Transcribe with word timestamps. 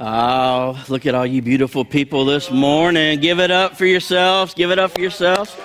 Oh, 0.00 0.82
look 0.88 1.06
at 1.06 1.14
all 1.14 1.26
you 1.26 1.42
beautiful 1.42 1.84
people 1.84 2.24
this 2.24 2.50
morning. 2.50 3.20
Give 3.20 3.38
it 3.38 3.50
up 3.50 3.76
for 3.76 3.86
yourselves. 3.86 4.54
Give 4.54 4.70
it 4.70 4.78
up 4.78 4.92
for 4.92 5.00
yourselves. 5.00 5.56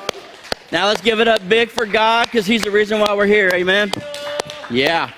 Now 0.71 0.87
let's 0.87 1.01
give 1.01 1.19
it 1.19 1.27
up 1.27 1.47
big 1.47 1.69
for 1.69 1.85
God 1.85 2.25
because 2.25 2.45
He's 2.45 2.61
the 2.61 2.69
reason 2.69 2.99
why 2.99 3.13
we're 3.15 3.25
here. 3.25 3.49
Amen. 3.53 3.91
Yeah. 4.69 5.11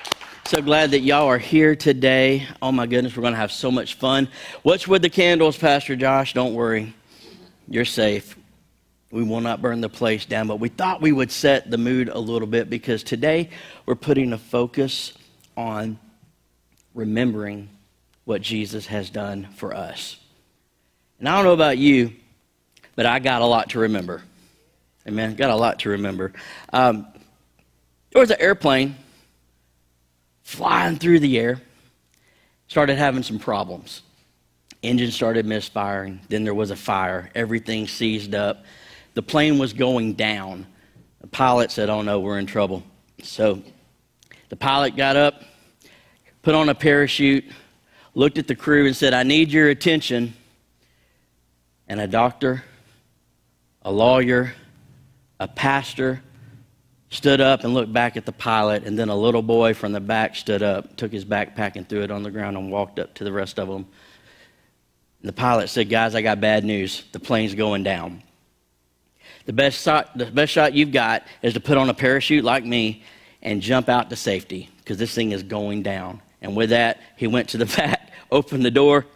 So 0.46 0.62
glad 0.62 0.92
that 0.92 1.00
y'all 1.00 1.26
are 1.26 1.38
here 1.38 1.76
today. 1.76 2.46
Oh 2.62 2.72
my 2.72 2.86
goodness, 2.86 3.16
we're 3.16 3.22
going 3.22 3.34
to 3.34 3.38
have 3.40 3.52
so 3.52 3.70
much 3.70 3.94
fun. 3.94 4.28
What's 4.62 4.88
with 4.88 5.02
the 5.02 5.10
candles, 5.10 5.58
Pastor 5.58 5.96
Josh? 5.96 6.32
Don't 6.32 6.54
worry. 6.54 6.94
You're 7.68 7.84
safe. 7.84 8.36
We 9.10 9.22
will 9.22 9.40
not 9.40 9.60
burn 9.60 9.80
the 9.80 9.88
place 9.88 10.24
down, 10.24 10.46
but 10.46 10.60
we 10.60 10.68
thought 10.68 11.02
we 11.02 11.12
would 11.12 11.32
set 11.32 11.70
the 11.70 11.78
mood 11.78 12.08
a 12.08 12.18
little 12.18 12.48
bit 12.48 12.70
because 12.70 13.02
today 13.02 13.50
we're 13.86 13.96
putting 13.96 14.32
a 14.32 14.38
focus 14.38 15.12
on 15.56 15.98
remembering 16.94 17.68
what 18.30 18.42
Jesus 18.42 18.86
has 18.86 19.10
done 19.10 19.48
for 19.56 19.74
us. 19.74 20.16
And 21.18 21.28
I 21.28 21.34
don't 21.34 21.44
know 21.44 21.52
about 21.52 21.78
you, 21.78 22.12
but 22.94 23.04
I 23.04 23.18
got 23.18 23.42
a 23.42 23.44
lot 23.44 23.70
to 23.70 23.80
remember. 23.80 24.22
Amen. 25.04 25.34
Got 25.34 25.50
a 25.50 25.56
lot 25.56 25.80
to 25.80 25.88
remember. 25.88 26.32
Um, 26.72 27.08
there 28.12 28.20
was 28.20 28.30
an 28.30 28.36
airplane 28.38 28.94
flying 30.44 30.96
through 30.96 31.18
the 31.18 31.40
air, 31.40 31.60
started 32.68 32.94
having 32.94 33.24
some 33.24 33.40
problems. 33.40 34.02
Engine 34.80 35.10
started 35.10 35.44
misfiring. 35.44 36.20
Then 36.28 36.44
there 36.44 36.54
was 36.54 36.70
a 36.70 36.76
fire. 36.76 37.32
Everything 37.34 37.88
seized 37.88 38.36
up. 38.36 38.64
The 39.14 39.22
plane 39.22 39.58
was 39.58 39.72
going 39.72 40.12
down. 40.12 40.68
The 41.20 41.26
pilot 41.26 41.72
said, 41.72 41.90
Oh 41.90 42.02
no, 42.02 42.20
we're 42.20 42.38
in 42.38 42.46
trouble. 42.46 42.84
So 43.24 43.60
the 44.50 44.56
pilot 44.56 44.94
got 44.94 45.16
up, 45.16 45.42
put 46.42 46.54
on 46.54 46.68
a 46.68 46.76
parachute, 46.76 47.44
looked 48.20 48.36
at 48.36 48.46
the 48.46 48.54
crew, 48.54 48.84
and 48.86 48.94
said, 48.94 49.14
I 49.14 49.22
need 49.22 49.50
your 49.50 49.70
attention. 49.70 50.34
And 51.88 51.98
a 51.98 52.06
doctor, 52.06 52.62
a 53.80 53.90
lawyer, 53.90 54.52
a 55.40 55.48
pastor 55.48 56.22
stood 57.08 57.40
up 57.40 57.64
and 57.64 57.72
looked 57.72 57.94
back 57.94 58.18
at 58.18 58.26
the 58.26 58.32
pilot, 58.32 58.84
and 58.84 58.98
then 58.98 59.08
a 59.08 59.16
little 59.16 59.40
boy 59.40 59.72
from 59.72 59.92
the 59.92 60.00
back 60.00 60.36
stood 60.36 60.62
up, 60.62 60.98
took 60.98 61.10
his 61.10 61.24
backpack 61.24 61.76
and 61.76 61.88
threw 61.88 62.02
it 62.02 62.10
on 62.10 62.22
the 62.22 62.30
ground, 62.30 62.58
and 62.58 62.70
walked 62.70 62.98
up 62.98 63.14
to 63.14 63.24
the 63.24 63.32
rest 63.32 63.58
of 63.58 63.68
them. 63.68 63.86
And 65.22 65.28
the 65.30 65.32
pilot 65.32 65.70
said, 65.70 65.88
Guys, 65.88 66.14
I 66.14 66.20
got 66.20 66.42
bad 66.42 66.62
news. 66.62 67.04
The 67.12 67.20
plane's 67.20 67.54
going 67.54 67.84
down. 67.84 68.22
The 69.46 69.54
best, 69.54 69.82
shot, 69.82 70.10
the 70.14 70.26
best 70.26 70.52
shot 70.52 70.74
you've 70.74 70.92
got 70.92 71.26
is 71.40 71.54
to 71.54 71.60
put 71.60 71.78
on 71.78 71.88
a 71.88 71.94
parachute 71.94 72.44
like 72.44 72.66
me 72.66 73.02
and 73.40 73.62
jump 73.62 73.88
out 73.88 74.10
to 74.10 74.16
safety 74.16 74.68
because 74.76 74.98
this 74.98 75.14
thing 75.14 75.32
is 75.32 75.42
going 75.42 75.82
down. 75.82 76.20
And 76.42 76.56
with 76.56 76.70
that, 76.70 77.00
he 77.16 77.26
went 77.26 77.48
to 77.50 77.58
the 77.58 77.66
back, 77.76 77.99
opened 78.30 78.64
the 78.64 78.70
door, 78.70 79.06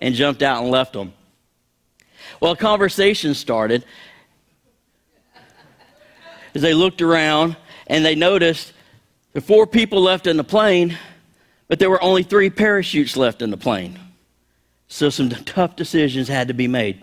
and 0.00 0.14
jumped 0.14 0.42
out 0.42 0.62
and 0.62 0.70
left 0.70 0.92
them. 0.92 1.12
Well, 2.40 2.52
a 2.52 2.56
conversation 2.56 3.34
started 3.34 3.84
as 6.54 6.62
they 6.62 6.74
looked 6.74 7.02
around 7.02 7.56
and 7.86 8.04
they 8.04 8.14
noticed 8.14 8.72
the 9.32 9.40
four 9.40 9.66
people 9.66 10.02
left 10.02 10.26
in 10.26 10.36
the 10.36 10.44
plane, 10.44 10.98
but 11.68 11.78
there 11.78 11.90
were 11.90 12.02
only 12.02 12.22
three 12.22 12.50
parachutes 12.50 13.16
left 13.16 13.42
in 13.42 13.50
the 13.50 13.56
plane. 13.56 13.98
So 14.88 15.10
some 15.10 15.30
tough 15.30 15.76
decisions 15.76 16.28
had 16.28 16.48
to 16.48 16.54
be 16.54 16.68
made. 16.68 17.02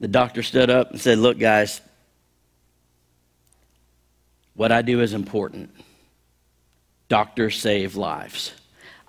The 0.00 0.08
doctor 0.08 0.42
stood 0.42 0.70
up 0.70 0.90
and 0.90 1.00
said, 1.00 1.18
Look, 1.18 1.38
guys, 1.38 1.80
what 4.54 4.70
I 4.70 4.82
do 4.82 5.00
is 5.00 5.12
important. 5.12 5.70
Doctors 7.08 7.58
save 7.58 7.96
lives. 7.96 8.52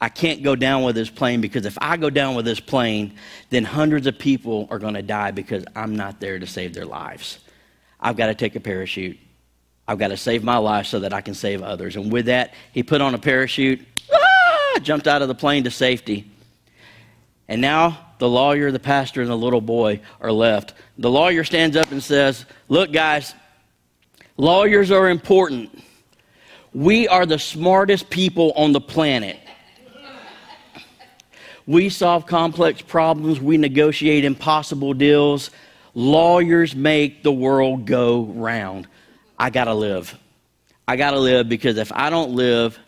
I 0.02 0.10
can't 0.10 0.44
go 0.44 0.56
down 0.56 0.84
with 0.84 0.96
this 0.96 1.10
plane 1.10 1.42
because 1.42 1.66
if 1.66 1.78
I 1.82 1.98
go 1.98 2.10
down 2.10 2.36
with 2.36 2.46
this 2.46 2.60
plane, 2.60 3.16
then 3.50 3.66
hundreds 3.66 4.08
of 4.08 4.18
people 4.18 4.68
are 4.72 4.80
going 4.80 4.94
to 4.94 5.02
die 5.02 5.32
because 5.32 5.66
I'm 5.76 5.96
not 5.96 6.20
there 6.20 6.40
to 6.40 6.48
save 6.48 6.74
their 6.74 6.86
lives. 6.86 7.40
I've 8.00 8.16
got 8.16 8.28
to 8.28 8.36
take 8.36 8.56
a 8.56 8.62
parachute. 8.62 9.18
I've 9.88 10.00
got 10.00 10.10
to 10.10 10.18
save 10.18 10.44
my 10.44 10.58
life 10.58 10.86
so 10.86 11.00
that 11.00 11.14
I 11.14 11.22
can 11.22 11.34
save 11.34 11.62
others. 11.62 11.96
And 11.96 12.12
with 12.12 12.28
that, 12.28 12.54
he 12.72 12.84
put 12.84 13.02
on 13.02 13.14
a 13.14 13.18
parachute, 13.18 13.86
ah, 14.14 14.80
jumped 14.82 15.08
out 15.08 15.22
of 15.22 15.28
the 15.28 15.36
plane 15.36 15.66
to 15.66 15.72
safety. 15.72 16.32
And 17.50 17.60
now 17.60 17.98
the 18.20 18.30
lawyer, 18.30 18.72
the 18.72 18.80
pastor, 18.80 19.22
and 19.22 19.30
the 19.30 19.36
little 19.36 19.62
boy 19.62 20.00
are 20.22 20.32
left. 20.32 20.76
The 20.98 21.10
lawyer 21.10 21.44
stands 21.44 21.76
up 21.76 21.92
and 21.92 22.02
says, 22.02 22.46
Look, 22.70 22.94
guys, 22.94 23.34
lawyers 24.38 24.92
are 24.92 25.10
important. 25.10 25.84
We 26.74 27.08
are 27.08 27.26
the 27.26 27.40
smartest 27.40 28.10
people 28.10 28.54
on 28.56 28.72
the 28.72 28.82
planet. 28.82 29.40
We 31.70 31.90
solve 31.90 32.26
complex 32.26 32.82
problems, 32.82 33.40
we 33.40 33.60
negotiate 33.60 34.26
impossible 34.26 34.96
deals. 34.96 35.52
Lawyers 35.94 36.76
make 36.76 37.22
the 37.22 37.32
world 37.32 37.86
go 37.86 38.24
round. 38.24 38.88
I 39.38 39.52
got 39.52 39.66
to 39.66 39.76
live. 39.76 40.18
I 40.88 40.96
got 40.96 41.12
to 41.12 41.20
live 41.20 41.48
because 41.48 41.78
if 41.78 41.92
I 41.92 42.10
don't 42.10 42.32
live, 42.32 42.80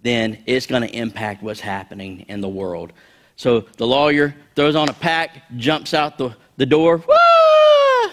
then 0.00 0.42
it's 0.46 0.64
to 0.64 0.90
impact 0.90 1.42
what's 1.42 1.60
happening 1.60 2.24
in 2.28 2.40
the 2.40 2.48
world. 2.48 2.94
So 3.36 3.66
the 3.76 3.86
lawyer 3.86 4.34
throws 4.56 4.74
on 4.74 4.88
a 4.88 4.94
pack, 4.94 5.42
jumps 5.58 5.92
out 5.92 6.16
the, 6.16 6.34
the 6.56 6.64
door, 6.64 7.04
Wah! 7.06 8.10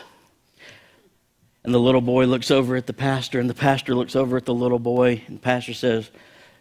and 1.64 1.74
the 1.74 1.80
little 1.80 2.02
boy 2.02 2.26
looks 2.26 2.52
over 2.52 2.76
at 2.76 2.86
the 2.86 2.92
pastor, 2.92 3.40
and 3.40 3.50
the 3.50 3.54
pastor 3.54 3.96
looks 3.96 4.18
over 4.18 4.36
at 4.36 4.44
the 4.44 4.54
little 4.54 4.78
boy, 4.78 5.24
and 5.28 5.38
the 5.38 5.42
pastor 5.42 5.74
says, 5.74 6.12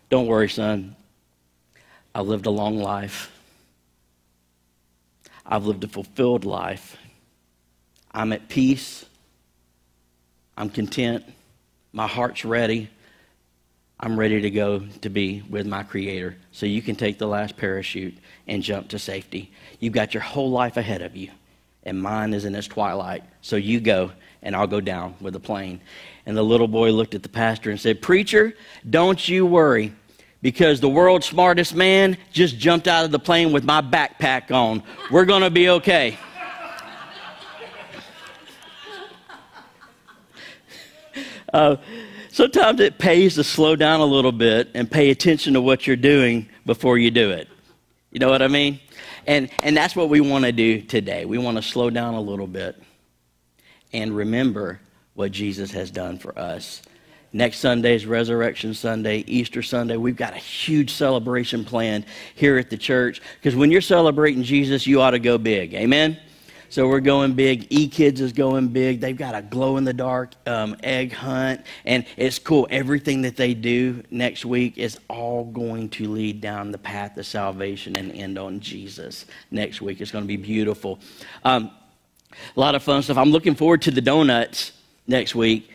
Don't 0.08 0.28
worry, 0.28 0.48
son. 0.48 0.94
I've 2.14 2.28
lived 2.28 2.46
a 2.46 2.50
long 2.50 2.78
life. 2.78 3.32
I've 5.50 5.66
lived 5.66 5.82
a 5.82 5.88
fulfilled 5.88 6.44
life. 6.44 6.96
I'm 8.12 8.32
at 8.32 8.48
peace. 8.48 9.04
I'm 10.56 10.70
content. 10.70 11.24
My 11.92 12.06
heart's 12.06 12.44
ready. 12.44 12.88
I'm 13.98 14.18
ready 14.18 14.40
to 14.40 14.50
go 14.50 14.78
to 14.78 15.10
be 15.10 15.42
with 15.50 15.66
my 15.66 15.82
Creator. 15.82 16.36
So 16.52 16.66
you 16.66 16.80
can 16.80 16.94
take 16.94 17.18
the 17.18 17.26
last 17.26 17.56
parachute 17.56 18.16
and 18.46 18.62
jump 18.62 18.88
to 18.90 18.98
safety. 18.98 19.50
You've 19.80 19.92
got 19.92 20.14
your 20.14 20.22
whole 20.22 20.50
life 20.50 20.76
ahead 20.76 21.02
of 21.02 21.16
you, 21.16 21.30
and 21.82 22.00
mine 22.00 22.32
is 22.32 22.44
in 22.44 22.54
its 22.54 22.68
twilight. 22.68 23.24
So 23.42 23.56
you 23.56 23.80
go, 23.80 24.12
and 24.42 24.54
I'll 24.54 24.66
go 24.66 24.80
down 24.80 25.16
with 25.20 25.34
the 25.34 25.40
plane. 25.40 25.80
And 26.26 26.36
the 26.36 26.42
little 26.42 26.68
boy 26.68 26.92
looked 26.92 27.14
at 27.14 27.22
the 27.22 27.28
pastor 27.28 27.70
and 27.70 27.80
said, 27.80 28.00
Preacher, 28.00 28.54
don't 28.88 29.28
you 29.28 29.44
worry, 29.44 29.92
because 30.42 30.80
the 30.80 30.88
world's 30.88 31.26
smartest 31.26 31.74
man 31.74 32.16
just 32.32 32.58
jumped 32.58 32.88
out 32.88 33.04
of 33.04 33.10
the 33.10 33.18
plane 33.18 33.52
with 33.52 33.64
my 33.64 33.82
backpack 33.82 34.50
on. 34.50 34.82
We're 35.10 35.24
going 35.24 35.42
to 35.42 35.50
be 35.50 35.68
okay. 35.70 36.18
Uh, 41.52 41.74
sometimes 42.30 42.78
it 42.78 42.96
pays 42.96 43.34
to 43.34 43.42
slow 43.42 43.74
down 43.74 43.98
a 43.98 44.04
little 44.04 44.30
bit 44.30 44.70
and 44.74 44.88
pay 44.88 45.10
attention 45.10 45.52
to 45.54 45.60
what 45.60 45.84
you're 45.84 45.96
doing 45.96 46.48
before 46.64 46.96
you 46.96 47.10
do 47.10 47.32
it. 47.32 47.48
You 48.12 48.20
know 48.20 48.28
what 48.28 48.40
I 48.40 48.46
mean? 48.46 48.78
And, 49.26 49.50
and 49.64 49.76
that's 49.76 49.96
what 49.96 50.08
we 50.08 50.20
want 50.20 50.44
to 50.44 50.52
do 50.52 50.80
today. 50.80 51.24
We 51.24 51.38
want 51.38 51.56
to 51.56 51.62
slow 51.62 51.90
down 51.90 52.14
a 52.14 52.20
little 52.20 52.46
bit 52.46 52.80
and 53.92 54.14
remember 54.14 54.80
what 55.14 55.32
Jesus 55.32 55.72
has 55.72 55.90
done 55.90 56.18
for 56.18 56.38
us. 56.38 56.82
Next 57.32 57.58
Sunday 57.58 57.94
is 57.94 58.06
Resurrection 58.06 58.74
Sunday, 58.74 59.18
Easter 59.28 59.62
Sunday. 59.62 59.96
We've 59.96 60.16
got 60.16 60.32
a 60.32 60.38
huge 60.38 60.92
celebration 60.92 61.64
planned 61.64 62.06
here 62.34 62.58
at 62.58 62.70
the 62.70 62.76
church 62.76 63.22
because 63.36 63.54
when 63.54 63.70
you're 63.70 63.80
celebrating 63.80 64.42
Jesus, 64.42 64.84
you 64.84 65.00
ought 65.00 65.12
to 65.12 65.20
go 65.20 65.38
big. 65.38 65.72
Amen? 65.74 66.18
So 66.70 66.88
we're 66.88 67.00
going 67.00 67.34
big. 67.34 67.66
E 67.70 67.88
Kids 67.88 68.20
is 68.20 68.32
going 68.32 68.68
big. 68.68 69.00
They've 69.00 69.16
got 69.16 69.36
a 69.36 69.42
glow 69.42 69.76
in 69.76 69.84
the 69.84 69.92
dark 69.92 70.34
um, 70.46 70.76
egg 70.82 71.12
hunt, 71.12 71.62
and 71.84 72.04
it's 72.16 72.38
cool. 72.38 72.66
Everything 72.70 73.22
that 73.22 73.36
they 73.36 73.54
do 73.54 74.02
next 74.10 74.44
week 74.44 74.78
is 74.78 74.98
all 75.08 75.44
going 75.44 75.88
to 75.90 76.08
lead 76.08 76.40
down 76.40 76.70
the 76.70 76.78
path 76.78 77.16
of 77.16 77.26
salvation 77.26 77.96
and 77.96 78.12
end 78.12 78.38
on 78.38 78.60
Jesus 78.60 79.26
next 79.50 79.80
week. 79.80 80.00
It's 80.00 80.12
going 80.12 80.24
to 80.24 80.28
be 80.28 80.36
beautiful. 80.36 81.00
Um, 81.44 81.72
a 82.56 82.60
lot 82.60 82.76
of 82.76 82.82
fun 82.84 83.02
stuff. 83.02 83.18
I'm 83.18 83.30
looking 83.30 83.56
forward 83.56 83.82
to 83.82 83.90
the 83.90 84.00
donuts 84.00 84.70
next 85.08 85.34
week. 85.34 85.68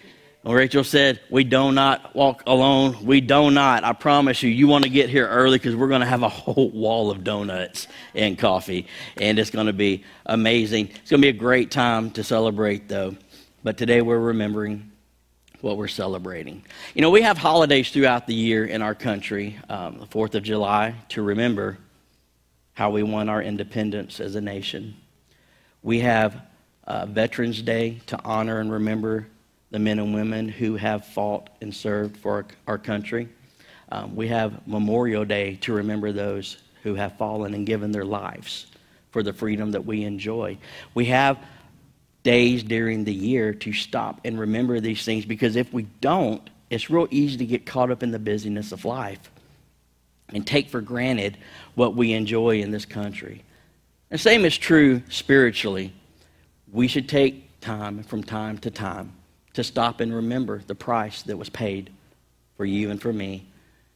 Rachel 0.54 0.84
said, 0.84 1.22
We 1.32 1.44
do 1.44 1.72
not 1.72 2.16
walk 2.16 2.44
alone. 2.46 3.04
We 3.04 3.20
do 3.20 3.50
not. 3.50 3.84
I 3.84 3.94
promise 3.94 4.44
you, 4.44 4.50
you 4.50 4.68
want 4.68 4.84
to 4.84 4.92
get 4.92 5.10
here 5.10 5.28
early 5.28 5.58
because 5.58 5.76
we're 5.76 5.88
going 5.88 6.02
to 6.02 6.08
have 6.08 6.22
a 6.22 6.30
whole 6.30 6.70
wall 6.70 7.10
of 7.10 7.24
donuts 7.24 7.88
and 8.14 8.38
coffee. 8.38 8.86
And 9.18 9.40
it's 9.40 9.50
going 9.50 9.66
to 9.66 9.74
be 9.74 10.04
amazing. 10.26 10.90
It's 10.90 11.10
going 11.10 11.22
to 11.22 11.26
be 11.26 11.36
a 11.36 11.40
great 11.40 11.72
time 11.72 12.12
to 12.12 12.24
celebrate, 12.24 12.88
though. 12.88 13.16
But 13.64 13.78
today 13.78 14.02
we're 14.04 14.20
remembering 14.20 14.92
what 15.62 15.78
we're 15.78 15.88
celebrating. 15.88 16.64
You 16.94 17.02
know, 17.02 17.10
we 17.10 17.24
have 17.24 17.40
holidays 17.40 17.90
throughout 17.90 18.28
the 18.28 18.36
year 18.36 18.66
in 18.66 18.84
our 18.84 18.94
country, 18.94 19.58
um, 19.68 19.98
the 19.98 20.06
4th 20.06 20.36
of 20.36 20.44
July, 20.44 20.94
to 21.10 21.24
remember 21.24 21.80
how 22.74 22.92
we 22.92 23.02
won 23.02 23.30
our 23.30 23.42
independence 23.42 24.20
as 24.20 24.36
a 24.36 24.42
nation. 24.42 24.96
We 25.82 26.02
have 26.02 26.40
uh, 26.86 27.08
Veterans 27.08 27.64
Day 27.64 28.02
to 28.08 28.24
honor 28.24 28.60
and 28.60 28.72
remember 28.72 29.28
the 29.76 29.80
men 29.80 30.00
and 30.00 30.14
women 30.14 30.48
who 30.48 30.78
have 30.78 31.04
fought 31.06 31.50
and 31.60 31.76
served 31.76 32.16
for 32.16 32.32
our, 32.32 32.46
our 32.66 32.78
country. 32.78 33.28
Um, 33.92 34.16
we 34.16 34.30
have 34.30 34.66
Memorial 34.66 35.26
Day 35.26 35.56
to 35.64 35.74
remember 35.74 36.14
those 36.14 36.56
who 36.84 36.96
have 36.96 37.18
fallen 37.18 37.54
and 37.54 37.68
given 37.68 37.92
their 37.92 38.06
lives 38.06 38.68
for 39.12 39.22
the 39.22 39.34
freedom 39.34 39.72
that 39.72 39.86
we 39.86 40.06
enjoy. 40.06 40.58
We 40.94 41.08
have 41.08 41.38
days 42.24 42.64
during 42.64 43.04
the 43.04 43.14
year 43.14 43.54
to 43.54 43.74
stop 43.74 44.22
and 44.24 44.40
remember 44.40 44.80
these 44.80 45.04
things 45.04 45.26
because 45.26 45.58
if 45.58 45.74
we 45.74 45.84
don't, 46.00 46.50
it's 46.70 46.90
real 46.90 47.10
easy 47.12 47.36
to 47.36 47.46
get 47.46 47.66
caught 47.66 47.92
up 47.92 48.02
in 48.02 48.12
the 48.12 48.20
busyness 48.20 48.72
of 48.72 48.86
life 48.86 49.30
and 50.30 50.48
take 50.48 50.70
for 50.70 50.80
granted 50.80 51.38
what 51.74 51.98
we 51.98 52.14
enjoy 52.14 52.62
in 52.62 52.72
this 52.72 52.86
country. 52.86 53.44
The 54.08 54.20
same 54.20 54.46
is 54.46 54.58
true 54.58 55.02
spiritually. 55.10 55.92
We 56.72 56.88
should 56.88 57.10
take 57.10 57.60
time 57.60 58.04
from 58.04 58.24
time 58.24 58.58
to 58.60 58.72
time 58.72 59.12
to 59.56 59.64
stop 59.64 60.00
and 60.00 60.14
remember 60.14 60.62
the 60.66 60.76
price 60.76 61.22
that 61.24 61.38
was 61.38 61.50
paid 61.50 61.90
for 62.58 62.66
you 62.66 62.92
and 62.92 63.02
for 63.02 63.12
me 63.12 63.46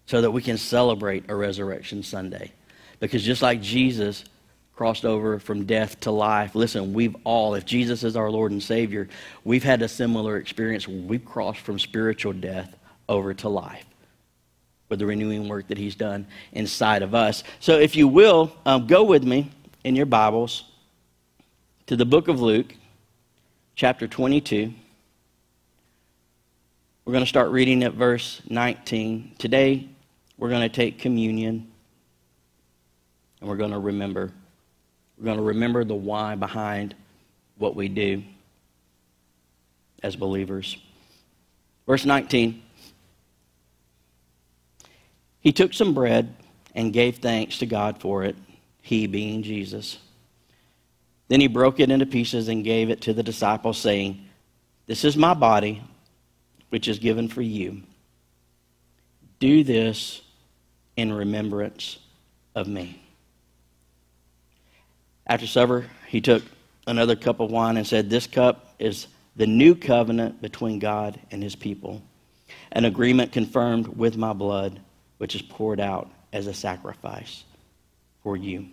so 0.05 0.21
that 0.21 0.31
we 0.31 0.41
can 0.41 0.57
celebrate 0.57 1.29
a 1.29 1.35
resurrection 1.35 2.03
Sunday. 2.03 2.51
Because 2.99 3.23
just 3.23 3.41
like 3.41 3.61
Jesus 3.61 4.25
crossed 4.79 5.03
over 5.03 5.39
from 5.39 5.65
death 5.65 5.99
to 5.99 6.09
life. 6.09 6.55
Listen, 6.55 6.93
we've 6.93 7.15
all, 7.25 7.53
if 7.53 7.65
Jesus 7.65 8.05
is 8.05 8.15
our 8.15 8.31
Lord 8.31 8.53
and 8.53 8.63
Savior, 8.63 9.09
we've 9.43 9.63
had 9.63 9.81
a 9.81 9.89
similar 9.89 10.37
experience. 10.37 10.87
We've 10.87 11.25
crossed 11.25 11.59
from 11.59 11.77
spiritual 11.79 12.31
death 12.31 12.77
over 13.09 13.33
to 13.33 13.49
life 13.49 13.83
with 14.87 14.99
the 14.99 15.05
renewing 15.05 15.49
work 15.49 15.67
that 15.67 15.77
He's 15.77 15.95
done 15.95 16.25
inside 16.53 17.01
of 17.01 17.13
us. 17.13 17.43
So, 17.59 17.77
if 17.77 17.97
you 17.97 18.07
will, 18.07 18.53
um, 18.65 18.87
go 18.87 19.03
with 19.03 19.25
me 19.25 19.51
in 19.83 19.97
your 19.97 20.05
Bibles 20.05 20.63
to 21.87 21.97
the 21.97 22.05
book 22.05 22.29
of 22.29 22.39
Luke, 22.39 22.73
chapter 23.75 24.07
22. 24.07 24.73
We're 27.09 27.13
going 27.13 27.25
to 27.25 27.29
start 27.29 27.49
reading 27.49 27.83
at 27.85 27.93
verse 27.93 28.39
19. 28.51 29.33
Today, 29.39 29.89
we're 30.37 30.49
going 30.49 30.61
to 30.61 30.69
take 30.69 30.99
communion 30.99 31.67
and 33.41 33.49
we're 33.49 33.57
going 33.57 33.71
to 33.71 33.79
remember 33.79 34.31
we're 35.17 35.25
going 35.25 35.37
to 35.37 35.43
remember 35.43 35.83
the 35.83 35.95
why 35.95 36.35
behind 36.35 36.93
what 37.57 37.75
we 37.75 37.87
do 37.87 38.21
as 40.03 40.15
believers. 40.15 40.77
Verse 41.87 42.05
19 42.05 42.61
He 45.39 45.51
took 45.51 45.73
some 45.73 45.95
bread 45.95 46.35
and 46.75 46.93
gave 46.93 47.17
thanks 47.17 47.57
to 47.57 47.65
God 47.65 47.99
for 47.99 48.23
it, 48.23 48.35
he 48.83 49.07
being 49.07 49.41
Jesus. 49.41 49.97
Then 51.27 51.41
he 51.41 51.47
broke 51.47 51.79
it 51.79 51.89
into 51.89 52.05
pieces 52.05 52.49
and 52.49 52.63
gave 52.63 52.91
it 52.91 53.01
to 53.01 53.13
the 53.13 53.23
disciples, 53.23 53.79
saying, 53.79 54.27
This 54.85 55.03
is 55.03 55.17
my 55.17 55.33
body, 55.33 55.81
which 56.69 56.87
is 56.87 56.99
given 56.99 57.27
for 57.27 57.41
you. 57.41 57.81
Do 59.39 59.63
this 59.63 60.21
in 60.95 61.13
remembrance 61.13 61.97
of 62.55 62.67
me. 62.67 63.01
After 65.25 65.47
supper, 65.47 65.85
he 66.07 66.21
took 66.21 66.43
another 66.87 67.15
cup 67.15 67.39
of 67.39 67.51
wine 67.51 67.77
and 67.77 67.85
said, 67.87 68.09
This 68.09 68.27
cup 68.27 68.73
is 68.79 69.07
the 69.35 69.47
new 69.47 69.75
covenant 69.75 70.41
between 70.41 70.79
God 70.79 71.19
and 71.31 71.41
his 71.41 71.55
people, 71.55 72.01
an 72.71 72.85
agreement 72.85 73.31
confirmed 73.31 73.87
with 73.87 74.17
my 74.17 74.33
blood, 74.33 74.79
which 75.17 75.35
is 75.35 75.41
poured 75.41 75.79
out 75.79 76.09
as 76.33 76.47
a 76.47 76.53
sacrifice 76.53 77.43
for 78.23 78.35
you. 78.35 78.67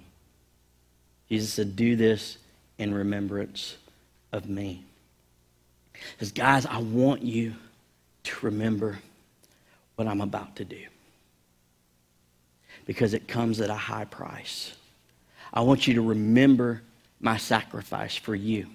Jesus 1.29 1.53
said, 1.53 1.77
Do 1.77 1.97
this 1.97 2.39
in 2.79 2.93
remembrance 2.95 3.77
of 4.33 4.49
me. 4.49 4.85
Because, 6.13 6.33
guys, 6.33 6.67
I 6.67 6.79
want 6.79 7.23
you 7.23 7.55
to 8.27 8.47
remember 8.47 8.99
what 9.97 10.07
I'm 10.07 10.21
about 10.21 10.57
to 10.57 10.65
do. 10.65 10.85
Because 12.85 13.15
it 13.15 13.27
comes 13.27 13.61
at 13.61 13.71
a 13.71 13.75
high 13.75 14.05
price. 14.05 14.75
I 15.53 15.63
want 15.63 15.87
you 15.87 15.95
to 15.95 16.03
remember 16.03 16.83
my 17.21 17.37
sacrifice 17.37 18.15
for 18.15 18.35
you. 18.35 18.67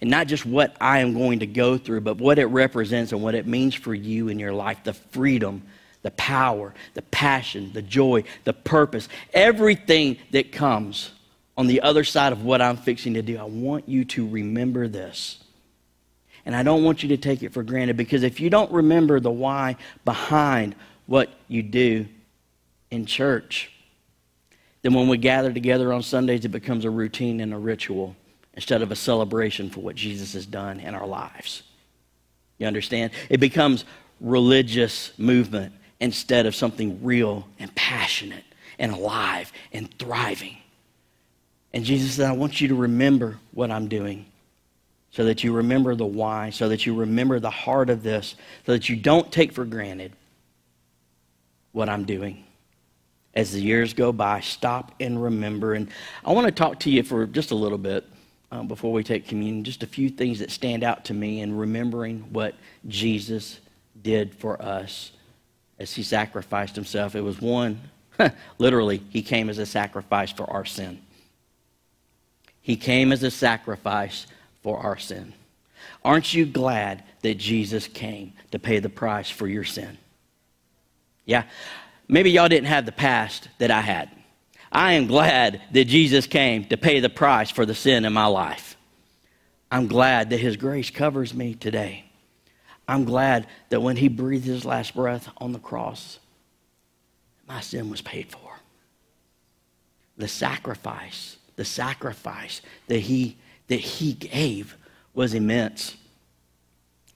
And 0.00 0.10
not 0.10 0.28
just 0.28 0.46
what 0.46 0.76
I 0.80 1.00
am 1.00 1.14
going 1.14 1.40
to 1.40 1.46
go 1.46 1.76
through, 1.76 2.02
but 2.02 2.18
what 2.18 2.38
it 2.38 2.46
represents 2.46 3.12
and 3.12 3.22
what 3.22 3.34
it 3.34 3.46
means 3.46 3.74
for 3.74 3.94
you 3.94 4.28
in 4.28 4.38
your 4.38 4.52
life 4.52 4.84
the 4.84 4.92
freedom, 4.92 5.62
the 6.02 6.12
power, 6.12 6.74
the 6.94 7.02
passion, 7.02 7.72
the 7.72 7.82
joy, 7.82 8.24
the 8.44 8.52
purpose, 8.52 9.08
everything 9.32 10.18
that 10.30 10.52
comes 10.52 11.10
on 11.56 11.66
the 11.66 11.80
other 11.80 12.04
side 12.04 12.32
of 12.32 12.44
what 12.44 12.62
I'm 12.62 12.76
fixing 12.76 13.14
to 13.14 13.22
do. 13.22 13.38
I 13.38 13.44
want 13.44 13.88
you 13.88 14.04
to 14.06 14.26
remember 14.28 14.88
this. 14.88 15.42
And 16.44 16.56
I 16.56 16.62
don't 16.62 16.82
want 16.82 17.02
you 17.02 17.10
to 17.10 17.16
take 17.16 17.42
it 17.42 17.52
for 17.52 17.62
granted 17.62 17.96
because 17.96 18.22
if 18.22 18.40
you 18.40 18.50
don't 18.50 18.70
remember 18.72 19.20
the 19.20 19.30
why 19.30 19.76
behind 20.04 20.74
what 21.06 21.30
you 21.48 21.62
do 21.62 22.06
in 22.90 23.06
church, 23.06 23.70
then 24.82 24.94
when 24.94 25.08
we 25.08 25.16
gather 25.16 25.52
together 25.52 25.92
on 25.92 26.02
Sundays, 26.02 26.44
it 26.44 26.48
becomes 26.48 26.84
a 26.84 26.90
routine 26.90 27.40
and 27.40 27.54
a 27.54 27.58
ritual 27.58 28.16
instead 28.54 28.82
of 28.82 28.90
a 28.90 28.96
celebration 28.96 29.70
for 29.70 29.80
what 29.80 29.94
Jesus 29.94 30.32
has 30.34 30.44
done 30.44 30.80
in 30.80 30.94
our 30.94 31.06
lives. 31.06 31.62
You 32.58 32.66
understand? 32.66 33.12
It 33.30 33.38
becomes 33.38 33.84
religious 34.20 35.12
movement 35.18 35.72
instead 36.00 36.46
of 36.46 36.54
something 36.54 37.02
real 37.02 37.46
and 37.58 37.72
passionate 37.74 38.44
and 38.78 38.92
alive 38.92 39.52
and 39.72 39.96
thriving. 39.98 40.56
And 41.72 41.84
Jesus 41.84 42.14
said, 42.14 42.28
I 42.28 42.32
want 42.32 42.60
you 42.60 42.68
to 42.68 42.74
remember 42.74 43.38
what 43.52 43.70
I'm 43.70 43.88
doing 43.88 44.26
so 45.12 45.24
that 45.26 45.44
you 45.44 45.52
remember 45.52 45.94
the 45.94 46.06
why, 46.06 46.50
so 46.50 46.68
that 46.68 46.84
you 46.84 46.94
remember 46.94 47.38
the 47.38 47.50
heart 47.50 47.90
of 47.90 48.02
this, 48.02 48.34
so 48.66 48.72
that 48.72 48.88
you 48.88 48.96
don't 48.96 49.30
take 49.30 49.52
for 49.52 49.64
granted 49.64 50.12
what 51.72 51.88
I'm 51.88 52.04
doing 52.04 52.44
as 53.34 53.52
the 53.52 53.60
years 53.60 53.94
go 53.94 54.12
by, 54.12 54.40
stop 54.40 54.94
and 55.00 55.22
remember. 55.22 55.74
And 55.74 55.88
I 56.24 56.32
want 56.32 56.46
to 56.46 56.52
talk 56.52 56.80
to 56.80 56.90
you 56.90 57.02
for 57.02 57.26
just 57.26 57.50
a 57.50 57.54
little 57.54 57.78
bit 57.78 58.04
um, 58.50 58.68
before 58.68 58.92
we 58.92 59.02
take 59.02 59.26
communion, 59.26 59.64
just 59.64 59.82
a 59.82 59.86
few 59.86 60.10
things 60.10 60.38
that 60.40 60.50
stand 60.50 60.84
out 60.84 61.06
to 61.06 61.14
me 61.14 61.40
in 61.40 61.56
remembering 61.56 62.20
what 62.30 62.54
Jesus 62.88 63.60
did 64.02 64.34
for 64.34 64.60
us 64.60 65.12
as 65.78 65.94
he 65.94 66.02
sacrificed 66.02 66.76
himself. 66.76 67.14
It 67.14 67.22
was 67.22 67.40
one, 67.40 67.80
literally, 68.58 69.02
he 69.10 69.22
came 69.22 69.48
as 69.48 69.58
a 69.58 69.66
sacrifice 69.66 70.30
for 70.30 70.50
our 70.50 70.66
sin. 70.66 71.00
He 72.60 72.76
came 72.76 73.12
as 73.12 73.22
a 73.22 73.30
sacrifice 73.30 74.26
for 74.62 74.78
our 74.78 74.98
sin. 74.98 75.34
Aren't 76.04 76.34
you 76.34 76.46
glad 76.46 77.04
that 77.22 77.38
Jesus 77.38 77.86
came 77.86 78.32
to 78.50 78.58
pay 78.58 78.78
the 78.78 78.88
price 78.88 79.30
for 79.30 79.46
your 79.46 79.64
sin? 79.64 79.98
Yeah. 81.24 81.44
Maybe 82.08 82.30
y'all 82.30 82.48
didn't 82.48 82.68
have 82.68 82.86
the 82.86 82.92
past 82.92 83.48
that 83.58 83.70
I 83.70 83.80
had. 83.80 84.10
I 84.70 84.94
am 84.94 85.06
glad 85.06 85.60
that 85.72 85.84
Jesus 85.84 86.26
came 86.26 86.64
to 86.66 86.76
pay 86.76 87.00
the 87.00 87.08
price 87.08 87.50
for 87.50 87.66
the 87.66 87.74
sin 87.74 88.04
in 88.04 88.12
my 88.12 88.26
life. 88.26 88.76
I'm 89.70 89.86
glad 89.86 90.30
that 90.30 90.40
His 90.40 90.56
grace 90.56 90.90
covers 90.90 91.32
me 91.34 91.54
today. 91.54 92.04
I'm 92.88 93.04
glad 93.04 93.46
that 93.68 93.80
when 93.80 93.96
He 93.96 94.08
breathed 94.08 94.46
His 94.46 94.64
last 94.64 94.94
breath 94.94 95.28
on 95.38 95.52
the 95.52 95.58
cross, 95.58 96.18
my 97.46 97.60
sin 97.60 97.90
was 97.90 98.00
paid 98.00 98.30
for. 98.30 98.60
The 100.16 100.28
sacrifice, 100.28 101.36
the 101.56 101.64
sacrifice 101.64 102.60
that 102.88 103.00
He 103.00 103.36
that 103.68 103.80
He 103.80 104.12
gave 104.12 104.76
was 105.14 105.34
immense. 105.34 105.96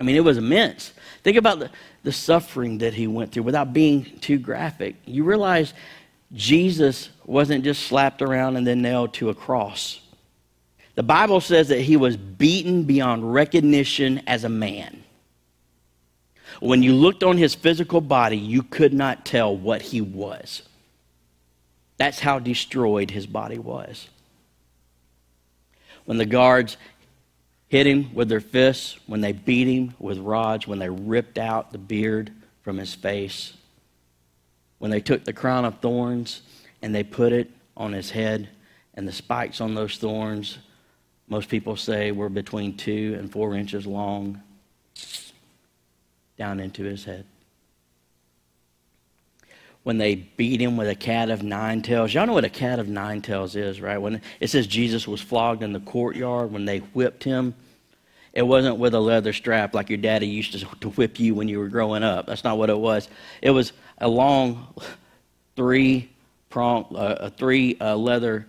I 0.01 0.05
mean, 0.05 0.17
it 0.17 0.25
was 0.25 0.37
immense. 0.37 0.93
Think 1.23 1.37
about 1.37 1.59
the, 1.59 1.71
the 2.03 2.13
suffering 2.13 2.79
that 2.79 2.95
he 2.95 3.07
went 3.07 3.33
through 3.33 3.45
without 3.45 3.73
being 3.73 4.05
too 4.21 4.39
graphic. 4.39 4.97
You 5.07 5.25
realize 5.25 5.73
Jesus 6.33 7.09
wasn't 7.25 7.65
just 7.65 7.87
slapped 7.87 8.21
around 8.21 8.57
and 8.57 8.67
then 8.67 8.83
nailed 8.83 9.15
to 9.15 9.31
a 9.31 9.35
cross. 9.35 10.01
The 10.97 11.03
Bible 11.03 11.41
says 11.41 11.69
that 11.69 11.81
he 11.81 11.97
was 11.97 12.17
beaten 12.17 12.85
beyond 12.85 13.33
recognition 13.33 14.23
as 14.27 14.45
a 14.45 14.49
man. 14.49 15.03
When 16.61 16.83
you 16.83 16.95
looked 16.95 17.23
on 17.23 17.37
his 17.37 17.55
physical 17.55 18.01
body, 18.01 18.39
you 18.39 18.63
could 18.63 18.95
not 18.95 19.27
tell 19.27 19.55
what 19.55 19.83
he 19.83 20.01
was. 20.01 20.63
That's 21.99 22.19
how 22.19 22.39
destroyed 22.39 23.11
his 23.11 23.27
body 23.27 23.59
was. 23.59 24.09
When 26.07 26.19
the 26.19 26.27
guards 26.27 26.77
hit 27.69 27.87
him 27.87 28.15
with 28.15 28.29
their 28.29 28.41
fists, 28.41 28.99
when 29.07 29.21
they 29.21 29.33
beat 29.33 29.67
him 29.67 29.95
with 29.99 30.19
rods, 30.19 30.67
when 30.67 30.79
they 30.79 30.89
ripped 30.89 31.37
out 31.37 31.73
the 31.73 31.79
beard 31.79 32.33
from 32.63 32.79
his 32.79 32.95
face, 32.95 33.53
when 34.79 34.91
they 34.91 35.01
took 35.01 35.25
the 35.25 35.33
crown 35.33 35.65
of 35.65 35.81
thorns 35.81 36.43
and 36.81 36.95
they 36.95 37.03
put 37.03 37.33
it 37.33 37.51
on 37.77 37.93
his 37.93 38.11
head, 38.11 38.49
and 38.95 39.07
the 39.07 39.13
spikes 39.13 39.61
on 39.61 39.75
those 39.75 39.99
thorns, 39.99 40.59
most 41.29 41.49
people 41.49 41.77
say, 41.77 42.13
were 42.13 42.29
between 42.29 42.77
two 42.77 43.17
and 43.19 43.31
four 43.31 43.55
inches 43.55 43.87
long 43.87 44.41
down 46.39 46.61
into 46.61 46.85
his 46.85 47.05
head. 47.05 47.27
When 49.87 49.99
they 49.99 50.17
beat 50.17 50.61
him 50.61 50.77
with 50.77 50.89
a 50.89 50.97
cat 50.97 51.31
of 51.31 51.45
nine 51.45 51.81
tails. 51.81 52.13
Y'all 52.13 52.27
know 52.27 52.33
what 52.33 52.45
a 52.45 52.51
cat 52.51 52.81
of 52.81 52.89
nine 52.89 53.23
tails 53.23 53.55
is, 53.55 53.81
right? 53.81 53.99
When 53.99 54.21
it 54.41 54.51
says 54.51 54.67
Jesus 54.67 55.07
was 55.07 55.21
flogged 55.21 55.63
in 55.63 55.73
the 55.73 55.79
courtyard, 55.79 56.51
when 56.51 56.65
they 56.65 56.79
whipped 56.79 57.23
him, 57.23 57.55
it 58.33 58.43
wasn't 58.43 58.79
with 58.79 58.95
a 58.95 58.99
leather 58.99 59.33
strap 59.33 59.75
like 59.75 59.89
your 59.89 59.99
daddy 59.99 60.27
used 60.27 60.59
to, 60.59 60.67
to 60.81 60.91
whip 60.91 61.21
you 61.21 61.37
when 61.37 61.47
you 61.47 61.61
were 61.61 61.69
growing 61.69 62.03
up. 62.03 62.27
That's 62.27 62.43
not 62.43 62.59
what 62.59 62.69
it 62.69 62.77
was. 62.77 63.09
It 63.41 63.51
was 63.51 63.73
a 63.99 64.09
long 64.09 64.75
three 65.55 66.11
prong, 66.51 66.87
uh, 66.91 66.97
uh, 66.97 67.31
three 67.31 67.79
uh, 67.81 67.95
leather 67.95 68.45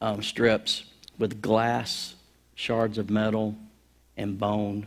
um, 0.00 0.22
strips 0.22 0.84
with 1.18 1.42
glass, 1.42 2.14
shards 2.54 2.96
of 2.96 3.10
metal, 3.10 3.54
and 4.16 4.38
bone 4.38 4.86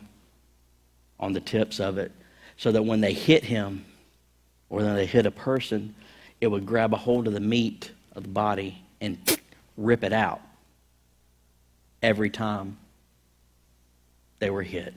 on 1.19 1.33
the 1.33 1.41
tips 1.41 1.79
of 1.79 1.99
it, 1.99 2.11
so 2.57 2.71
that 2.71 2.81
when 2.81 3.01
they 3.01 3.13
hit 3.13 3.43
him 3.43 3.85
or 4.71 4.77
when 4.77 4.95
they 4.95 5.05
hit 5.05 5.25
a 5.25 5.31
person, 5.31 5.93
it 6.39 6.47
would 6.47 6.65
grab 6.65 6.93
a 6.93 6.97
hold 6.97 7.27
of 7.27 7.33
the 7.33 7.41
meat 7.41 7.91
of 8.15 8.23
the 8.23 8.29
body 8.29 8.81
and 9.01 9.19
rip 9.77 10.03
it 10.03 10.13
out 10.13 10.41
every 12.01 12.29
time 12.29 12.77
they 14.39 14.49
were 14.49 14.63
hit. 14.63 14.93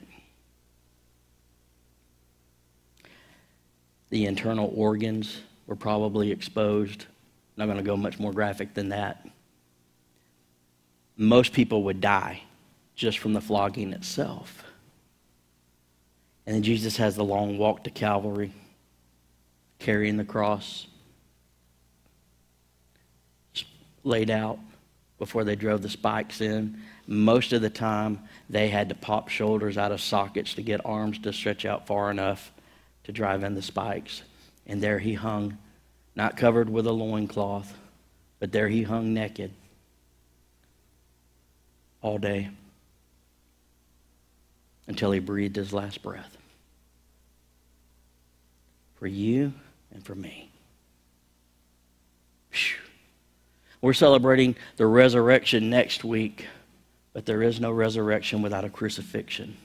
The 4.09 4.25
internal 4.25 4.71
organs 4.73 5.41
were 5.67 5.75
probably 5.75 6.31
exposed. 6.31 7.01
I'm 7.03 7.07
not 7.57 7.65
going 7.65 7.77
to 7.77 7.83
go 7.83 7.97
much 7.97 8.17
more 8.17 8.31
graphic 8.31 8.73
than 8.73 8.89
that. 8.89 9.27
Most 11.17 11.51
people 11.51 11.83
would 11.83 11.99
die 11.99 12.43
just 12.95 13.19
from 13.19 13.33
the 13.33 13.41
flogging 13.41 13.91
itself. 13.91 14.63
And 16.45 16.55
then 16.55 16.63
Jesus 16.63 16.95
has 16.95 17.15
the 17.17 17.23
long 17.23 17.57
walk 17.57 17.83
to 17.83 17.89
Calvary, 17.89 18.53
carrying 19.79 20.17
the 20.17 20.23
cross, 20.23 20.87
laid 24.03 24.29
out 24.29 24.59
before 25.17 25.43
they 25.43 25.55
drove 25.55 25.81
the 25.81 25.89
spikes 25.89 26.41
in. 26.41 26.81
Most 27.07 27.53
of 27.53 27.61
the 27.61 27.69
time, 27.69 28.19
they 28.49 28.69
had 28.69 28.89
to 28.89 28.95
pop 28.95 29.29
shoulders 29.29 29.77
out 29.77 29.91
of 29.91 30.01
sockets 30.01 30.53
to 30.55 30.61
get 30.61 30.85
arms 30.85 31.19
to 31.19 31.33
stretch 31.33 31.65
out 31.65 31.87
far 31.87 32.11
enough 32.11 32.51
to 33.03 33.11
drive 33.11 33.43
in 33.43 33.55
the 33.55 33.61
spikes. 33.61 34.23
And 34.67 34.81
there 34.81 34.99
he 34.99 35.13
hung, 35.13 35.57
not 36.15 36.37
covered 36.37 36.69
with 36.69 36.87
a 36.87 36.91
loincloth, 36.91 37.73
but 38.39 38.51
there 38.51 38.67
he 38.67 38.83
hung 38.83 39.13
naked 39.13 39.51
all 42.01 42.17
day 42.17 42.49
until 44.87 45.11
he 45.11 45.19
breathed 45.19 45.55
his 45.55 45.73
last 45.73 46.03
breath. 46.03 46.37
For 48.95 49.07
you 49.07 49.53
and 49.95 50.05
for 50.05 50.13
me. 50.13 50.51
Whew. 52.51 52.77
We're 53.81 53.93
celebrating 53.93 54.55
the 54.77 54.85
resurrection 54.85 55.69
next 55.69 56.03
week, 56.03 56.45
but 57.13 57.25
there 57.25 57.41
is 57.41 57.59
no 57.59 57.71
resurrection 57.71 58.41
without 58.41 58.65
a 58.65 58.69
crucifixion. 58.69 59.57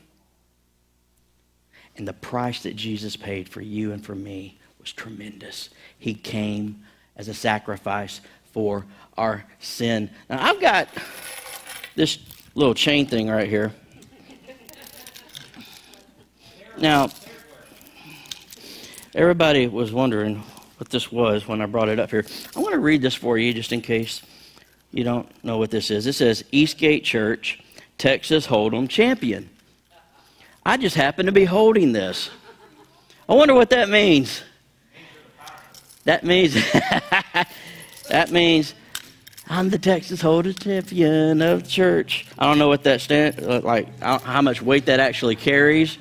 And 1.97 2.07
the 2.07 2.13
price 2.13 2.63
that 2.63 2.77
Jesus 2.77 3.17
paid 3.17 3.49
for 3.49 3.61
you 3.61 3.93
and 3.93 4.05
for 4.05 4.15
me 4.15 4.59
was 4.79 4.93
tremendous. 4.93 5.69
He 5.99 6.15
came 6.15 6.85
as 7.17 7.29
a 7.29 7.35
sacrifice 7.35 8.21
for 8.53 8.87
our 9.19 9.45
sin. 9.59 10.11
Now, 10.29 10.43
I've 10.43 10.61
got 10.61 10.89
this 11.97 12.19
little 12.55 12.75
chain 12.75 13.07
thing 13.07 13.29
right 13.29 13.49
here. 13.49 13.73
Now, 16.79 17.11
everybody 19.15 19.67
was 19.67 19.93
wondering 19.93 20.37
what 20.79 20.89
this 20.89 21.11
was 21.11 21.47
when 21.47 21.61
I 21.61 21.67
brought 21.67 21.89
it 21.89 21.99
up 21.99 22.11
here. 22.11 22.25
I 22.57 22.61
want 22.61 22.73
to 22.73 22.81
read 22.81 23.03
this 23.03 23.15
for 23.15 23.39
you 23.39 23.53
just 23.53 23.73
in 23.73 23.81
case 23.81 24.23
you 24.93 25.05
don't 25.05 25.29
know 25.45 25.59
what 25.59 25.71
this 25.71 25.91
is. 25.91 26.07
It 26.07 26.15
says 26.15 26.45
Eastgate 26.53 27.05
Church, 27.05 27.61
Texas 27.99 28.47
Hold'em 28.47 28.89
champion. 28.89 29.51
I 30.65 30.77
just 30.77 30.97
happen 30.97 31.27
to 31.27 31.33
be 31.33 31.45
holding 31.45 31.93
this. 31.93 32.31
I 33.29 33.35
wonder 33.35 33.55
what 33.55 33.71
that 33.71 33.89
means. 33.89 34.43
That 36.05 36.25
means 36.25 36.55
that 38.09 38.31
means 38.31 38.75
I'm 39.49 39.69
the 39.69 39.79
Texas 39.79 40.23
Hold'em 40.23 40.59
champion 40.59 41.43
of 41.43 41.69
church. 41.69 42.27
I 42.39 42.47
don't 42.47 42.59
know 42.59 42.69
what 42.69 42.85
that 42.85 43.01
stands 43.01 43.39
uh, 43.39 43.61
like. 43.63 43.99
How 44.01 44.43
much 44.43 44.63
weight 44.63 44.87
that 44.87 45.01
actually 45.01 45.37
carries. 45.37 45.99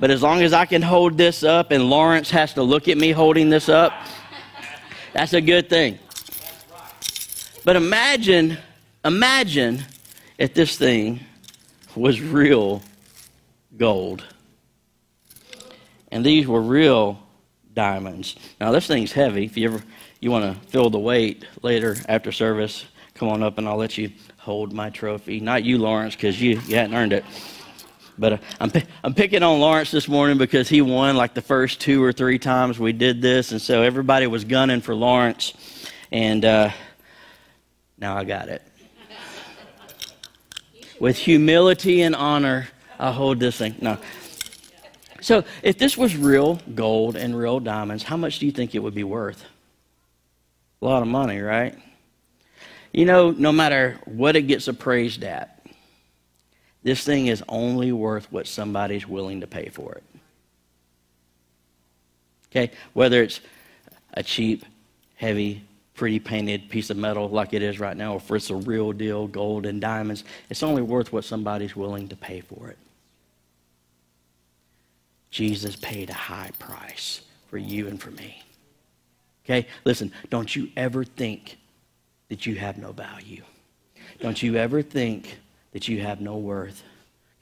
But 0.00 0.10
as 0.10 0.22
long 0.22 0.42
as 0.42 0.52
I 0.52 0.66
can 0.66 0.82
hold 0.82 1.16
this 1.16 1.42
up 1.42 1.70
and 1.70 1.88
Lawrence 1.88 2.30
has 2.30 2.54
to 2.54 2.62
look 2.62 2.88
at 2.88 2.98
me 2.98 3.12
holding 3.12 3.48
this 3.48 3.68
up, 3.68 3.92
that's 5.12 5.32
a 5.32 5.40
good 5.40 5.68
thing. 5.68 5.98
But 7.64 7.76
imagine, 7.76 8.58
imagine 9.04 9.84
if 10.36 10.52
this 10.54 10.76
thing 10.76 11.20
was 11.94 12.20
real 12.20 12.82
gold. 13.76 14.24
And 16.10 16.24
these 16.24 16.46
were 16.46 16.60
real 16.60 17.20
diamonds. 17.72 18.36
Now 18.60 18.72
this 18.72 18.86
thing's 18.86 19.12
heavy. 19.12 19.44
If 19.46 19.56
you 19.56 19.68
ever 19.68 19.84
you 20.20 20.30
want 20.30 20.54
to 20.54 20.68
feel 20.68 20.88
the 20.88 20.98
weight 20.98 21.44
later 21.62 21.96
after 22.08 22.32
service, 22.32 22.86
come 23.12 23.28
on 23.28 23.42
up 23.42 23.58
and 23.58 23.68
I'll 23.68 23.76
let 23.76 23.98
you 23.98 24.10
hold 24.38 24.72
my 24.72 24.88
trophy. 24.88 25.38
Not 25.38 25.64
you, 25.64 25.76
Lawrence, 25.76 26.14
because 26.14 26.40
you, 26.40 26.60
you 26.66 26.76
hadn't 26.76 26.94
earned 26.94 27.12
it. 27.12 27.24
But 28.16 28.32
uh, 28.34 28.38
I'm, 28.60 28.72
I'm 29.02 29.14
picking 29.14 29.42
on 29.42 29.60
Lawrence 29.60 29.90
this 29.90 30.08
morning 30.08 30.38
because 30.38 30.68
he 30.68 30.80
won 30.80 31.16
like 31.16 31.34
the 31.34 31.42
first 31.42 31.80
two 31.80 32.02
or 32.02 32.12
three 32.12 32.38
times 32.38 32.78
we 32.78 32.92
did 32.92 33.20
this. 33.20 33.52
And 33.52 33.60
so 33.60 33.82
everybody 33.82 34.26
was 34.26 34.44
gunning 34.44 34.80
for 34.80 34.94
Lawrence. 34.94 35.54
And 36.12 36.44
uh, 36.44 36.70
now 37.98 38.16
I 38.16 38.24
got 38.24 38.48
it. 38.48 38.62
With 41.00 41.16
humility 41.16 42.02
and 42.02 42.14
honor, 42.14 42.68
I 42.98 43.10
hold 43.10 43.40
this 43.40 43.58
thing. 43.58 43.74
No. 43.80 43.98
So 45.20 45.44
if 45.62 45.78
this 45.78 45.96
was 45.96 46.16
real 46.16 46.60
gold 46.74 47.16
and 47.16 47.36
real 47.36 47.58
diamonds, 47.58 48.04
how 48.04 48.16
much 48.16 48.38
do 48.38 48.46
you 48.46 48.52
think 48.52 48.74
it 48.74 48.78
would 48.78 48.94
be 48.94 49.04
worth? 49.04 49.44
A 50.80 50.84
lot 50.84 51.02
of 51.02 51.08
money, 51.08 51.40
right? 51.40 51.76
You 52.92 53.06
know, 53.06 53.32
no 53.32 53.50
matter 53.50 53.98
what 54.04 54.36
it 54.36 54.42
gets 54.42 54.68
appraised 54.68 55.24
at, 55.24 55.53
this 56.84 57.02
thing 57.02 57.26
is 57.26 57.42
only 57.48 57.90
worth 57.90 58.30
what 58.30 58.46
somebody's 58.46 59.08
willing 59.08 59.40
to 59.40 59.46
pay 59.46 59.68
for 59.68 59.94
it. 59.94 60.04
Okay? 62.50 62.70
Whether 62.92 63.22
it's 63.22 63.40
a 64.12 64.22
cheap, 64.22 64.64
heavy, 65.16 65.64
pretty 65.94 66.20
painted 66.20 66.68
piece 66.68 66.90
of 66.90 66.96
metal 66.96 67.28
like 67.28 67.52
it 67.52 67.62
is 67.62 67.80
right 67.80 67.96
now, 67.96 68.12
or 68.12 68.16
if 68.18 68.30
it's 68.30 68.50
a 68.50 68.54
real 68.54 68.92
deal, 68.92 69.26
gold 69.26 69.66
and 69.66 69.80
diamonds, 69.80 70.24
it's 70.50 70.62
only 70.62 70.82
worth 70.82 71.12
what 71.12 71.24
somebody's 71.24 71.74
willing 71.74 72.08
to 72.08 72.16
pay 72.16 72.40
for 72.40 72.68
it. 72.68 72.78
Jesus 75.30 75.74
paid 75.74 76.10
a 76.10 76.14
high 76.14 76.52
price 76.60 77.22
for 77.48 77.58
you 77.58 77.88
and 77.88 78.00
for 78.00 78.12
me. 78.12 78.42
Okay? 79.44 79.66
Listen, 79.84 80.12
don't 80.30 80.54
you 80.54 80.68
ever 80.76 81.02
think 81.02 81.56
that 82.28 82.46
you 82.46 82.54
have 82.56 82.78
no 82.78 82.92
value. 82.92 83.42
Don't 84.20 84.42
you 84.42 84.56
ever 84.56 84.82
think 84.82 85.38
that 85.74 85.86
you 85.86 86.00
have 86.00 86.22
no 86.22 86.38
worth. 86.38 86.82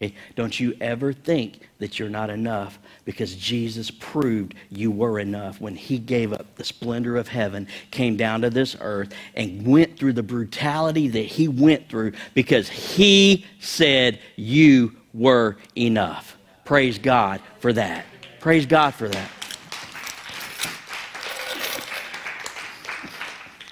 Okay? 0.02 0.14
Don't 0.34 0.58
you 0.58 0.76
ever 0.80 1.12
think 1.12 1.60
that 1.78 1.98
you're 1.98 2.08
not 2.08 2.28
enough 2.28 2.78
because 3.04 3.36
Jesus 3.36 3.90
proved 3.90 4.54
you 4.68 4.90
were 4.90 5.20
enough 5.20 5.60
when 5.60 5.76
he 5.76 5.98
gave 5.98 6.32
up 6.32 6.56
the 6.56 6.64
splendor 6.64 7.16
of 7.16 7.28
heaven, 7.28 7.68
came 7.92 8.16
down 8.16 8.40
to 8.40 8.50
this 8.50 8.76
earth, 8.80 9.12
and 9.36 9.64
went 9.64 9.96
through 9.96 10.14
the 10.14 10.22
brutality 10.22 11.06
that 11.08 11.26
he 11.26 11.46
went 11.46 11.88
through 11.88 12.12
because 12.34 12.68
he 12.68 13.46
said 13.60 14.18
you 14.34 14.96
were 15.14 15.56
enough. 15.76 16.36
Praise 16.64 16.98
God 16.98 17.40
for 17.60 17.72
that. 17.72 18.04
Praise 18.40 18.66
God 18.66 18.94
for 18.94 19.08
that. 19.08 19.30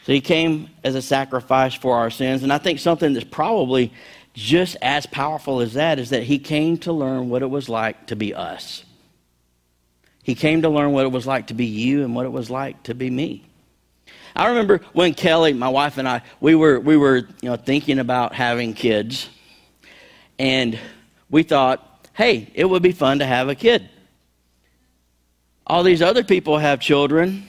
So 0.05 0.12
he 0.12 0.21
came 0.21 0.69
as 0.83 0.95
a 0.95 1.02
sacrifice 1.02 1.75
for 1.75 1.97
our 1.97 2.11
sins. 2.11 2.43
And 2.43 2.52
I 2.52 2.59
think 2.59 2.79
something 2.79 3.12
that's 3.12 3.25
probably 3.25 3.93
just 4.40 4.76
as 4.80 5.04
powerful 5.04 5.61
as 5.61 5.75
that 5.75 5.99
is 5.99 6.11
that 6.11 6.23
he 6.23 6.38
came 6.38 6.78
to 6.78 6.92
learn 6.92 7.28
what 7.28 7.42
it 7.42 7.50
was 7.50 7.68
like 7.68 8.06
to 8.06 8.16
be 8.16 8.35
us. 8.35 8.85
He 10.23 10.35
came 10.35 10.62
to 10.62 10.68
learn 10.70 10.92
what 10.92 11.04
it 11.04 11.12
was 11.12 11.26
like 11.26 11.49
to 11.49 11.54
be 11.54 11.66
you 11.66 12.02
and 12.02 12.14
what 12.14 12.25
it 12.25 12.32
was 12.32 12.49
like 12.49 12.82
to 12.85 12.94
be 12.94 13.11
me. 13.11 13.44
I 14.35 14.49
remember 14.49 14.80
when 14.92 15.12
Kelly, 15.12 15.52
my 15.52 15.68
wife 15.68 15.99
and 15.99 16.09
I, 16.09 16.23
we 16.40 16.54
were 16.54 16.80
we 16.80 16.97
were 16.97 17.28
you 17.42 17.50
know 17.50 17.56
thinking 17.56 17.99
about 17.99 18.35
having 18.35 18.73
kids, 18.73 19.28
and 20.38 20.78
we 21.28 21.42
thought, 21.42 22.09
hey, 22.14 22.50
it 22.54 22.64
would 22.64 22.82
be 22.82 22.92
fun 22.92 23.18
to 23.18 23.26
have 23.26 23.49
a 23.49 23.54
kid. 23.54 23.88
All 25.66 25.82
these 25.82 26.00
other 26.00 26.25
people 26.25 26.59
have 26.59 26.80
children. 26.80 27.47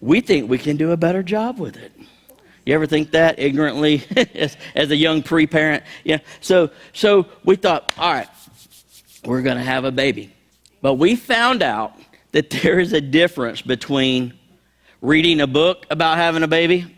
We 0.00 0.20
think 0.20 0.50
we 0.50 0.58
can 0.58 0.76
do 0.76 0.92
a 0.92 0.96
better 0.96 1.22
job 1.22 1.58
with 1.58 1.76
it. 1.76 1.92
You 2.68 2.74
ever 2.74 2.86
think 2.86 3.12
that 3.12 3.38
ignorantly 3.38 4.02
as, 4.34 4.54
as 4.74 4.90
a 4.90 4.96
young 4.96 5.22
pre-parent? 5.22 5.84
Yeah. 6.04 6.18
So 6.42 6.68
so 6.92 7.24
we 7.42 7.56
thought, 7.56 7.94
all 7.96 8.12
right, 8.12 8.28
we're 9.24 9.40
going 9.40 9.56
to 9.56 9.62
have 9.62 9.84
a 9.84 9.90
baby. 9.90 10.34
But 10.82 10.96
we 10.96 11.16
found 11.16 11.62
out 11.62 11.98
that 12.32 12.50
there 12.62 12.78
is 12.78 12.92
a 12.92 13.00
difference 13.00 13.62
between 13.62 14.34
reading 15.00 15.40
a 15.40 15.46
book 15.46 15.86
about 15.88 16.18
having 16.18 16.42
a 16.42 16.46
baby, 16.46 16.94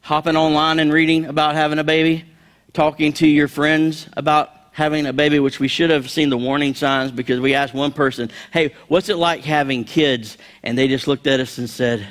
hopping 0.00 0.36
online 0.36 0.78
and 0.78 0.92
reading 0.92 1.24
about 1.24 1.56
having 1.56 1.80
a 1.80 1.84
baby, 1.84 2.24
talking 2.72 3.12
to 3.14 3.26
your 3.26 3.48
friends 3.48 4.06
about 4.16 4.50
having 4.70 5.06
a 5.06 5.12
baby, 5.12 5.40
which 5.40 5.58
we 5.58 5.66
should 5.66 5.90
have 5.90 6.08
seen 6.08 6.30
the 6.30 6.38
warning 6.38 6.76
signs 6.76 7.10
because 7.10 7.40
we 7.40 7.54
asked 7.54 7.74
one 7.74 7.90
person, 7.90 8.30
hey, 8.52 8.72
what's 8.86 9.08
it 9.08 9.16
like 9.16 9.42
having 9.42 9.82
kids? 9.82 10.38
And 10.62 10.78
they 10.78 10.86
just 10.86 11.08
looked 11.08 11.26
at 11.26 11.40
us 11.40 11.58
and 11.58 11.68
said, 11.68 12.06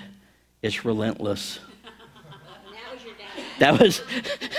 it's 0.61 0.83
relentless. 0.83 1.57
That 3.61 3.79
was 3.79 4.01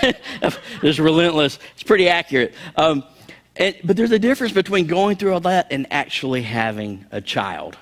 just 0.81 0.99
relentless. 0.99 1.59
It's 1.73 1.83
pretty 1.83 2.07
accurate. 2.07 2.53
Um, 2.77 3.03
and, 3.57 3.75
but 3.83 3.97
there's 3.97 4.11
a 4.11 4.19
difference 4.19 4.53
between 4.53 4.87
going 4.87 5.17
through 5.17 5.33
all 5.33 5.41
that 5.41 5.67
and 5.71 5.87
actually 5.91 6.41
having 6.41 7.05
a 7.11 7.19
child. 7.19 7.77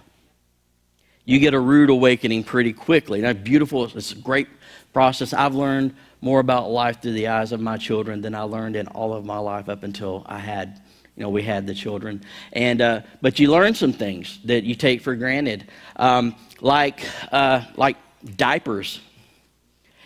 You 1.24 1.38
get 1.38 1.54
a 1.54 1.60
rude 1.60 1.92
awakening 1.92 2.44
pretty 2.44 2.74
quickly. 2.74 3.22
That's 3.22 3.40
beautiful. 3.40 3.86
It's 3.86 4.12
a 4.12 4.16
great 4.16 4.48
process. 4.94 5.32
I've 5.32 5.54
learned 5.54 5.96
more 6.22 6.40
about 6.40 6.72
life 6.72 7.04
through 7.04 7.14
the 7.14 7.28
eyes 7.28 7.52
of 7.52 7.62
my 7.62 7.78
children 7.78 8.22
than 8.22 8.34
I 8.34 8.42
learned 8.42 8.76
in 8.76 8.88
all 8.88 9.14
of 9.14 9.24
my 9.24 9.38
life 9.38 9.70
up 9.70 9.84
until 9.84 10.26
I 10.26 10.40
had, 10.40 10.82
you 11.16 11.22
know, 11.22 11.30
we 11.30 11.44
had 11.44 11.68
the 11.68 11.76
children. 11.76 12.24
And 12.52 12.82
uh, 12.82 13.02
but 13.22 13.38
you 13.38 13.52
learn 13.52 13.76
some 13.76 13.94
things 13.94 14.40
that 14.46 14.64
you 14.64 14.74
take 14.74 15.02
for 15.02 15.16
granted, 15.16 15.70
um, 15.98 16.36
like 16.62 17.06
uh, 17.32 17.64
like 17.76 17.98
diapers. 18.36 19.02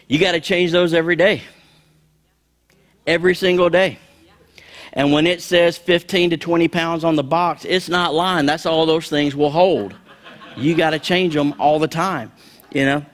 You 0.07 0.19
got 0.19 0.33
to 0.33 0.39
change 0.39 0.71
those 0.71 0.93
every 0.93 1.15
day, 1.15 1.41
every 3.07 3.35
single 3.35 3.69
day. 3.69 3.97
And 4.93 5.11
when 5.11 5.27
it 5.27 5.41
says 5.41 5.77
15 5.77 6.29
to 6.31 6.37
20 6.37 6.67
pounds 6.67 7.03
on 7.03 7.15
the 7.15 7.23
box, 7.23 7.65
it's 7.65 7.89
not 7.89 8.13
lying. 8.13 8.45
That's 8.45 8.65
all 8.65 8.85
those 8.85 9.09
things 9.09 9.35
will 9.35 9.49
hold. 9.49 9.93
You 10.55 10.75
got 10.75 10.91
to 10.91 10.99
change 10.99 11.33
them 11.33 11.53
all 11.59 11.79
the 11.79 11.87
time, 11.87 12.31
you 12.71 12.85
know. 12.85 13.05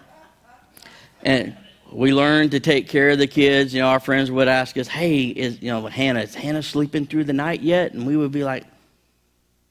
And 1.23 1.57
we 1.91 2.13
learned 2.13 2.51
to 2.51 2.59
take 2.59 2.87
care 2.87 3.09
of 3.09 3.17
the 3.17 3.27
kids. 3.27 3.73
You 3.73 3.81
know, 3.81 3.87
our 3.87 3.99
friends 3.99 4.29
would 4.29 4.47
ask 4.47 4.77
us, 4.77 4.87
"Hey, 4.87 5.23
is 5.23 5.61
you 5.61 5.71
know 5.71 5.87
Hannah? 5.87 6.21
Is 6.21 6.35
Hannah 6.35 6.61
sleeping 6.61 7.05
through 7.07 7.23
the 7.23 7.33
night 7.33 7.61
yet?" 7.61 7.93
And 7.93 8.05
we 8.05 8.15
would 8.15 8.31
be 8.31 8.43
like, 8.43 8.65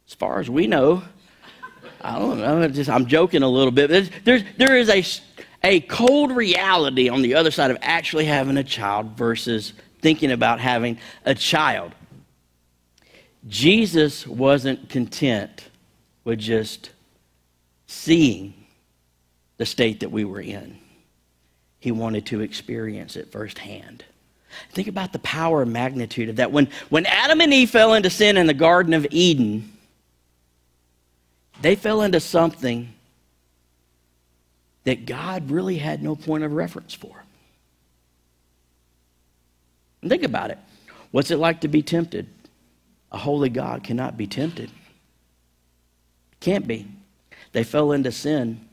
"As 0.09 0.15
far 0.15 0.41
as 0.41 0.51
we 0.51 0.67
know, 0.67 1.03
I 2.03 2.19
don't 2.19 2.39
know. 2.39 2.67
Just 2.69 2.91
I'm 2.91 3.07
joking 3.07 3.43
a 3.43 3.49
little 3.49 3.71
bit. 3.71 3.89
There's, 3.89 4.11
there's 4.25 4.43
there 4.57 4.77
is 4.77 4.89
a 4.89 5.03
a 5.63 5.81
cold 5.81 6.33
reality 6.33 7.09
on 7.09 7.23
the 7.23 7.35
other 7.35 7.51
side 7.51 7.71
of 7.71 7.79
actually 7.83 8.25
having 8.25 8.57
a 8.57 8.65
child 8.65 9.17
versus 9.17 9.73
thinking 10.01 10.33
about 10.33 10.61
having 10.61 10.99
a 11.25 11.35
child. 11.35 11.93
Jesus 13.49 14.27
wasn't 14.27 14.89
content 14.89 15.69
with 16.25 16.39
just 16.39 16.91
seeing 17.87 18.55
the 19.57 19.67
state 19.67 20.01
that 20.01 20.11
we 20.11 20.25
were 20.25 20.41
in, 20.41 20.79
he 21.81 21.93
wanted 21.93 22.27
to 22.27 22.41
experience 22.41 23.17
it 23.17 23.31
firsthand. 23.31 24.05
Think 24.73 24.89
about 24.89 25.13
the 25.13 25.19
power 25.21 25.63
and 25.63 25.73
magnitude 25.73 26.29
of 26.29 26.37
that. 26.37 26.51
When, 26.51 26.69
when 26.89 27.07
Adam 27.07 27.41
and 27.41 27.53
Eve 27.53 27.71
fell 27.71 27.95
into 27.95 28.11
sin 28.11 28.37
in 28.37 28.47
the 28.47 28.55
Garden 28.55 28.95
of 28.95 29.07
Eden, 29.11 29.71
they 31.61 31.77
fell 31.77 32.03
into 32.03 32.21
something 32.21 32.93
that 34.91 35.07
God 35.07 35.53
really 35.53 35.79
had 35.79 36.03
no 36.03 36.17
point 36.17 36.43
of 36.43 36.51
reference 36.51 36.95
for. 36.95 37.23
And 40.03 40.11
think 40.11 40.25
about 40.25 40.51
it. 40.51 40.59
What's 41.13 41.31
it 41.31 41.37
like 41.37 41.61
to 41.61 41.69
be 41.69 41.81
tempted? 41.81 42.27
A 43.13 43.19
holy 43.19 43.51
God 43.51 43.85
cannot 43.85 44.17
be 44.17 44.27
tempted. 44.27 44.69
Can't 46.41 46.67
be. 46.67 46.89
They 47.53 47.63
fell 47.63 47.93
into 47.93 48.11
sin. 48.11 48.69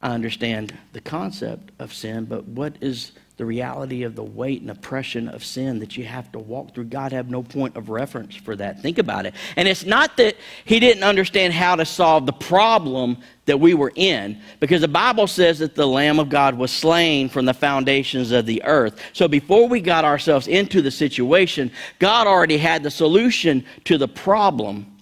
I 0.00 0.10
understand 0.10 0.72
the 0.92 1.00
concept 1.00 1.72
of 1.80 1.92
sin, 1.92 2.26
but 2.26 2.44
what 2.44 2.76
is 2.80 3.10
the 3.40 3.46
reality 3.46 4.02
of 4.02 4.14
the 4.14 4.22
weight 4.22 4.60
and 4.60 4.70
oppression 4.70 5.26
of 5.26 5.42
sin 5.42 5.78
that 5.78 5.96
you 5.96 6.04
have 6.04 6.30
to 6.30 6.38
walk 6.38 6.74
through? 6.74 6.84
God 6.84 7.10
had 7.10 7.30
no 7.30 7.42
point 7.42 7.74
of 7.74 7.88
reference 7.88 8.36
for 8.36 8.54
that. 8.54 8.82
Think 8.82 8.98
about 8.98 9.24
it. 9.24 9.32
And 9.56 9.66
it's 9.66 9.86
not 9.86 10.18
that 10.18 10.36
He 10.66 10.78
didn't 10.78 11.04
understand 11.04 11.54
how 11.54 11.74
to 11.74 11.86
solve 11.86 12.26
the 12.26 12.34
problem 12.34 13.16
that 13.46 13.58
we 13.58 13.72
were 13.72 13.92
in, 13.94 14.38
because 14.60 14.82
the 14.82 14.88
Bible 14.88 15.26
says 15.26 15.60
that 15.60 15.74
the 15.74 15.86
Lamb 15.86 16.20
of 16.20 16.28
God 16.28 16.58
was 16.58 16.70
slain 16.70 17.30
from 17.30 17.46
the 17.46 17.54
foundations 17.54 18.30
of 18.30 18.44
the 18.44 18.62
earth. 18.64 19.00
So 19.14 19.26
before 19.26 19.66
we 19.68 19.80
got 19.80 20.04
ourselves 20.04 20.46
into 20.46 20.82
the 20.82 20.90
situation, 20.90 21.72
God 21.98 22.26
already 22.26 22.58
had 22.58 22.82
the 22.82 22.90
solution 22.90 23.64
to 23.84 23.96
the 23.96 24.06
problem, 24.06 24.98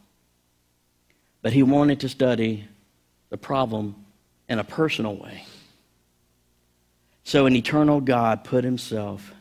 but 1.42 1.53
He 1.53 1.64
wanted 1.64 1.98
to 2.01 2.09
study 2.09 2.68
the 3.31 3.37
problem 3.37 3.96
in 4.48 4.61
a 4.61 4.64
personal 4.64 5.16
way. 5.16 5.44
So, 7.29 7.45
an 7.45 7.55
eternal 7.55 8.01
God 8.01 8.43
put 8.43 8.64
himself 8.64 9.35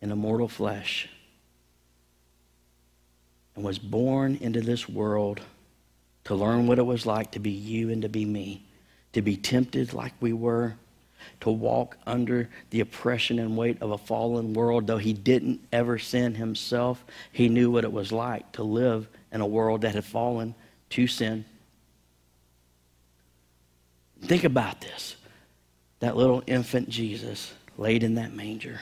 in 0.00 0.10
a 0.10 0.16
mortal 0.16 0.48
flesh 0.48 1.10
and 3.54 3.62
was 3.62 3.78
born 3.78 4.38
into 4.40 4.62
this 4.62 4.88
world 4.88 5.42
to 6.24 6.34
learn 6.34 6.66
what 6.66 6.78
it 6.78 6.86
was 6.86 7.04
like 7.04 7.32
to 7.32 7.38
be 7.38 7.50
you 7.50 7.90
and 7.90 8.00
to 8.00 8.08
be 8.08 8.24
me, 8.24 8.64
to 9.12 9.20
be 9.20 9.36
tempted 9.36 9.92
like 9.92 10.14
we 10.20 10.32
were, 10.32 10.76
to 11.40 11.50
walk 11.50 11.98
under 12.06 12.48
the 12.70 12.80
oppression 12.80 13.38
and 13.38 13.58
weight 13.58 13.82
of 13.82 13.90
a 13.90 13.98
fallen 13.98 14.54
world. 14.54 14.86
Though 14.86 14.96
he 14.96 15.12
didn't 15.12 15.60
ever 15.70 15.98
sin 15.98 16.34
himself, 16.34 17.04
he 17.30 17.50
knew 17.50 17.70
what 17.70 17.84
it 17.84 17.92
was 17.92 18.10
like 18.10 18.50
to 18.52 18.62
live 18.62 19.06
in 19.30 19.42
a 19.42 19.46
world 19.46 19.82
that 19.82 19.94
had 19.94 20.06
fallen 20.06 20.54
to 20.88 21.06
sin. 21.06 21.44
Think 24.22 24.44
about 24.44 24.80
this. 24.80 24.97
That 26.00 26.16
little 26.16 26.42
infant 26.46 26.88
Jesus 26.88 27.52
laid 27.76 28.02
in 28.02 28.14
that 28.14 28.34
manger 28.34 28.80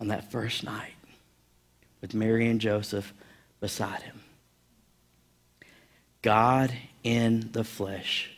on 0.00 0.08
that 0.08 0.30
first 0.30 0.64
night 0.64 0.94
with 2.00 2.14
Mary 2.14 2.48
and 2.48 2.60
Joseph 2.60 3.12
beside 3.60 4.02
him. 4.02 4.20
God 6.22 6.72
in 7.02 7.50
the 7.52 7.64
flesh. 7.64 8.30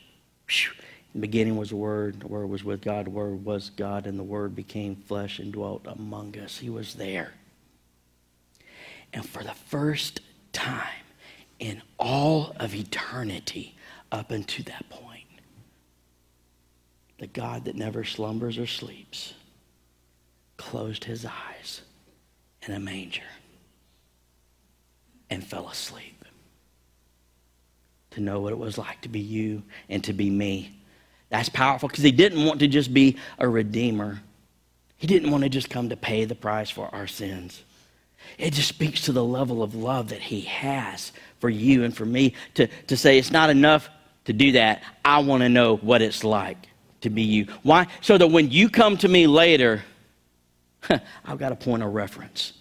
In 0.48 1.20
the 1.20 1.26
beginning 1.26 1.56
was 1.56 1.70
the 1.70 1.76
Word, 1.76 2.20
the 2.20 2.28
Word 2.28 2.48
was 2.48 2.64
with 2.64 2.80
God, 2.80 3.06
the 3.06 3.10
Word 3.10 3.44
was 3.44 3.70
God, 3.70 4.06
and 4.06 4.18
the 4.18 4.24
Word 4.24 4.54
became 4.54 4.96
flesh 4.96 5.38
and 5.38 5.52
dwelt 5.52 5.86
among 5.86 6.36
us. 6.38 6.58
He 6.58 6.70
was 6.70 6.94
there. 6.94 7.32
And 9.12 9.28
for 9.28 9.44
the 9.44 9.54
first 9.54 10.20
time 10.52 11.04
in 11.58 11.82
all 11.98 12.54
of 12.58 12.74
eternity, 12.74 13.76
up 14.10 14.30
until 14.30 14.64
that 14.66 14.88
point, 14.90 15.13
the 17.18 17.26
God 17.26 17.64
that 17.66 17.76
never 17.76 18.04
slumbers 18.04 18.58
or 18.58 18.66
sleeps, 18.66 19.34
closed 20.56 21.04
his 21.04 21.24
eyes 21.24 21.82
in 22.66 22.74
a 22.74 22.80
manger 22.80 23.22
and 25.30 25.44
fell 25.44 25.68
asleep. 25.68 26.24
To 28.10 28.20
know 28.20 28.40
what 28.40 28.52
it 28.52 28.58
was 28.58 28.78
like 28.78 29.00
to 29.02 29.08
be 29.08 29.20
you 29.20 29.62
and 29.88 30.02
to 30.04 30.12
be 30.12 30.30
me. 30.30 30.78
That's 31.30 31.48
powerful 31.48 31.88
because 31.88 32.04
he 32.04 32.12
didn't 32.12 32.44
want 32.44 32.60
to 32.60 32.68
just 32.68 32.94
be 32.94 33.16
a 33.38 33.48
redeemer. 33.48 34.20
He 34.96 35.08
didn't 35.08 35.32
want 35.32 35.42
to 35.42 35.50
just 35.50 35.68
come 35.68 35.88
to 35.88 35.96
pay 35.96 36.24
the 36.24 36.36
price 36.36 36.70
for 36.70 36.94
our 36.94 37.08
sins. 37.08 37.62
It 38.38 38.52
just 38.52 38.68
speaks 38.68 39.02
to 39.02 39.12
the 39.12 39.24
level 39.24 39.62
of 39.62 39.74
love 39.74 40.08
that 40.10 40.20
he 40.20 40.42
has 40.42 41.12
for 41.40 41.50
you 41.50 41.82
and 41.84 41.94
for 41.94 42.06
me 42.06 42.34
to, 42.54 42.68
to 42.86 42.96
say 42.96 43.18
it's 43.18 43.32
not 43.32 43.50
enough 43.50 43.88
to 44.26 44.32
do 44.32 44.52
that. 44.52 44.82
I 45.04 45.18
want 45.18 45.42
to 45.42 45.48
know 45.48 45.76
what 45.76 46.00
it's 46.00 46.24
like 46.24 46.68
to 47.04 47.10
be 47.10 47.22
you. 47.22 47.46
Why? 47.62 47.86
So 48.00 48.18
that 48.18 48.26
when 48.26 48.50
you 48.50 48.68
come 48.68 48.96
to 48.98 49.08
me 49.08 49.26
later, 49.26 49.82
I've 51.24 51.38
got 51.38 51.52
a 51.52 51.56
point 51.56 51.82
of 51.82 51.94
reference. 51.94 52.52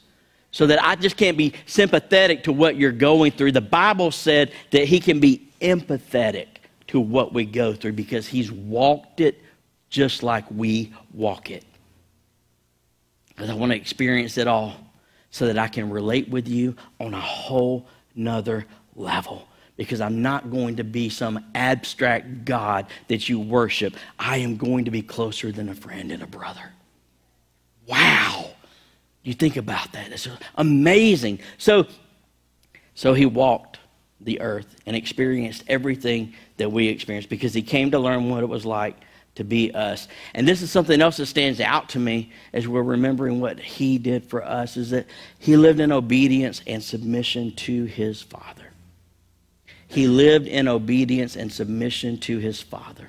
So 0.51 0.67
that 0.67 0.83
I 0.83 0.95
just 0.95 1.17
can't 1.17 1.37
be 1.37 1.53
sympathetic 1.65 2.43
to 2.43 2.53
what 2.53 2.75
you're 2.75 2.91
going 2.91 3.31
through. 3.31 3.53
The 3.53 3.61
Bible 3.61 4.11
said 4.11 4.51
that 4.71 4.85
He 4.85 4.99
can 4.99 5.19
be 5.19 5.49
empathetic 5.61 6.47
to 6.87 6.99
what 6.99 7.33
we 7.33 7.45
go 7.45 7.73
through 7.73 7.93
because 7.93 8.27
He's 8.27 8.51
walked 8.51 9.19
it 9.19 9.41
just 9.89 10.21
like 10.21 10.45
we 10.51 10.93
walk 11.13 11.49
it. 11.49 11.65
Because 13.29 13.49
I 13.49 13.55
want 13.55 13.71
to 13.71 13.75
experience 13.75 14.37
it 14.37 14.47
all 14.47 14.75
so 15.31 15.47
that 15.47 15.57
I 15.57 15.67
can 15.67 15.89
relate 15.89 16.29
with 16.29 16.47
you 16.47 16.75
on 16.99 17.15
a 17.15 17.19
whole 17.19 17.87
nother 18.15 18.65
level 18.95 19.47
because 19.77 20.01
I'm 20.01 20.21
not 20.21 20.51
going 20.51 20.75
to 20.77 20.83
be 20.83 21.09
some 21.09 21.43
abstract 21.55 22.45
God 22.45 22.87
that 23.07 23.27
you 23.27 23.39
worship. 23.39 23.95
I 24.19 24.37
am 24.37 24.57
going 24.57 24.85
to 24.85 24.91
be 24.91 25.01
closer 25.01 25.51
than 25.51 25.69
a 25.69 25.75
friend 25.75 26.11
and 26.11 26.21
a 26.21 26.27
brother. 26.27 26.71
Wow. 27.87 28.51
You 29.23 29.33
think 29.33 29.57
about 29.57 29.91
that. 29.93 30.11
It's 30.11 30.27
amazing. 30.55 31.39
So, 31.57 31.87
so 32.93 33.13
he 33.13 33.25
walked 33.25 33.79
the 34.21 34.41
earth 34.41 34.75
and 34.85 34.95
experienced 34.95 35.63
everything 35.67 36.33
that 36.57 36.71
we 36.71 36.87
experienced 36.87 37.29
because 37.29 37.53
he 37.53 37.61
came 37.61 37.91
to 37.91 37.99
learn 37.99 38.29
what 38.29 38.43
it 38.43 38.47
was 38.47 38.65
like 38.65 38.95
to 39.35 39.43
be 39.43 39.71
us. 39.71 40.07
And 40.35 40.47
this 40.47 40.61
is 40.61 40.69
something 40.69 41.01
else 41.01 41.17
that 41.17 41.25
stands 41.25 41.59
out 41.59 41.89
to 41.89 41.99
me 41.99 42.31
as 42.53 42.67
we're 42.67 42.83
remembering 42.83 43.39
what 43.39 43.59
he 43.59 43.97
did 43.97 44.23
for 44.23 44.43
us 44.43 44.77
is 44.77 44.91
that 44.91 45.07
he 45.39 45.57
lived 45.57 45.79
in 45.79 45.91
obedience 45.91 46.61
and 46.67 46.83
submission 46.83 47.55
to 47.55 47.85
his 47.85 48.21
Father. 48.21 48.72
He 49.93 50.07
lived 50.07 50.47
in 50.47 50.67
obedience 50.67 51.35
and 51.35 51.51
submission 51.51 52.17
to 52.19 52.39
his 52.39 52.61
Father 52.61 53.07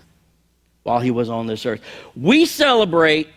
while 0.82 1.00
he 1.00 1.10
was 1.10 1.30
on 1.30 1.46
this 1.46 1.64
earth. 1.64 1.80
We 2.14 2.44
celebrate 2.44 3.28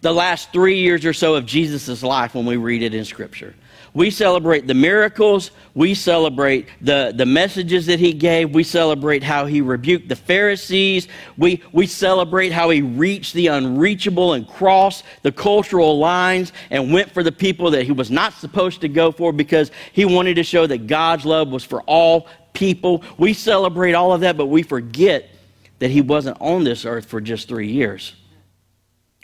the 0.00 0.12
last 0.12 0.52
three 0.52 0.78
years 0.78 1.04
or 1.04 1.12
so 1.12 1.36
of 1.36 1.46
Jesus' 1.46 2.02
life 2.02 2.34
when 2.34 2.46
we 2.46 2.56
read 2.56 2.82
it 2.82 2.94
in 2.94 3.04
Scripture. 3.04 3.54
We 3.96 4.10
celebrate 4.10 4.66
the 4.66 4.74
miracles. 4.74 5.52
We 5.72 5.94
celebrate 5.94 6.68
the, 6.82 7.14
the 7.16 7.24
messages 7.24 7.86
that 7.86 7.98
he 7.98 8.12
gave. 8.12 8.50
We 8.50 8.62
celebrate 8.62 9.22
how 9.22 9.46
he 9.46 9.62
rebuked 9.62 10.10
the 10.10 10.16
Pharisees. 10.16 11.08
We, 11.38 11.62
we 11.72 11.86
celebrate 11.86 12.52
how 12.52 12.68
he 12.68 12.82
reached 12.82 13.32
the 13.32 13.46
unreachable 13.46 14.34
and 14.34 14.46
crossed 14.46 15.04
the 15.22 15.32
cultural 15.32 15.98
lines 15.98 16.52
and 16.68 16.92
went 16.92 17.10
for 17.10 17.22
the 17.22 17.32
people 17.32 17.70
that 17.70 17.84
he 17.84 17.92
was 17.92 18.10
not 18.10 18.34
supposed 18.34 18.82
to 18.82 18.88
go 18.88 19.12
for 19.12 19.32
because 19.32 19.70
he 19.94 20.04
wanted 20.04 20.34
to 20.34 20.42
show 20.42 20.66
that 20.66 20.86
God's 20.86 21.24
love 21.24 21.48
was 21.48 21.64
for 21.64 21.80
all 21.84 22.28
people. 22.52 23.02
We 23.16 23.32
celebrate 23.32 23.94
all 23.94 24.12
of 24.12 24.20
that, 24.20 24.36
but 24.36 24.48
we 24.48 24.62
forget 24.62 25.30
that 25.78 25.90
he 25.90 26.02
wasn't 26.02 26.36
on 26.42 26.64
this 26.64 26.84
earth 26.84 27.06
for 27.06 27.22
just 27.22 27.48
three 27.48 27.68
years 27.68 28.14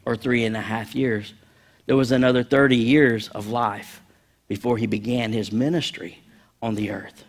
or 0.07 0.17
three 0.17 0.47
and 0.47 0.57
a 0.57 0.63
half 0.63 0.95
years. 0.95 1.35
There 1.85 1.97
was 1.97 2.11
another 2.11 2.43
30 2.43 2.77
years 2.77 3.29
of 3.29 3.49
life 3.49 4.02
before 4.53 4.77
he 4.77 4.87
began 4.87 5.33
his 5.33 5.51
ministry 5.51 6.19
on 6.61 6.75
the 6.75 6.91
earth. 6.91 7.25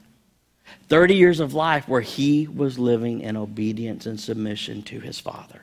30 0.90 1.16
years 1.16 1.40
of 1.40 1.54
life 1.54 1.88
where 1.88 2.02
he 2.02 2.48
was 2.48 2.78
living 2.78 3.22
in 3.22 3.38
obedience 3.38 4.06
and 4.06 4.20
submission 4.20 4.84
to 4.84 5.00
his 5.00 5.22
Father, 5.22 5.62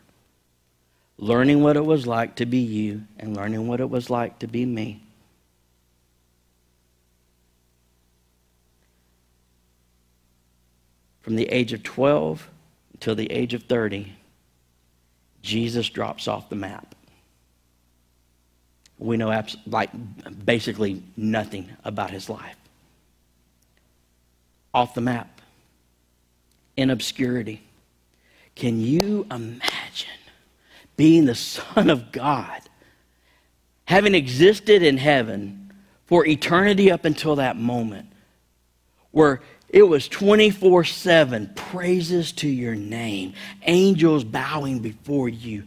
learning 1.19 1.63
what 1.63 1.77
it 1.77 1.85
was 1.85 2.07
like 2.07 2.35
to 2.37 2.47
be 2.47 2.61
you 2.61 3.03
and 3.19 3.37
learning 3.37 3.69
what 3.69 3.79
it 3.79 3.91
was 3.91 4.09
like 4.09 4.39
to 4.39 4.47
be 4.47 4.65
me. 4.65 5.03
From 11.21 11.37
the 11.37 11.45
age 11.51 11.75
of 11.75 11.83
12 11.83 12.49
until 12.95 13.15
the 13.15 13.31
age 13.31 13.53
of 13.53 13.65
30, 13.65 14.15
Jesus 15.43 15.91
drops 15.91 16.27
off 16.27 16.49
the 16.49 16.57
map 16.57 16.95
we 19.01 19.17
know 19.17 19.33
abs- 19.33 19.57
like 19.67 19.91
basically 20.45 21.03
nothing 21.17 21.69
about 21.85 22.11
his 22.11 22.29
life. 22.29 22.57
Off 24.73 24.95
the 24.95 25.01
map, 25.01 25.41
in 26.77 26.91
obscurity. 26.91 27.63
Can 28.55 28.81
you 28.81 29.27
imagine 29.31 30.09
being 30.97 31.25
the 31.25 31.35
Son 31.35 31.91
of 31.91 32.13
God, 32.13 32.61
having 33.85 34.15
existed 34.15 34.83
in 34.83 34.97
heaven 34.97 35.73
for 36.07 36.27
eternity 36.27 36.91
up 36.91 37.05
until 37.05 37.37
that 37.37 37.57
moment, 37.57 38.07
where 39.11 39.41
it 39.69 39.83
was 39.83 40.09
24 40.09 40.85
7 40.85 41.53
praises 41.55 42.33
to 42.33 42.49
your 42.49 42.75
name, 42.75 43.35
angels 43.63 44.25
bowing 44.25 44.81
before 44.81 45.29
you 45.29 45.65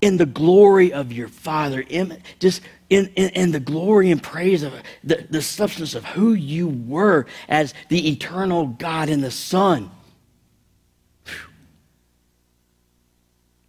in 0.00 0.16
the 0.16 0.26
glory 0.26 0.92
of 0.92 1.12
your 1.12 1.28
Father, 1.28 1.84
in, 1.88 2.22
just 2.38 2.60
in, 2.90 3.06
in, 3.16 3.30
in, 3.30 3.52
the 3.52 3.60
glory 3.60 4.10
and 4.10 4.22
praise 4.22 4.62
of 4.62 4.74
the, 5.02 5.26
the 5.30 5.42
substance 5.42 5.94
of 5.94 6.04
who 6.04 6.34
you 6.34 6.68
were 6.68 7.26
as 7.48 7.74
the 7.88 8.10
eternal 8.10 8.66
God 8.66 9.08
and 9.08 9.24
the 9.24 9.30
Son. 9.30 9.90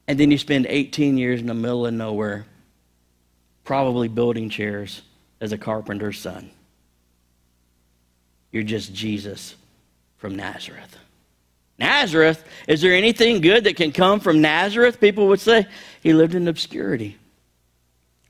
And 0.08 0.20
then 0.20 0.32
you 0.32 0.38
spend 0.38 0.68
18 0.68 1.18
years 1.18 1.42
in 1.42 1.48
the 1.48 1.54
middle 1.54 1.86
of 1.86 1.94
nowhere, 1.94 2.46
probably 3.64 4.08
building 4.08 4.50
chairs 4.50 5.02
as 5.42 5.52
a 5.52 5.58
carpenter's 5.58 6.20
son. 6.20 6.50
You're 8.52 8.64
just 8.64 8.94
Jesus 8.94 9.56
from 10.18 10.36
Nazareth. 10.36 10.98
Nazareth? 11.80 12.44
Is 12.68 12.82
there 12.82 12.94
anything 12.94 13.42
good 13.42 13.66
that 13.66 13.76
can 13.76 13.92
come 13.92 14.20
from 14.20 14.42
Nazareth? 14.42 15.00
People 15.00 15.28
would 15.28 15.40
say 15.40 15.68
he 16.02 16.14
lived 16.14 16.36
in 16.36 16.48
obscurity. 16.48 17.18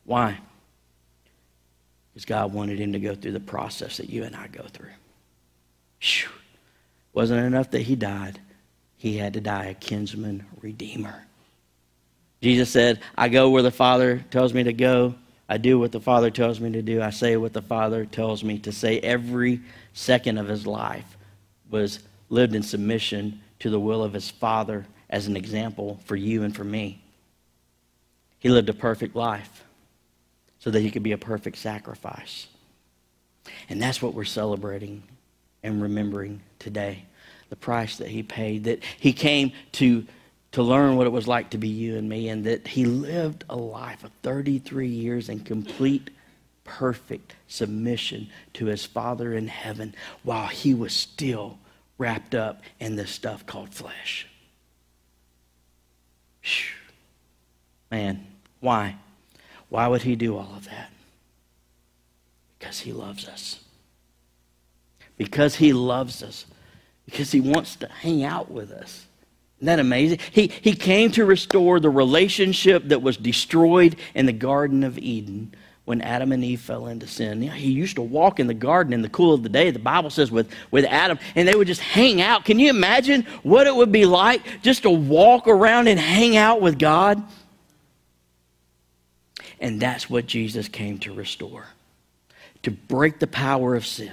Why? 0.03 0.37
Because 2.13 2.25
God 2.25 2.53
wanted 2.53 2.79
him 2.79 2.93
to 2.93 2.99
go 2.99 3.15
through 3.15 3.33
the 3.33 3.39
process 3.39 3.97
that 3.97 4.09
you 4.09 4.23
and 4.23 4.35
I 4.35 4.47
go 4.47 4.63
through. 4.63 4.89
Whew. 6.01 6.29
Wasn't 7.13 7.39
enough 7.39 7.71
that 7.71 7.81
he 7.81 7.95
died, 7.95 8.39
he 8.97 9.17
had 9.17 9.33
to 9.33 9.41
die 9.41 9.65
a 9.65 9.73
kinsman 9.73 10.45
redeemer. 10.61 11.23
Jesus 12.41 12.69
said, 12.69 12.99
I 13.17 13.29
go 13.29 13.49
where 13.49 13.63
the 13.63 13.71
Father 13.71 14.23
tells 14.29 14.53
me 14.53 14.63
to 14.63 14.73
go. 14.73 15.15
I 15.49 15.57
do 15.57 15.79
what 15.79 15.91
the 15.91 15.99
Father 15.99 16.29
tells 16.29 16.59
me 16.59 16.71
to 16.73 16.81
do. 16.81 17.01
I 17.01 17.09
say 17.09 17.37
what 17.37 17.53
the 17.53 17.61
Father 17.61 18.05
tells 18.05 18.43
me 18.43 18.59
to 18.59 18.71
say. 18.71 18.99
Every 18.99 19.61
second 19.93 20.37
of 20.37 20.47
his 20.47 20.67
life 20.67 21.17
was 21.69 21.99
lived 22.29 22.55
in 22.55 22.63
submission 22.63 23.41
to 23.59 23.69
the 23.69 23.79
will 23.79 24.03
of 24.03 24.13
his 24.13 24.29
Father 24.29 24.85
as 25.09 25.27
an 25.27 25.37
example 25.37 25.99
for 26.05 26.15
you 26.15 26.43
and 26.43 26.55
for 26.55 26.63
me. 26.63 27.01
He 28.39 28.49
lived 28.49 28.69
a 28.69 28.73
perfect 28.73 29.15
life 29.15 29.63
so 30.59 30.71
that 30.71 30.81
he 30.81 30.91
could 30.91 31.03
be 31.03 31.11
a 31.11 31.17
perfect 31.17 31.57
sacrifice. 31.57 32.47
And 33.69 33.81
that's 33.81 34.01
what 34.01 34.13
we're 34.13 34.25
celebrating 34.25 35.03
and 35.63 35.81
remembering 35.81 36.41
today 36.59 37.05
the 37.49 37.55
price 37.55 37.97
that 37.97 38.09
he 38.09 38.23
paid, 38.23 38.65
that 38.65 38.83
he 38.99 39.13
came 39.13 39.53
to, 39.71 40.05
to 40.51 40.61
learn 40.61 40.97
what 40.97 41.07
it 41.07 41.11
was 41.11 41.27
like 41.27 41.49
to 41.51 41.57
be 41.57 41.69
you 41.69 41.97
and 41.97 42.09
me, 42.09 42.29
and 42.29 42.43
that 42.43 42.67
he 42.67 42.85
lived 42.85 43.45
a 43.49 43.55
life 43.55 44.03
of 44.03 44.11
33 44.23 44.87
years 44.87 45.29
in 45.29 45.39
complete, 45.39 46.09
perfect 46.65 47.35
submission 47.47 48.29
to 48.53 48.65
his 48.65 48.85
Father 48.85 49.33
in 49.33 49.47
heaven 49.47 49.95
while 50.23 50.47
he 50.47 50.73
was 50.73 50.93
still 50.93 51.57
wrapped 51.97 52.35
up 52.35 52.61
in 52.79 52.95
this 52.95 53.11
stuff 53.11 53.45
called 53.45 53.73
flesh. 53.73 54.27
Man, 57.91 58.25
why? 58.59 58.95
Why 59.69 59.87
would 59.87 60.03
he 60.03 60.15
do 60.15 60.37
all 60.37 60.53
of 60.55 60.65
that? 60.65 60.91
Because 62.57 62.79
he 62.79 62.93
loves 62.93 63.27
us. 63.27 63.63
Because 65.17 65.55
he 65.55 65.73
loves 65.73 66.23
us. 66.23 66.45
Because 67.05 67.31
he 67.31 67.41
wants 67.41 67.75
to 67.77 67.87
hang 67.87 68.23
out 68.23 68.51
with 68.51 68.71
us. 68.71 69.05
Isn't 69.57 69.65
that 69.65 69.79
amazing? 69.79 70.19
He, 70.31 70.47
he 70.47 70.73
came 70.73 71.11
to 71.11 71.25
restore 71.25 71.79
the 71.79 71.89
relationship 71.89 72.83
that 72.89 73.01
was 73.01 73.17
destroyed 73.17 73.95
in 74.13 74.25
the 74.25 74.33
Garden 74.33 74.83
of 74.83 74.99
Eden 74.99 75.55
when 75.87 76.01
Adam 76.01 76.33
and 76.33 76.43
Eve 76.43 76.59
fell 76.59 76.87
into 76.87 77.07
sin. 77.07 77.41
He 77.41 77.71
used 77.71 77.95
to 77.95 78.01
walk 78.01 78.41
in 78.41 78.47
the 78.47 78.53
garden 78.53 78.91
in 78.91 79.01
the 79.01 79.07
cool 79.07 79.33
of 79.33 79.41
the 79.41 79.47
day, 79.47 79.71
the 79.71 79.79
Bible 79.79 80.09
says, 80.09 80.29
with, 80.29 80.51
with 80.69 80.83
Adam, 80.83 81.17
and 81.33 81.47
they 81.47 81.55
would 81.55 81.65
just 81.65 81.79
hang 81.79 82.21
out. 82.21 82.43
Can 82.43 82.59
you 82.59 82.69
imagine 82.69 83.23
what 83.41 83.67
it 83.67 83.73
would 83.73 83.89
be 83.89 84.05
like 84.05 84.61
just 84.61 84.83
to 84.83 84.89
walk 84.89 85.47
around 85.47 85.87
and 85.87 85.97
hang 85.97 86.35
out 86.35 86.59
with 86.59 86.77
God? 86.77 87.23
And 89.61 89.79
that's 89.79 90.09
what 90.09 90.25
Jesus 90.25 90.67
came 90.67 90.99
to 90.99 91.13
restore 91.13 91.67
to 92.63 92.71
break 92.71 93.19
the 93.19 93.27
power 93.27 93.73
of 93.73 93.85
sin, 93.85 94.11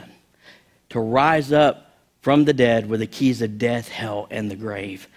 to 0.90 1.00
rise 1.00 1.50
up 1.50 1.96
from 2.20 2.44
the 2.44 2.52
dead 2.52 2.88
with 2.88 3.00
the 3.00 3.06
keys 3.08 3.42
of 3.42 3.58
death, 3.58 3.88
hell, 3.88 4.28
and 4.30 4.48
the 4.48 4.54
grave, 4.54 5.08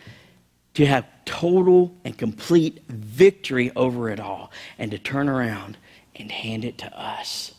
to 0.73 0.87
have 0.87 1.05
total 1.23 1.93
and 2.03 2.17
complete 2.17 2.81
victory 2.87 3.71
over 3.75 4.09
it 4.09 4.19
all, 4.19 4.51
and 4.79 4.89
to 4.89 4.97
turn 4.97 5.29
around 5.29 5.77
and 6.19 6.31
hand 6.31 6.65
it 6.65 6.77
to 6.79 6.99
us. 6.99 7.53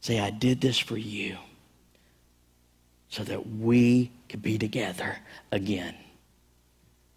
Say, 0.00 0.18
I 0.18 0.30
did 0.30 0.60
this 0.60 0.78
for 0.78 0.96
you 0.96 1.36
so 3.08 3.24
that 3.24 3.48
we 3.48 4.10
could 4.28 4.42
be 4.42 4.58
together 4.58 5.16
again. 5.50 5.94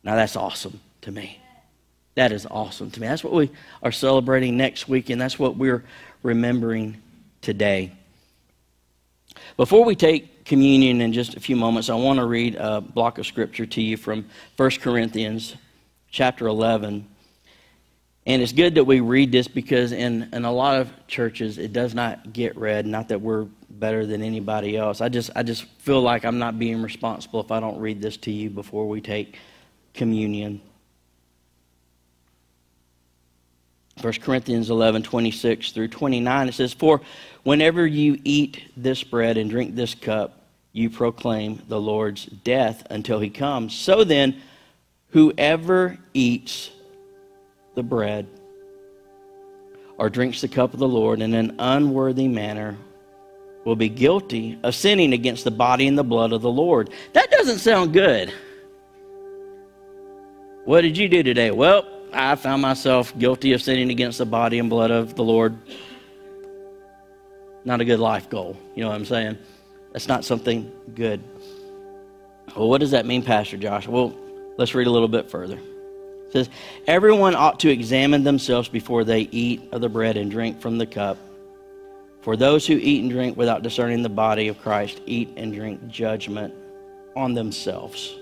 Now, 0.03 0.15
that's 0.15 0.35
awesome 0.35 0.79
to 1.01 1.11
me. 1.11 1.39
That 2.15 2.31
is 2.31 2.45
awesome 2.49 2.91
to 2.91 2.99
me. 2.99 3.07
That's 3.07 3.23
what 3.23 3.33
we 3.33 3.51
are 3.83 3.91
celebrating 3.91 4.57
next 4.57 4.87
week, 4.87 5.09
and 5.09 5.21
that's 5.21 5.39
what 5.39 5.55
we're 5.55 5.83
remembering 6.23 7.01
today. 7.41 7.91
Before 9.57 9.85
we 9.85 9.95
take 9.95 10.43
communion 10.43 11.01
in 11.01 11.13
just 11.13 11.35
a 11.35 11.39
few 11.39 11.55
moments, 11.55 11.89
I 11.89 11.95
want 11.95 12.19
to 12.19 12.25
read 12.25 12.55
a 12.55 12.81
block 12.81 13.17
of 13.17 13.25
scripture 13.25 13.65
to 13.65 13.81
you 13.81 13.95
from 13.95 14.25
1 14.57 14.69
Corinthians 14.81 15.55
chapter 16.09 16.47
11. 16.47 17.07
And 18.25 18.41
it's 18.41 18.51
good 18.51 18.75
that 18.75 18.83
we 18.83 18.99
read 18.99 19.31
this 19.31 19.47
because 19.47 19.91
in, 19.91 20.29
in 20.31 20.45
a 20.45 20.51
lot 20.51 20.79
of 20.79 20.91
churches 21.07 21.57
it 21.57 21.73
does 21.73 21.95
not 21.95 22.33
get 22.33 22.55
read. 22.55 22.85
Not 22.85 23.09
that 23.09 23.19
we're 23.19 23.47
better 23.69 24.05
than 24.05 24.21
anybody 24.21 24.77
else. 24.77 25.01
I 25.01 25.09
just 25.09 25.31
I 25.35 25.41
just 25.43 25.63
feel 25.79 26.01
like 26.01 26.23
I'm 26.23 26.37
not 26.37 26.59
being 26.59 26.83
responsible 26.83 27.39
if 27.41 27.51
I 27.51 27.59
don't 27.59 27.79
read 27.79 28.01
this 28.01 28.17
to 28.17 28.31
you 28.31 28.49
before 28.49 28.87
we 28.87 29.01
take 29.01 29.37
communion. 29.93 30.61
1 33.99 34.13
Corinthians 34.13 34.69
11, 34.69 35.03
26 35.03 35.71
through 35.71 35.87
29, 35.87 36.47
it 36.47 36.53
says, 36.53 36.73
For 36.73 37.01
whenever 37.43 37.85
you 37.85 38.19
eat 38.23 38.63
this 38.75 39.03
bread 39.03 39.37
and 39.37 39.49
drink 39.49 39.75
this 39.75 39.93
cup, 39.93 40.41
you 40.73 40.89
proclaim 40.89 41.61
the 41.67 41.79
Lord's 41.79 42.25
death 42.25 42.85
until 42.89 43.19
he 43.19 43.29
comes. 43.29 43.75
So 43.75 44.03
then, 44.03 44.41
whoever 45.09 45.99
eats 46.13 46.71
the 47.75 47.83
bread 47.83 48.27
or 49.97 50.09
drinks 50.09 50.41
the 50.41 50.47
cup 50.47 50.73
of 50.73 50.79
the 50.79 50.87
Lord 50.87 51.21
in 51.21 51.33
an 51.33 51.55
unworthy 51.59 52.27
manner 52.27 52.77
will 53.65 53.75
be 53.75 53.89
guilty 53.89 54.57
of 54.63 54.73
sinning 54.73 55.13
against 55.13 55.43
the 55.43 55.51
body 55.51 55.87
and 55.87 55.97
the 55.97 56.03
blood 56.03 56.33
of 56.33 56.41
the 56.41 56.51
Lord. 56.51 56.89
That 57.13 57.29
doesn't 57.29 57.59
sound 57.59 57.93
good. 57.93 58.33
What 60.65 60.81
did 60.81 60.97
you 60.97 61.07
do 61.07 61.23
today? 61.23 61.51
Well, 61.51 61.85
I 62.13 62.35
found 62.35 62.61
myself 62.61 63.17
guilty 63.17 63.53
of 63.53 63.61
sinning 63.61 63.89
against 63.89 64.17
the 64.17 64.25
body 64.25 64.59
and 64.59 64.69
blood 64.69 64.91
of 64.91 65.15
the 65.15 65.23
Lord. 65.23 65.57
not 67.63 67.81
a 67.81 67.85
good 67.85 67.99
life 67.99 68.29
goal. 68.29 68.57
You 68.75 68.83
know 68.83 68.89
what 68.89 68.95
I'm 68.95 69.05
saying? 69.05 69.37
That's 69.93 70.07
not 70.07 70.25
something 70.25 70.71
good. 70.95 71.21
Well, 72.55 72.69
what 72.69 72.79
does 72.79 72.91
that 72.91 73.05
mean, 73.05 73.23
Pastor 73.23 73.57
Josh? 73.57 73.87
Well, 73.87 74.15
let's 74.57 74.73
read 74.73 74.87
a 74.87 74.91
little 74.91 75.07
bit 75.07 75.29
further. 75.29 75.59
It 76.31 76.45
says, 76.45 76.49
Everyone 76.87 77.35
ought 77.35 77.59
to 77.59 77.69
examine 77.69 78.23
themselves 78.23 78.69
before 78.69 79.03
they 79.03 79.21
eat 79.31 79.61
of 79.73 79.81
the 79.81 79.89
bread 79.89 80.15
and 80.15 80.31
drink 80.31 80.61
from 80.61 80.77
the 80.77 80.85
cup. 80.85 81.17
For 82.21 82.37
those 82.37 82.65
who 82.65 82.77
eat 82.77 83.01
and 83.01 83.11
drink 83.11 83.35
without 83.35 83.63
discerning 83.63 84.01
the 84.01 84.09
body 84.09 84.47
of 84.47 84.61
Christ 84.61 85.01
eat 85.05 85.29
and 85.35 85.53
drink 85.53 85.87
judgment 85.89 86.53
on 87.17 87.33
themselves. 87.33 88.15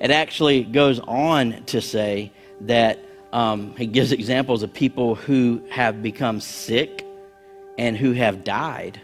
It 0.00 0.10
actually 0.10 0.64
goes 0.64 1.00
on 1.00 1.64
to 1.64 1.80
say 1.80 2.30
that 2.62 2.98
um, 3.32 3.74
he 3.76 3.86
gives 3.86 4.12
examples 4.12 4.62
of 4.62 4.74
people 4.74 5.14
who 5.14 5.62
have 5.70 6.02
become 6.02 6.40
sick 6.40 7.06
and 7.78 7.96
who 7.96 8.12
have 8.12 8.44
died, 8.44 9.00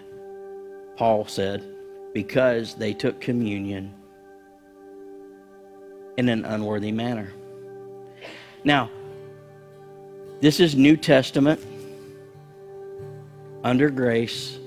Paul 0.97 1.25
said, 1.27 1.65
because 2.13 2.75
they 2.75 2.93
took 2.93 3.19
communion 3.19 3.95
in 6.19 6.29
an 6.29 6.45
unworthy 6.45 6.93
manner. 6.93 7.33
Now, 8.69 8.91
this 10.43 10.61
is 10.61 10.77
New 10.77 10.99
Testament 10.99 11.59
under 13.65 13.89
grace, 13.89 14.59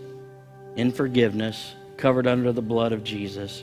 in 0.75 0.91
forgiveness, 0.91 1.75
covered 1.97 2.25
under 2.25 2.51
the 2.51 2.63
blood 2.63 2.93
of 2.93 3.03
Jesus. 3.03 3.61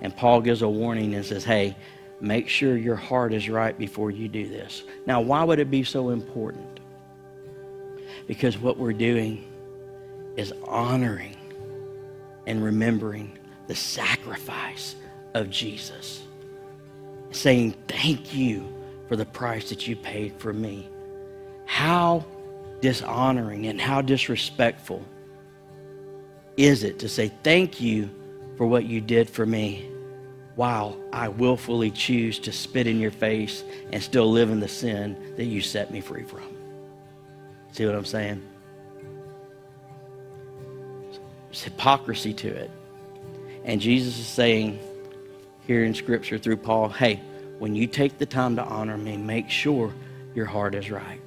And 0.00 0.16
Paul 0.16 0.40
gives 0.40 0.62
a 0.62 0.68
warning 0.68 1.16
and 1.16 1.26
says, 1.26 1.42
hey, 1.42 1.76
make 2.20 2.48
sure 2.48 2.76
your 2.76 2.94
heart 2.94 3.32
is 3.32 3.48
right 3.48 3.76
before 3.76 4.12
you 4.12 4.28
do 4.28 4.48
this. 4.48 4.84
Now, 5.04 5.20
why 5.20 5.42
would 5.42 5.58
it 5.58 5.68
be 5.68 5.82
so 5.82 6.10
important? 6.10 6.78
Because 8.28 8.58
what 8.58 8.78
we're 8.78 8.92
doing 8.92 9.52
is 10.36 10.52
honoring 10.68 11.36
and 12.46 12.62
remembering 12.62 13.36
the 13.66 13.74
sacrifice 13.74 14.94
of 15.34 15.50
Jesus. 15.50 16.22
Saying, 17.32 17.74
thank 17.88 18.32
you 18.32 18.72
for 19.12 19.16
the 19.16 19.26
price 19.26 19.68
that 19.68 19.86
you 19.86 19.94
paid 19.94 20.34
for 20.38 20.54
me. 20.54 20.88
How 21.66 22.24
dishonoring 22.80 23.66
and 23.66 23.78
how 23.78 24.00
disrespectful 24.00 25.04
is 26.56 26.82
it 26.82 26.98
to 27.00 27.10
say 27.10 27.30
thank 27.42 27.78
you 27.78 28.08
for 28.56 28.66
what 28.66 28.86
you 28.86 29.02
did 29.02 29.28
for 29.28 29.44
me 29.44 29.86
while 30.54 30.98
I 31.12 31.28
willfully 31.28 31.90
choose 31.90 32.38
to 32.38 32.52
spit 32.52 32.86
in 32.86 32.98
your 32.98 33.10
face 33.10 33.64
and 33.92 34.02
still 34.02 34.30
live 34.30 34.48
in 34.48 34.60
the 34.60 34.68
sin 34.68 35.34
that 35.36 35.44
you 35.44 35.60
set 35.60 35.90
me 35.90 36.00
free 36.00 36.24
from? 36.24 36.56
See 37.72 37.84
what 37.84 37.94
I'm 37.94 38.06
saying? 38.06 38.42
There's 41.48 41.62
hypocrisy 41.64 42.32
to 42.32 42.48
it. 42.48 42.70
And 43.66 43.78
Jesus 43.78 44.18
is 44.18 44.26
saying 44.26 44.78
here 45.66 45.84
in 45.84 45.92
Scripture 45.92 46.38
through 46.38 46.56
Paul, 46.56 46.88
hey, 46.88 47.20
when 47.62 47.76
you 47.76 47.86
take 47.86 48.18
the 48.18 48.26
time 48.26 48.56
to 48.56 48.64
honor 48.64 48.98
me, 48.98 49.16
make 49.16 49.48
sure 49.48 49.94
your 50.34 50.46
heart 50.46 50.74
is 50.74 50.90
right. 50.90 51.20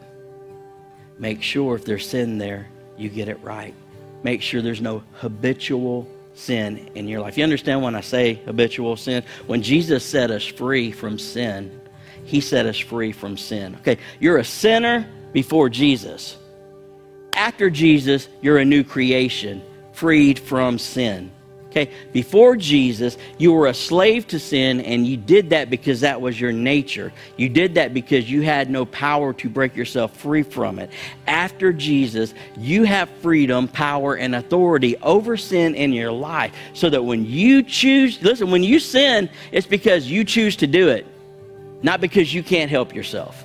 Make 1.17 1.41
sure 1.41 1.78
if 1.78 1.86
there's 1.86 2.06
sin 2.10 2.39
there, 2.39 2.67
you 2.98 3.08
get 3.08 3.30
it 3.30 3.41
right. 3.41 3.74
Make 4.21 4.41
sure 4.41 4.62
there's 4.62 4.82
no 4.82 5.02
habitual 5.13 6.10
sin 6.34 6.89
in 6.93 7.08
your 7.08 7.21
life. 7.21 7.38
You 7.38 7.45
understand 7.45 7.82
when 7.82 7.95
I 7.95 8.02
say 8.02 8.34
habitual 8.34 8.98
sin? 8.98 9.24
When 9.48 9.62
Jesus 9.62 10.04
set 10.04 10.30
us 10.30 10.43
free 10.43 10.91
from 10.91 11.17
sin, 11.17 11.80
he 12.26 12.41
set 12.41 12.65
us 12.65 12.78
free 12.78 13.13
from 13.13 13.38
sin. 13.38 13.74
Okay, 13.78 13.98
you're 14.19 14.39
a 14.39 14.43
sinner 14.43 15.08
before 15.32 15.69
Jesus. 15.69 16.36
After 17.32 17.69
Jesus, 17.69 18.28
you're 18.41 18.58
a 18.58 18.65
new 18.65 18.84
creation, 18.84 19.62
freed 19.93 20.38
from 20.38 20.80
sin. 20.80 21.32
Okay, 21.78 21.92
before 22.14 22.56
Jesus, 22.56 23.18
you 23.38 23.52
were 23.52 23.68
a 23.68 23.74
slave 23.74 24.26
to 24.28 24.40
sin, 24.40 24.80
and 24.80 25.06
you 25.06 25.18
did 25.18 25.50
that 25.50 25.70
because 25.70 26.00
that 26.00 26.22
was 26.22 26.40
your 26.40 26.54
nature. 26.54 27.12
You 27.36 27.50
did 27.50 27.76
that 27.76 27.94
because 27.94 28.32
you 28.32 28.44
had 28.44 28.70
no 28.70 28.86
power 28.86 29.34
to 29.34 29.50
break 29.50 29.76
yourself 29.76 30.16
free 30.16 30.44
from 30.44 30.80
it. 30.80 30.90
After 31.28 31.74
Jesus, 31.74 32.34
you 32.56 32.86
have 32.86 33.10
freedom, 33.22 33.68
power, 33.68 34.16
and 34.16 34.36
authority 34.36 34.96
over 35.00 35.36
sin 35.36 35.76
in 35.76 35.92
your 35.92 36.14
life. 36.14 36.56
So 36.74 36.90
that 36.90 37.04
when 37.04 37.26
you 37.26 37.62
choose, 37.62 38.22
listen, 38.22 38.52
when 38.52 38.64
you 38.64 38.80
sin, 38.80 39.30
it's 39.52 39.68
because 39.68 40.10
you 40.10 40.24
choose 40.24 40.56
to 40.58 40.68
do 40.68 40.88
it, 40.88 41.06
not 41.84 42.00
because 42.00 42.34
you 42.34 42.42
can't 42.42 42.72
help 42.72 42.96
yourself. 42.96 43.45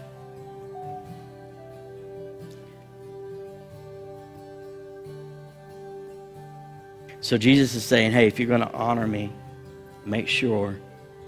So 7.30 7.38
Jesus 7.38 7.76
is 7.76 7.84
saying, 7.84 8.10
hey, 8.10 8.26
if 8.26 8.40
you're 8.40 8.48
going 8.48 8.60
to 8.60 8.72
honor 8.72 9.06
me, 9.06 9.32
make 10.04 10.26
sure 10.26 10.76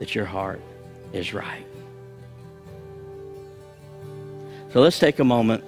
that 0.01 0.17
your 0.17 0.25
heart 0.25 0.61
is 1.13 1.33
right. 1.33 1.65
So 4.73 4.81
let's 4.81 4.99
take 4.99 5.21
a 5.21 5.25
moment 5.25 5.63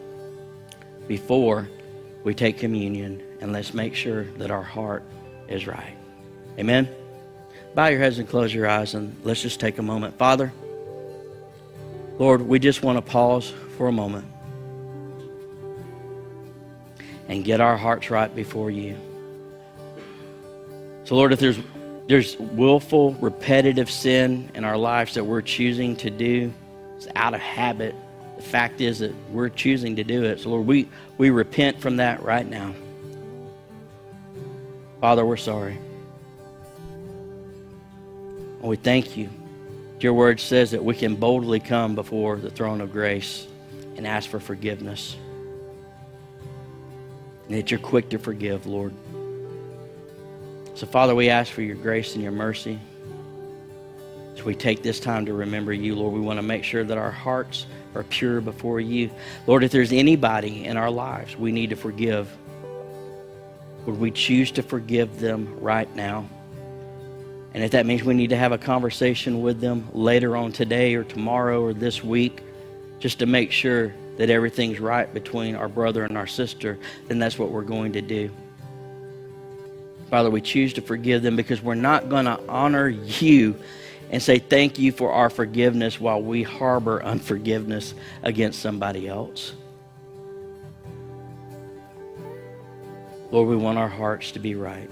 before 1.07 1.69
we 2.25 2.35
take 2.35 2.59
communion 2.59 3.23
and 3.41 3.53
let's 3.53 3.75
make 3.75 3.95
sure 3.95 4.25
that 4.39 4.51
our 4.51 4.65
heart 4.65 5.05
is 5.47 5.69
right. 5.69 5.97
Amen? 6.59 6.89
Bow 7.77 7.87
your 7.87 8.01
heads 8.01 8.19
and 8.19 8.29
close 8.29 8.53
your 8.53 8.67
eyes 8.67 8.95
and 8.95 9.17
let's 9.23 9.41
just 9.41 9.61
take 9.61 9.79
a 9.79 9.83
moment. 9.83 10.19
Father, 10.19 10.53
Lord, 12.19 12.43
we 12.43 12.59
just 12.59 12.83
want 12.83 12.99
to 12.99 13.03
pause 13.03 13.53
for 13.77 13.87
a 13.87 13.93
moment 13.93 14.27
and 17.29 17.45
get 17.45 17.61
our 17.61 17.77
hearts 17.77 18.11
right 18.11 18.35
before 18.35 18.73
you. 18.73 18.99
So, 21.05 21.17
Lord, 21.17 21.33
if 21.33 21.41
there's 21.41 21.59
there's 22.07 22.37
willful, 22.39 23.15
repetitive 23.15 23.91
sin 23.91 24.51
in 24.55 24.65
our 24.65 24.77
lives 24.77 25.15
that 25.15 25.25
we're 25.25 25.41
choosing 25.41 25.97
to 25.97 26.11
do, 26.11 26.53
it's 26.97 27.09
out 27.17 27.35
of 27.35 27.41
habit. 27.41 27.95
The 28.37 28.43
fact 28.43 28.81
is 28.81 28.99
that 28.99 29.15
we're 29.31 29.49
choosing 29.49 29.97
to 29.97 30.05
do 30.05 30.25
it. 30.25 30.41
So, 30.41 30.51
Lord, 30.51 30.67
we, 30.67 30.89
we 31.17 31.31
repent 31.31 31.81
from 31.81 31.97
that 31.97 32.23
right 32.23 32.47
now. 32.47 32.75
Father, 35.01 35.25
we're 35.25 35.39
sorry. 35.39 35.79
And 38.61 38.63
we 38.63 38.77
thank 38.77 39.17
you. 39.17 39.31
Your 40.01 40.13
word 40.13 40.41
says 40.41 40.73
that 40.73 40.85
we 40.85 40.95
can 40.95 41.17
boldly 41.17 41.61
come 41.61 41.95
before 41.95 42.37
the 42.37 42.51
throne 42.51 42.83
of 42.83 42.93
grace 42.93 43.47
and 43.97 44.07
ask 44.07 44.29
for 44.29 44.41
forgiveness. 44.41 45.17
And 47.49 47.57
that 47.57 47.71
you're 47.71 47.81
quick 47.81 48.11
to 48.11 48.19
forgive, 48.19 48.67
Lord. 48.67 48.93
So, 50.75 50.89
Father, 50.89 51.15
we 51.15 51.31
ask 51.31 51.53
for 51.53 51.63
your 51.63 51.77
grace 51.77 52.15
and 52.15 52.23
your 52.23 52.33
mercy. 52.33 52.81
As 54.35 54.43
we 54.43 54.57
take 54.57 54.83
this 54.83 54.99
time 54.99 55.25
to 55.27 55.33
remember 55.33 55.73
you, 55.73 55.95
Lord, 55.95 56.13
we 56.13 56.21
want 56.21 56.39
to 56.39 56.43
make 56.43 56.65
sure 56.65 56.83
that 56.83 56.99
our 56.99 57.13
hearts 57.13 57.67
are 57.95 58.03
pure 58.03 58.41
before 58.41 58.81
you. 58.81 59.09
Lord, 59.47 59.63
if 59.63 59.71
there's 59.71 59.93
anybody 59.93 60.65
in 60.65 60.77
our 60.77 60.91
lives 60.91 61.37
we 61.37 61.53
need 61.53 61.71
to 61.71 61.77
forgive, 61.77 62.29
would 63.87 64.01
we 64.01 64.11
choose 64.11 64.51
to 64.53 64.65
forgive 64.65 65.21
them 65.21 65.61
right 65.61 65.95
now? 65.95 66.29
And 67.55 67.63
if 67.63 67.71
that 67.71 67.87
means 67.87 68.03
we 68.03 68.15
need 68.15 68.31
to 68.31 68.37
have 68.37 68.51
a 68.51 68.59
conversation 68.59 69.43
with 69.43 69.61
them 69.61 69.89
later 69.93 70.37
on 70.37 70.51
today 70.51 70.97
or 70.97 71.05
tomorrow 71.05 71.63
or 71.63 71.73
this 71.73 72.03
week, 72.03 72.43
just 72.99 73.21
to 73.21 73.27
make 73.27 73.53
sure 73.53 73.95
that 74.17 74.29
everything's 74.29 74.81
right 74.81 75.13
between 75.15 75.55
our 75.55 75.69
brother 75.69 76.05
and 76.05 76.19
our 76.19 76.27
sister, 76.27 76.79
then 77.07 77.21
that's 77.21 77.39
what 77.39 77.53
we're 77.53 77.63
going 77.63 77.93
to 77.93 78.03
do. 78.03 78.29
Father, 80.11 80.31
we 80.31 80.41
choose 80.41 80.73
to 80.75 80.83
forgive 80.83 81.23
them 81.23 81.37
because 81.37 81.63
we're 81.63 81.75
not 81.75 82.09
going 82.09 82.27
to 82.27 82.41
honor 82.49 82.89
you 82.89 83.57
and 84.11 84.23
say 84.23 84.39
thank 84.39 84.79
you 84.79 84.93
for 84.93 85.13
our 85.13 85.31
forgiveness 85.31 86.01
while 86.01 86.23
we 86.23 86.43
harbor 86.43 87.03
unforgiveness 87.03 87.95
against 88.23 88.61
somebody 88.61 89.09
else. 89.09 89.55
Lord, 93.31 93.49
we 93.49 93.57
want 93.57 93.79
our 93.79 93.89
hearts 93.89 94.31
to 94.33 94.39
be 94.39 94.55
right. 94.55 94.89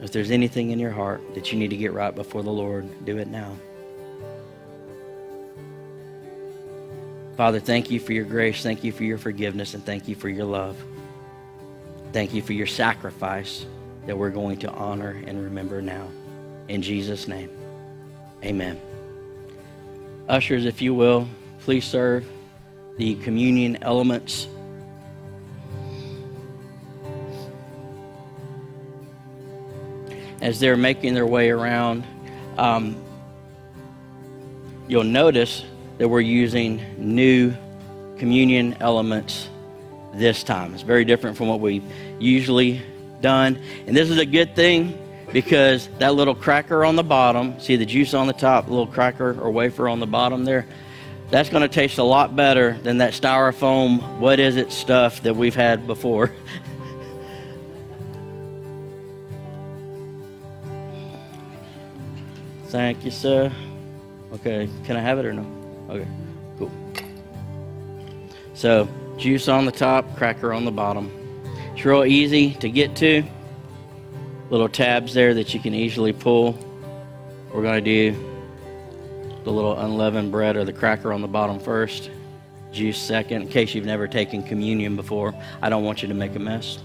If 0.00 0.10
there's 0.10 0.32
anything 0.32 0.72
in 0.72 0.80
your 0.80 0.90
heart 0.90 1.22
that 1.34 1.52
you 1.52 1.58
need 1.58 1.70
to 1.70 1.76
get 1.76 1.92
right 1.92 2.12
before 2.12 2.42
the 2.42 2.50
Lord, 2.50 3.04
do 3.04 3.18
it 3.18 3.28
now. 3.28 3.56
Father, 7.36 7.60
thank 7.60 7.90
you 7.90 7.98
for 7.98 8.12
your 8.12 8.24
grace. 8.24 8.62
Thank 8.62 8.84
you 8.84 8.92
for 8.92 9.04
your 9.04 9.18
forgiveness. 9.18 9.74
And 9.74 9.84
thank 9.84 10.06
you 10.06 10.14
for 10.14 10.28
your 10.28 10.44
love. 10.44 10.76
Thank 12.12 12.34
you 12.34 12.42
for 12.42 12.52
your 12.52 12.66
sacrifice 12.66 13.64
that 14.06 14.16
we're 14.16 14.30
going 14.30 14.58
to 14.58 14.70
honor 14.70 15.22
and 15.26 15.42
remember 15.42 15.80
now. 15.80 16.08
In 16.68 16.82
Jesus' 16.82 17.26
name, 17.26 17.50
amen. 18.44 18.80
Ushers, 20.28 20.66
if 20.66 20.82
you 20.82 20.94
will, 20.94 21.26
please 21.60 21.84
serve 21.84 22.26
the 22.98 23.14
communion 23.16 23.82
elements. 23.82 24.46
As 30.42 30.60
they're 30.60 30.76
making 30.76 31.14
their 31.14 31.26
way 31.26 31.50
around, 31.50 32.04
um, 32.58 32.96
you'll 34.86 35.04
notice 35.04 35.64
that 35.98 36.08
we're 36.08 36.20
using 36.20 36.82
new 36.98 37.54
communion 38.18 38.76
elements 38.80 39.48
this 40.14 40.42
time. 40.42 40.74
It's 40.74 40.82
very 40.82 41.04
different 41.04 41.36
from 41.36 41.48
what 41.48 41.60
we've 41.60 41.84
usually 42.18 42.82
done. 43.20 43.58
And 43.86 43.96
this 43.96 44.10
is 44.10 44.18
a 44.18 44.26
good 44.26 44.54
thing 44.54 44.98
because 45.32 45.88
that 45.98 46.14
little 46.14 46.34
cracker 46.34 46.84
on 46.84 46.96
the 46.96 47.02
bottom, 47.02 47.58
see 47.58 47.76
the 47.76 47.86
juice 47.86 48.12
on 48.14 48.26
the 48.26 48.32
top, 48.32 48.68
little 48.68 48.86
cracker 48.86 49.40
or 49.40 49.50
wafer 49.50 49.88
on 49.88 50.00
the 50.00 50.06
bottom 50.06 50.44
there, 50.44 50.66
that's 51.30 51.48
going 51.48 51.62
to 51.62 51.68
taste 51.68 51.96
a 51.98 52.02
lot 52.02 52.36
better 52.36 52.74
than 52.82 52.98
that 52.98 53.14
styrofoam, 53.14 54.18
what 54.18 54.38
is 54.38 54.56
it 54.56 54.70
stuff 54.70 55.22
that 55.22 55.34
we've 55.34 55.54
had 55.54 55.86
before. 55.86 56.30
Thank 62.66 63.04
you, 63.04 63.10
sir. 63.10 63.50
Okay, 64.34 64.68
can 64.84 64.96
I 64.96 65.00
have 65.00 65.18
it 65.18 65.24
or 65.24 65.32
no? 65.32 65.61
Okay, 65.92 66.08
cool. 66.58 66.70
So, 68.54 68.88
juice 69.18 69.46
on 69.46 69.66
the 69.66 69.72
top, 69.72 70.16
cracker 70.16 70.54
on 70.54 70.64
the 70.64 70.70
bottom. 70.70 71.10
It's 71.74 71.84
real 71.84 72.06
easy 72.06 72.54
to 72.54 72.70
get 72.70 72.96
to. 72.96 73.22
Little 74.48 74.70
tabs 74.70 75.12
there 75.12 75.34
that 75.34 75.52
you 75.52 75.60
can 75.60 75.74
easily 75.74 76.14
pull. 76.14 76.58
We're 77.52 77.60
going 77.60 77.84
to 77.84 78.12
do 78.12 78.12
the 79.44 79.50
little 79.50 79.78
unleavened 79.78 80.32
bread 80.32 80.56
or 80.56 80.64
the 80.64 80.72
cracker 80.72 81.12
on 81.12 81.20
the 81.20 81.28
bottom 81.28 81.60
first, 81.60 82.10
juice 82.72 82.98
second, 82.98 83.42
in 83.42 83.48
case 83.48 83.74
you've 83.74 83.84
never 83.84 84.08
taken 84.08 84.42
communion 84.42 84.96
before. 84.96 85.34
I 85.60 85.68
don't 85.68 85.84
want 85.84 86.00
you 86.00 86.08
to 86.08 86.14
make 86.14 86.34
a 86.36 86.38
mess. 86.38 86.78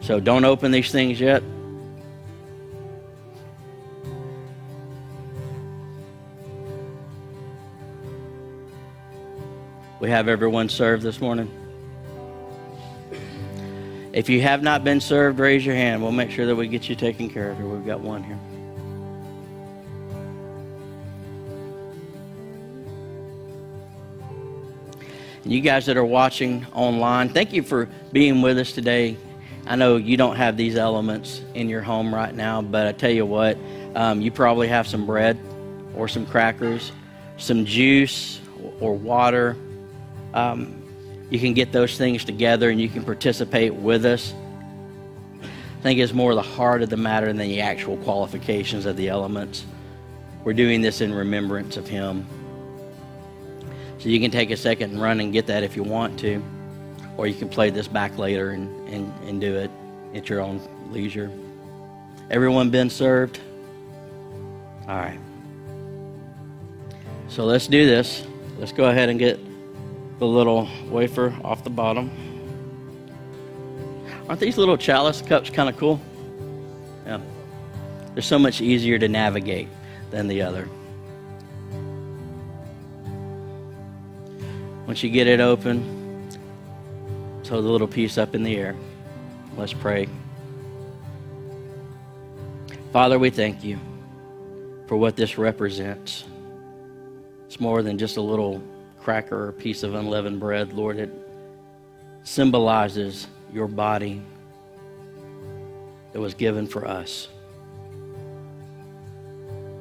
So 0.00 0.18
don't 0.18 0.46
open 0.46 0.70
these 0.70 0.90
things 0.90 1.20
yet. 1.20 1.42
We 10.00 10.08
have 10.08 10.28
everyone 10.28 10.70
served 10.70 11.02
this 11.02 11.20
morning. 11.20 11.50
If 14.14 14.30
you 14.30 14.40
have 14.40 14.62
not 14.62 14.82
been 14.82 14.98
served, 14.98 15.38
raise 15.38 15.64
your 15.64 15.74
hand. 15.74 16.02
We'll 16.02 16.10
make 16.10 16.30
sure 16.30 16.46
that 16.46 16.56
we 16.56 16.68
get 16.68 16.88
you 16.88 16.96
taken 16.96 17.28
care 17.28 17.50
of 17.50 17.58
here. 17.58 17.66
We've 17.66 17.84
got 17.84 18.00
one 18.00 18.24
here. 18.24 18.38
And 25.44 25.52
you 25.52 25.60
guys 25.60 25.84
that 25.84 25.98
are 25.98 26.04
watching 26.04 26.66
online, 26.72 27.28
thank 27.28 27.52
you 27.52 27.62
for 27.62 27.86
being 28.10 28.40
with 28.40 28.58
us 28.58 28.72
today. 28.72 29.18
I 29.66 29.76
know 29.76 29.96
you 29.98 30.16
don't 30.16 30.36
have 30.36 30.56
these 30.56 30.76
elements 30.76 31.42
in 31.52 31.68
your 31.68 31.82
home 31.82 32.14
right 32.14 32.34
now, 32.34 32.62
but 32.62 32.86
I 32.86 32.92
tell 32.92 33.10
you 33.10 33.26
what, 33.26 33.58
um, 33.94 34.22
you 34.22 34.30
probably 34.30 34.68
have 34.68 34.86
some 34.88 35.04
bread 35.04 35.38
or 35.94 36.08
some 36.08 36.24
crackers, 36.24 36.90
some 37.36 37.66
juice 37.66 38.40
or 38.80 38.94
water. 38.96 39.58
Um, 40.34 40.82
you 41.30 41.38
can 41.38 41.54
get 41.54 41.72
those 41.72 41.96
things 41.96 42.24
together 42.24 42.70
and 42.70 42.80
you 42.80 42.88
can 42.88 43.04
participate 43.04 43.74
with 43.74 44.04
us. 44.04 44.34
I 45.42 45.82
think 45.82 46.00
it's 46.00 46.12
more 46.12 46.34
the 46.34 46.42
heart 46.42 46.82
of 46.82 46.90
the 46.90 46.96
matter 46.96 47.26
than 47.26 47.38
the 47.38 47.60
actual 47.60 47.96
qualifications 47.98 48.84
of 48.84 48.96
the 48.96 49.08
elements. 49.08 49.64
We're 50.44 50.52
doing 50.52 50.80
this 50.82 51.00
in 51.00 51.14
remembrance 51.14 51.76
of 51.76 51.86
Him. 51.88 52.26
So 53.98 54.08
you 54.08 54.20
can 54.20 54.30
take 54.30 54.50
a 54.50 54.56
second 54.56 54.92
and 54.92 55.00
run 55.00 55.20
and 55.20 55.32
get 55.32 55.46
that 55.46 55.62
if 55.62 55.76
you 55.76 55.82
want 55.82 56.18
to, 56.20 56.42
or 57.16 57.26
you 57.26 57.34
can 57.34 57.48
play 57.48 57.70
this 57.70 57.86
back 57.86 58.18
later 58.18 58.50
and, 58.50 58.88
and, 58.88 59.12
and 59.28 59.40
do 59.40 59.54
it 59.56 59.70
at 60.14 60.28
your 60.28 60.40
own 60.40 60.60
leisure. 60.90 61.30
Everyone 62.30 62.70
been 62.70 62.90
served? 62.90 63.40
All 64.88 64.96
right. 64.96 65.18
So 67.28 67.44
let's 67.44 67.66
do 67.66 67.86
this. 67.86 68.26
Let's 68.58 68.72
go 68.72 68.86
ahead 68.86 69.08
and 69.08 69.18
get 69.18 69.38
the 70.20 70.26
little 70.26 70.68
wafer 70.88 71.34
off 71.42 71.64
the 71.64 71.70
bottom. 71.70 72.10
Aren't 74.28 74.38
these 74.38 74.58
little 74.58 74.76
chalice 74.76 75.22
cups 75.22 75.48
kind 75.50 75.68
of 75.68 75.76
cool? 75.78 76.00
Yeah. 77.06 77.20
They're 78.12 78.22
so 78.22 78.38
much 78.38 78.60
easier 78.60 78.98
to 78.98 79.08
navigate 79.08 79.68
than 80.10 80.28
the 80.28 80.42
other. 80.42 80.68
Once 84.86 85.02
you 85.02 85.08
get 85.08 85.26
it 85.26 85.40
open, 85.40 86.28
throw 87.42 87.62
the 87.62 87.68
little 87.68 87.88
piece 87.88 88.18
up 88.18 88.34
in 88.34 88.42
the 88.42 88.56
air. 88.56 88.76
Let's 89.56 89.72
pray. 89.72 90.06
Father, 92.92 93.18
we 93.18 93.30
thank 93.30 93.64
you 93.64 93.78
for 94.86 94.96
what 94.96 95.16
this 95.16 95.38
represents. 95.38 96.24
It's 97.46 97.58
more 97.58 97.82
than 97.82 97.96
just 97.96 98.18
a 98.18 98.20
little 98.20 98.62
cracker 99.02 99.48
or 99.48 99.52
piece 99.52 99.82
of 99.82 99.94
unleavened 99.94 100.40
bread, 100.40 100.72
Lord. 100.72 100.98
It 100.98 101.10
symbolizes 102.22 103.26
your 103.52 103.66
body 103.66 104.22
that 106.12 106.20
was 106.20 106.34
given 106.34 106.66
for 106.66 106.86
us. 106.86 107.28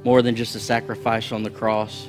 More 0.03 0.21
than 0.21 0.35
just 0.35 0.55
a 0.55 0.59
sacrifice 0.59 1.31
on 1.31 1.43
the 1.43 1.49
cross, 1.49 2.07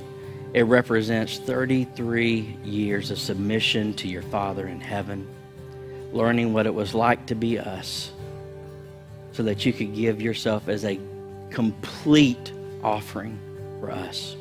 it 0.54 0.62
represents 0.62 1.38
33 1.38 2.56
years 2.64 3.10
of 3.10 3.18
submission 3.18 3.94
to 3.94 4.08
your 4.08 4.22
Father 4.22 4.68
in 4.68 4.80
heaven, 4.80 5.26
learning 6.12 6.52
what 6.52 6.66
it 6.66 6.74
was 6.74 6.94
like 6.94 7.26
to 7.26 7.34
be 7.34 7.58
us, 7.58 8.12
so 9.32 9.42
that 9.42 9.64
you 9.66 9.72
could 9.72 9.94
give 9.94 10.20
yourself 10.20 10.68
as 10.68 10.84
a 10.84 10.98
complete 11.50 12.52
offering 12.82 13.38
for 13.80 13.90
us. 13.90 14.36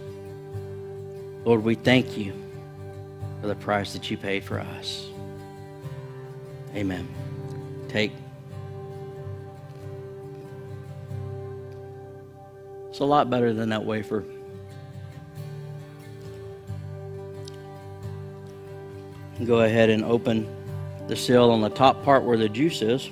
Lord, 1.46 1.64
we 1.64 1.76
thank 1.76 2.18
you 2.18 2.34
for 3.42 3.48
the 3.48 3.56
price 3.56 3.94
that 3.94 4.10
you 4.10 4.18
paid 4.18 4.44
for 4.44 4.60
us. 4.60 5.10
Amen. 6.76 7.08
Take. 7.88 8.12
It's 12.90 13.00
a 13.00 13.06
lot 13.06 13.30
better 13.30 13.54
than 13.54 13.70
that 13.70 13.86
wafer. 13.86 14.24
go 19.46 19.62
ahead 19.62 19.90
and 19.90 20.04
open 20.04 20.48
the 21.08 21.16
seal 21.16 21.50
on 21.50 21.62
the 21.62 21.70
top 21.70 22.04
part 22.04 22.24
where 22.24 22.38
the 22.38 22.50
juice 22.50 22.82
is. 22.82 23.10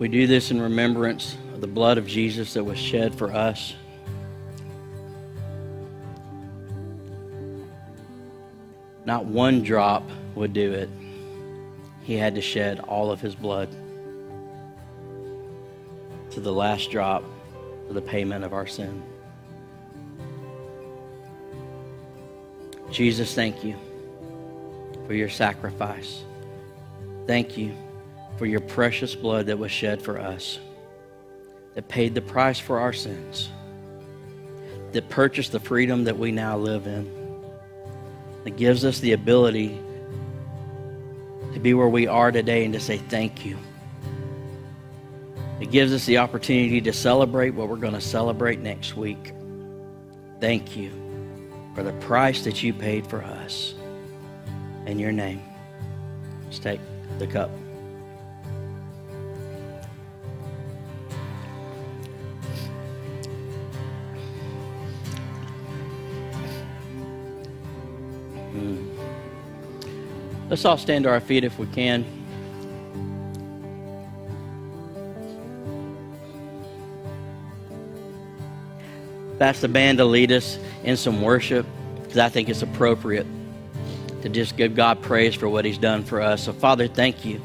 We 0.00 0.08
do 0.08 0.26
this 0.26 0.50
in 0.50 0.62
remembrance 0.62 1.36
of 1.52 1.60
the 1.60 1.66
blood 1.66 1.98
of 1.98 2.06
Jesus 2.06 2.54
that 2.54 2.64
was 2.64 2.78
shed 2.78 3.14
for 3.14 3.30
us. 3.34 3.74
Not 9.04 9.26
one 9.26 9.62
drop 9.62 10.08
would 10.34 10.54
do 10.54 10.72
it 10.72 10.88
he 12.02 12.16
had 12.16 12.34
to 12.34 12.40
shed 12.40 12.80
all 12.80 13.10
of 13.10 13.20
his 13.20 13.34
blood 13.34 13.68
to 16.30 16.40
the 16.40 16.50
last 16.50 16.90
drop 16.90 17.22
for 17.86 17.92
the 17.92 18.00
payment 18.00 18.42
of 18.42 18.54
our 18.54 18.66
sin. 18.66 19.02
Jesus, 22.90 23.34
thank 23.34 23.62
you 23.62 23.76
for 25.06 25.12
your 25.12 25.28
sacrifice. 25.28 26.24
Thank 27.26 27.58
you 27.58 27.76
for 28.36 28.46
your 28.46 28.60
precious 28.60 29.14
blood 29.14 29.46
that 29.46 29.58
was 29.58 29.70
shed 29.70 30.00
for 30.00 30.18
us, 30.18 30.58
that 31.74 31.88
paid 31.88 32.14
the 32.14 32.22
price 32.22 32.58
for 32.58 32.80
our 32.80 32.92
sins, 32.92 33.50
that 34.92 35.08
purchased 35.08 35.52
the 35.52 35.60
freedom 35.60 36.04
that 36.04 36.18
we 36.18 36.32
now 36.32 36.56
live 36.56 36.86
in, 36.86 37.10
that 38.44 38.56
gives 38.56 38.84
us 38.84 39.00
the 39.00 39.12
ability 39.12 39.78
to 41.52 41.60
be 41.60 41.74
where 41.74 41.88
we 41.88 42.06
are 42.06 42.32
today 42.32 42.64
and 42.64 42.72
to 42.74 42.80
say 42.80 42.96
thank 42.96 43.44
you. 43.44 43.58
It 45.60 45.70
gives 45.70 45.92
us 45.92 46.06
the 46.06 46.18
opportunity 46.18 46.80
to 46.80 46.92
celebrate 46.92 47.50
what 47.50 47.68
we're 47.68 47.76
going 47.76 47.92
to 47.92 48.00
celebrate 48.00 48.60
next 48.60 48.96
week. 48.96 49.32
Thank 50.40 50.74
you 50.74 50.90
for 51.74 51.82
the 51.82 51.92
price 51.94 52.44
that 52.44 52.62
you 52.62 52.72
paid 52.72 53.06
for 53.06 53.22
us. 53.22 53.74
In 54.86 54.98
your 54.98 55.12
name, 55.12 55.42
let's 56.44 56.58
take 56.58 56.80
the 57.18 57.26
cup. 57.26 57.50
Let's 70.50 70.64
all 70.64 70.76
stand 70.76 71.04
to 71.04 71.10
our 71.10 71.20
feet 71.20 71.44
if 71.44 71.60
we 71.60 71.66
can. 71.68 72.04
That's 79.38 79.60
the 79.60 79.68
band 79.68 79.98
to 79.98 80.04
lead 80.04 80.32
us 80.32 80.58
in 80.82 80.96
some 80.96 81.22
worship 81.22 81.64
because 82.02 82.18
I 82.18 82.28
think 82.28 82.48
it's 82.48 82.62
appropriate 82.62 83.28
to 84.22 84.28
just 84.28 84.56
give 84.56 84.74
God 84.74 85.00
praise 85.00 85.36
for 85.36 85.48
what 85.48 85.64
He's 85.64 85.78
done 85.78 86.02
for 86.02 86.20
us. 86.20 86.42
So, 86.42 86.52
Father, 86.52 86.88
thank 86.88 87.24
you 87.24 87.40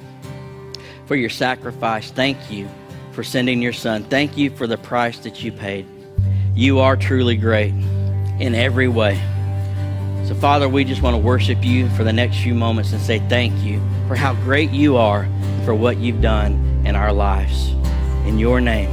for 1.06 1.16
your 1.16 1.30
sacrifice. 1.30 2.10
Thank 2.10 2.51
you 2.51 2.68
for 3.12 3.24
sending 3.24 3.62
your 3.62 3.72
Son. 3.72 4.03
Thank 4.06 4.36
you 4.36 4.49
for 4.49 4.66
the 4.66 4.80
price 4.80 5.20
that 5.20 5.43
you 5.43 5.51
paid. 5.51 5.86
You 6.56 6.80
are 6.80 6.97
truly 6.97 7.38
great 7.38 7.74
in 8.39 8.56
every 8.56 8.88
way. 8.88 9.22
So, 10.26 10.34
Father, 10.34 10.67
we 10.67 10.84
just 10.84 11.03
want 11.03 11.15
to 11.15 11.21
worship 11.21 11.63
you 11.63 11.88
for 11.89 12.03
the 12.03 12.11
next 12.11 12.38
few 12.38 12.55
moments 12.55 12.91
and 12.91 13.01
say 13.01 13.19
thank 13.30 13.53
you 13.63 13.80
for 14.07 14.15
how 14.15 14.34
great 14.34 14.71
you 14.71 14.97
are, 14.97 15.30
for 15.65 15.76
what 15.76 15.97
you've 15.97 16.21
done 16.21 16.82
in 16.84 16.95
our 16.95 17.13
lives. 17.13 17.69
In 18.26 18.39
your 18.39 18.59
name, 18.59 18.89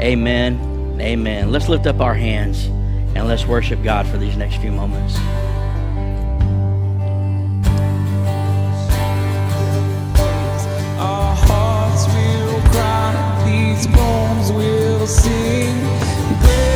amen. 0.00 0.98
Amen. 1.00 1.50
Let's 1.50 1.68
lift 1.68 1.86
up 1.86 2.00
our 2.00 2.14
hands 2.14 2.66
and 3.16 3.26
let's 3.26 3.44
worship 3.44 3.82
God 3.82 4.06
for 4.06 4.18
these 4.18 4.36
next 4.36 4.56
few 4.56 4.70
moments. 4.70 5.18
Bones 13.94 14.50
will 14.52 15.06
sing. 15.06 16.75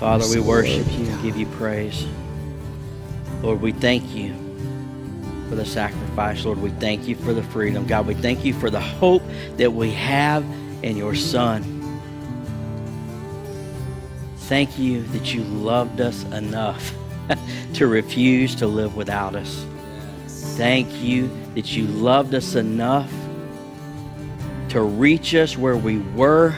Father, 0.00 0.26
we 0.28 0.40
worship 0.40 0.86
you 0.98 1.06
and 1.06 1.22
give 1.22 1.36
you 1.36 1.46
praise. 1.46 2.04
Lord, 3.40 3.60
we 3.60 3.70
thank 3.70 4.12
you 4.12 4.34
for 5.48 5.54
the 5.54 5.64
sacrifice. 5.64 6.44
Lord, 6.44 6.58
we 6.58 6.70
thank 6.70 7.06
you 7.06 7.14
for 7.14 7.32
the 7.32 7.44
freedom. 7.44 7.86
God, 7.86 8.08
we 8.08 8.14
thank 8.14 8.44
you 8.44 8.52
for 8.54 8.70
the 8.70 8.80
hope 8.80 9.22
that 9.56 9.72
we 9.72 9.92
have 9.92 10.44
in 10.82 10.96
your 10.96 11.14
Son. 11.14 11.62
Thank 14.36 14.78
you 14.80 15.04
that 15.04 15.32
you 15.32 15.44
loved 15.44 16.00
us 16.00 16.24
enough 16.24 16.92
to 17.74 17.86
refuse 17.86 18.56
to 18.56 18.66
live 18.66 18.96
without 18.96 19.36
us. 19.36 19.64
Thank 20.56 20.92
you 21.00 21.30
that 21.54 21.76
you 21.76 21.86
loved 21.86 22.34
us 22.34 22.56
enough 22.56 23.12
to 24.74 24.82
reach 24.82 25.36
us 25.36 25.56
where 25.56 25.76
we 25.76 25.98
were, 25.98 26.52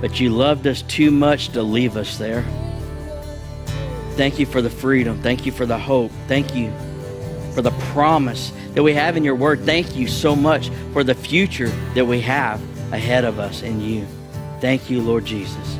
but 0.00 0.18
you 0.18 0.30
loved 0.30 0.66
us 0.66 0.82
too 0.82 1.12
much 1.12 1.50
to 1.50 1.62
leave 1.62 1.96
us 1.96 2.18
there. 2.18 2.44
Thank 4.16 4.40
you 4.40 4.46
for 4.46 4.60
the 4.60 4.68
freedom. 4.68 5.22
Thank 5.22 5.46
you 5.46 5.52
for 5.52 5.64
the 5.64 5.78
hope. 5.78 6.10
Thank 6.26 6.56
you 6.56 6.72
for 7.54 7.62
the 7.62 7.70
promise 7.92 8.52
that 8.74 8.82
we 8.82 8.94
have 8.94 9.16
in 9.16 9.22
your 9.22 9.36
word. 9.36 9.60
Thank 9.60 9.94
you 9.94 10.08
so 10.08 10.34
much 10.34 10.70
for 10.92 11.04
the 11.04 11.14
future 11.14 11.68
that 11.94 12.04
we 12.04 12.20
have 12.22 12.60
ahead 12.92 13.24
of 13.24 13.38
us 13.38 13.62
in 13.62 13.80
you. 13.80 14.08
Thank 14.60 14.90
you, 14.90 15.00
Lord 15.00 15.24
Jesus. 15.24 15.78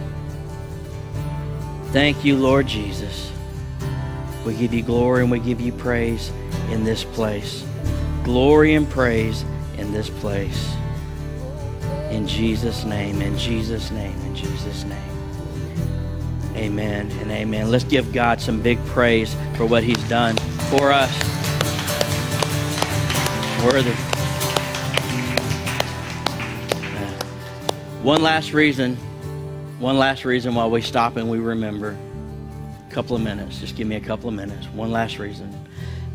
Thank 1.87 2.25
you, 2.25 2.37
Lord 2.37 2.69
Jesus. 2.69 3.29
We 4.47 4.55
give 4.55 4.73
you 4.73 4.85
glory 4.85 5.23
and 5.23 5.33
we 5.33 5.41
give 5.41 5.61
you 5.61 5.73
praise 5.73 6.31
in 6.71 6.85
this 6.85 7.03
place. 7.03 7.67
Glory 8.23 8.75
and 8.75 8.89
praise 8.89 9.45
in 9.79 9.93
this 9.93 10.09
place. 10.09 10.77
In 12.11 12.27
Jesus' 12.27 12.85
name, 12.85 13.23
in 13.23 13.39
Jesus' 13.39 13.91
name, 13.93 14.21
in 14.23 14.35
Jesus' 14.35 14.85
name. 14.85 14.99
Amen 16.57 17.11
and 17.21 17.31
amen. 17.31 17.71
Let's 17.71 17.85
give 17.85 18.13
God 18.13 18.41
some 18.41 18.61
big 18.61 18.85
praise 18.87 19.35
for 19.57 19.65
what 19.65 19.85
He's 19.85 20.03
done 20.09 20.37
for 20.69 20.91
us. 20.93 21.11
Worthy. 23.65 23.93
Uh, 26.83 27.25
One 28.03 28.23
last 28.23 28.53
reason, 28.53 28.97
one 29.79 29.97
last 29.97 30.25
reason 30.25 30.55
why 30.55 30.67
we 30.67 30.83
stop 30.83 31.17
and 31.17 31.31
we 31.31 31.39
remember. 31.39 31.97
A 32.89 32.93
couple 32.93 33.15
of 33.15 33.23
minutes. 33.23 33.61
Just 33.61 33.77
give 33.77 33.87
me 33.87 33.95
a 33.97 34.01
couple 34.01 34.29
of 34.29 34.35
minutes. 34.35 34.67
One 34.69 34.91
last 34.91 35.19
reason. 35.21 35.55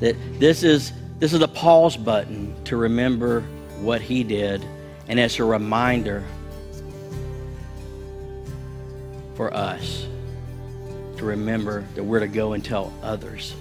That 0.01 0.17
this 0.39 0.63
is 0.63 0.91
this 1.19 1.31
is 1.31 1.39
the 1.39 1.47
pause 1.47 1.95
button 1.95 2.53
to 2.65 2.75
remember 2.75 3.41
what 3.79 4.01
he 4.01 4.23
did 4.23 4.65
and 5.07 5.19
as 5.19 5.39
a 5.39 5.43
reminder 5.43 6.23
for 9.35 9.53
us 9.53 10.07
to 11.17 11.25
remember 11.25 11.85
that 11.95 12.03
we're 12.03 12.19
to 12.19 12.27
go 12.27 12.53
and 12.53 12.63
tell 12.63 12.93
others. 13.03 13.55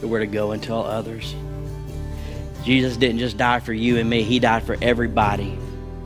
That 0.00 0.08
we're 0.08 0.20
to 0.20 0.26
go 0.26 0.52
and 0.52 0.62
tell 0.62 0.84
others. 0.84 1.34
Jesus 2.62 2.96
didn't 2.96 3.18
just 3.18 3.36
die 3.36 3.60
for 3.60 3.72
you 3.72 3.98
and 3.98 4.08
me, 4.08 4.22
He 4.22 4.38
died 4.38 4.62
for 4.62 4.76
everybody 4.80 5.58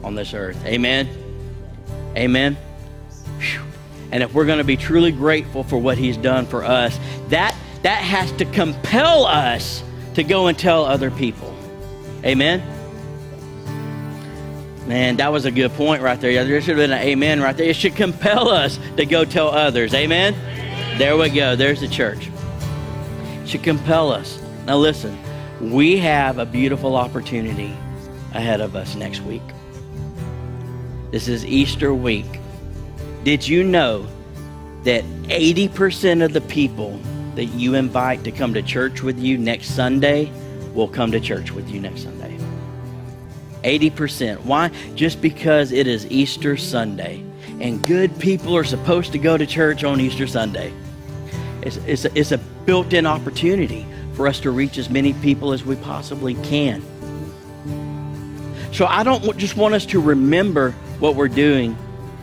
on 0.02 0.14
this 0.14 0.34
earth. 0.34 0.64
Amen? 0.64 1.09
Amen? 2.16 2.56
And 4.11 4.22
if 4.22 4.32
we're 4.32 4.46
going 4.46 4.59
to 4.59 4.64
be 4.64 4.76
truly 4.76 5.12
grateful 5.12 5.62
for 5.62 5.78
what 5.78 5.98
He's 5.98 6.16
done 6.16 6.46
for 6.46 6.64
us, 6.64 6.98
that, 7.28 7.54
that 7.82 8.02
has 8.02 8.32
to 8.32 8.44
compel 8.46 9.26
us 9.26 9.82
to 10.14 10.24
go 10.24 10.46
and 10.46 10.59
tell 10.59 10.84
other 10.84 11.11
people. 11.11 11.54
Amen? 12.24 12.62
Man, 14.89 15.16
that 15.16 15.30
was 15.30 15.45
a 15.45 15.51
good 15.51 15.70
point 15.72 16.01
right 16.03 16.18
there. 16.18 16.43
There 16.47 16.61
should 16.62 16.78
have 16.78 16.89
been 16.89 16.99
an 16.99 17.07
amen 17.07 17.43
right 17.43 17.55
there. 17.55 17.68
It 17.68 17.76
should 17.76 17.95
compel 17.95 18.49
us 18.49 18.80
to 18.97 19.05
go 19.05 19.26
tell 19.26 19.49
others. 19.49 19.93
Amen? 19.93 20.34
There 20.97 21.14
we 21.14 21.28
go. 21.28 21.55
There's 21.55 21.82
the 21.82 21.89
church. 21.89 22.30
It 23.43 23.49
should 23.49 23.62
compel 23.62 24.11
us. 24.11 24.43
Now, 24.64 24.78
listen, 24.78 25.18
we 25.61 25.99
have 25.99 26.39
a 26.39 26.47
beautiful 26.47 26.97
opportunity 26.97 27.76
ahead 28.32 28.62
of 28.62 28.74
us 28.74 28.95
next 28.95 29.20
week. 29.20 29.43
This 31.11 31.28
is 31.28 31.45
Easter 31.45 31.93
week. 31.93 32.41
Did 33.24 33.47
you 33.47 33.64
know 33.64 34.07
that 34.84 35.05
80% 35.24 36.24
of 36.24 36.32
the 36.32 36.41
people 36.41 36.99
that 37.34 37.45
you 37.45 37.74
invite 37.74 38.24
to 38.24 38.32
come 38.32 38.55
to 38.55 38.62
church 38.62 39.03
with 39.03 39.18
you 39.18 39.36
next 39.36 39.74
Sunday 39.74 40.32
will 40.72 40.89
come 40.89 41.12
to 41.12 41.20
church 41.20 41.51
with 41.51 41.68
you 41.68 41.78
next 41.78 42.05
Sunday? 42.05 42.17
80%. 43.62 44.44
Why? 44.44 44.68
Just 44.94 45.20
because 45.20 45.72
it 45.72 45.86
is 45.86 46.06
Easter 46.11 46.56
Sunday. 46.56 47.24
And 47.61 47.84
good 47.84 48.18
people 48.18 48.56
are 48.56 48.64
supposed 48.64 49.12
to 49.12 49.18
go 49.18 49.36
to 49.36 49.46
church 49.46 49.84
on 49.84 50.00
Easter 50.00 50.26
Sunday. 50.26 50.72
It's, 51.62 51.76
it's, 51.78 52.04
a, 52.04 52.18
it's 52.18 52.32
a 52.32 52.38
built 52.38 52.92
in 52.92 53.06
opportunity 53.06 53.86
for 54.14 54.28
us 54.28 54.40
to 54.40 54.50
reach 54.50 54.78
as 54.78 54.90
many 54.90 55.12
people 55.14 55.52
as 55.52 55.64
we 55.64 55.76
possibly 55.76 56.34
can. 56.34 56.82
So 58.72 58.86
I 58.86 59.02
don't 59.02 59.36
just 59.36 59.56
want 59.56 59.74
us 59.74 59.86
to 59.86 60.00
remember 60.00 60.72
what 61.00 61.14
we're 61.14 61.28
doing, 61.28 61.76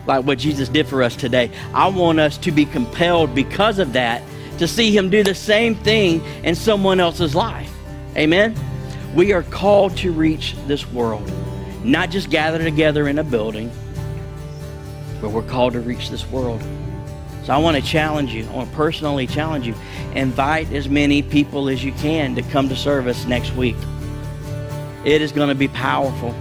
like 0.06 0.26
what 0.26 0.38
Jesus 0.38 0.70
did 0.70 0.88
for 0.88 1.04
us 1.04 1.16
today. 1.16 1.52
I 1.74 1.88
want 1.88 2.20
us 2.20 2.38
to 2.40 2.52
be 2.52 2.66
compelled 2.66 3.34
because 3.34 3.80
of 3.80 3.94
that 3.94 4.22
to 4.60 4.68
see 4.68 4.96
Him 4.96 5.10
do 5.10 5.24
the 5.24 5.36
same 5.36 5.76
thing 5.76 6.24
in 6.44 6.56
someone 6.56 7.00
else's 7.00 7.36
life. 7.36 7.72
Amen? 8.16 8.56
We 9.16 9.32
are 9.32 9.44
called 9.44 9.96
to 9.98 10.12
reach 10.12 10.56
this 10.68 10.86
world, 10.92 11.32
not 11.86 12.10
just 12.10 12.30
gather 12.30 12.62
together 12.62 13.08
in 13.08 13.18
a 13.18 13.24
building, 13.24 13.72
but 15.22 15.30
we're 15.30 15.42
called 15.42 15.72
to 15.74 15.80
reach 15.80 16.10
this 16.10 16.30
world. 16.30 16.62
So 17.46 17.54
I 17.54 17.58
want 17.60 17.78
to 17.78 17.82
challenge 17.82 18.34
you, 18.34 18.46
I 18.46 18.52
want 18.52 18.70
to 18.70 18.76
personally 18.76 19.26
challenge 19.26 19.66
you. 19.68 19.74
Invite 20.16 20.74
as 20.74 20.90
many 20.90 21.22
people 21.22 21.70
as 21.70 21.82
you 21.82 21.94
can 21.94 22.36
to 22.36 22.42
come 22.42 22.68
to 22.68 22.76
service 22.76 23.24
next 23.26 23.56
week. 23.56 23.78
It 25.06 25.22
is 25.22 25.32
going 25.32 25.48
to 25.48 25.56
be 25.56 25.70
powerful. 25.70 26.36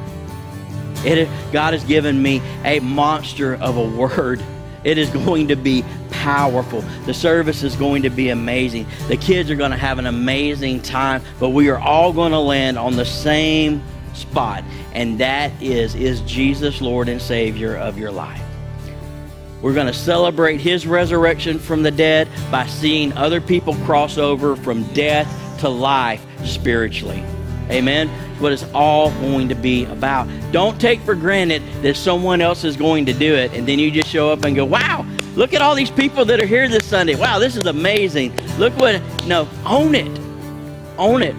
It, 1.05 1.29
God 1.53 1.75
has 1.75 1.85
given 1.85 2.20
me 2.20 2.43
a 2.64 2.81
monster 2.81 3.55
of 3.55 3.77
a 3.77 3.89
word. 3.97 4.43
It 4.83 4.99
is 4.99 5.11
going 5.11 5.47
to 5.49 5.57
be 5.57 5.85
powerful. 6.25 6.81
The 7.05 7.12
service 7.12 7.62
is 7.62 7.77
going 7.77 8.03
to 8.03 8.11
be 8.11 8.31
amazing. 8.31 8.87
The 9.09 9.18
kids 9.18 9.51
are 9.51 9.57
going 9.57 9.72
to 9.72 9.77
have 9.77 9.99
an 9.99 10.07
amazing 10.07 10.81
time, 10.81 11.22
but 11.39 11.51
we 11.51 11.68
are 11.68 11.79
all 11.79 12.14
going 12.14 12.33
to 12.33 12.39
land 12.39 12.79
on 12.79 12.97
the 12.97 13.05
same 13.05 13.83
spot, 14.14 14.64
and 14.95 15.20
that 15.20 15.53
is 15.62 15.95
is 15.95 16.22
Jesus 16.22 16.81
Lord 16.81 17.11
and 17.11 17.20
Savior 17.20 17.77
of 17.77 17.99
your 17.99 18.11
life. 18.11 18.41
We're 19.61 19.75
going 19.75 19.87
to 19.87 19.93
celebrate 19.93 20.62
his 20.62 20.87
resurrection 20.87 21.59
from 21.59 21.83
the 21.83 21.91
dead 21.91 22.29
by 22.51 22.66
seeing 22.68 23.12
other 23.12 23.43
people 23.43 23.75
cross 23.85 24.16
over 24.16 24.57
from 24.57 24.83
death 24.95 25.29
to 25.61 25.68
life 25.68 26.25
spiritually. 26.43 27.22
Amen. 27.70 28.08
What 28.40 28.52
it's 28.52 28.64
all 28.74 29.10
going 29.12 29.48
to 29.48 29.54
be 29.54 29.84
about. 29.86 30.28
Don't 30.52 30.80
take 30.80 31.00
for 31.00 31.14
granted 31.14 31.62
that 31.82 31.96
someone 31.96 32.40
else 32.40 32.64
is 32.64 32.76
going 32.76 33.06
to 33.06 33.12
do 33.12 33.34
it 33.34 33.52
and 33.52 33.66
then 33.66 33.78
you 33.78 33.90
just 33.90 34.08
show 34.08 34.30
up 34.30 34.44
and 34.44 34.54
go, 34.54 34.64
wow, 34.64 35.06
look 35.34 35.54
at 35.54 35.62
all 35.62 35.74
these 35.74 35.90
people 35.90 36.24
that 36.26 36.40
are 36.42 36.46
here 36.46 36.68
this 36.68 36.84
Sunday. 36.84 37.14
Wow, 37.14 37.38
this 37.38 37.56
is 37.56 37.66
amazing. 37.66 38.36
Look 38.58 38.76
what, 38.76 39.00
no, 39.26 39.48
own 39.64 39.94
it. 39.94 40.20
Own 40.98 41.22
it. 41.22 41.34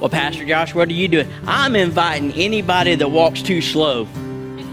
Well, 0.00 0.10
Pastor 0.10 0.44
Josh, 0.44 0.74
what 0.74 0.88
are 0.88 0.92
you 0.92 1.08
doing? 1.08 1.28
I'm 1.46 1.76
inviting 1.76 2.32
anybody 2.32 2.94
that 2.94 3.08
walks 3.08 3.42
too 3.42 3.62
slow 3.62 4.06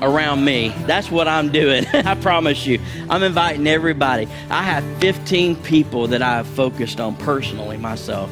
around 0.01 0.43
me. 0.43 0.69
That's 0.85 1.09
what 1.11 1.27
I'm 1.27 1.51
doing. 1.51 1.85
I 1.93 2.15
promise 2.15 2.65
you. 2.65 2.79
I'm 3.09 3.23
inviting 3.23 3.67
everybody. 3.67 4.27
I 4.49 4.63
have 4.63 4.83
15 4.99 5.55
people 5.57 6.07
that 6.07 6.21
I 6.21 6.35
have 6.37 6.47
focused 6.47 6.99
on 6.99 7.15
personally 7.17 7.77
myself. 7.77 8.31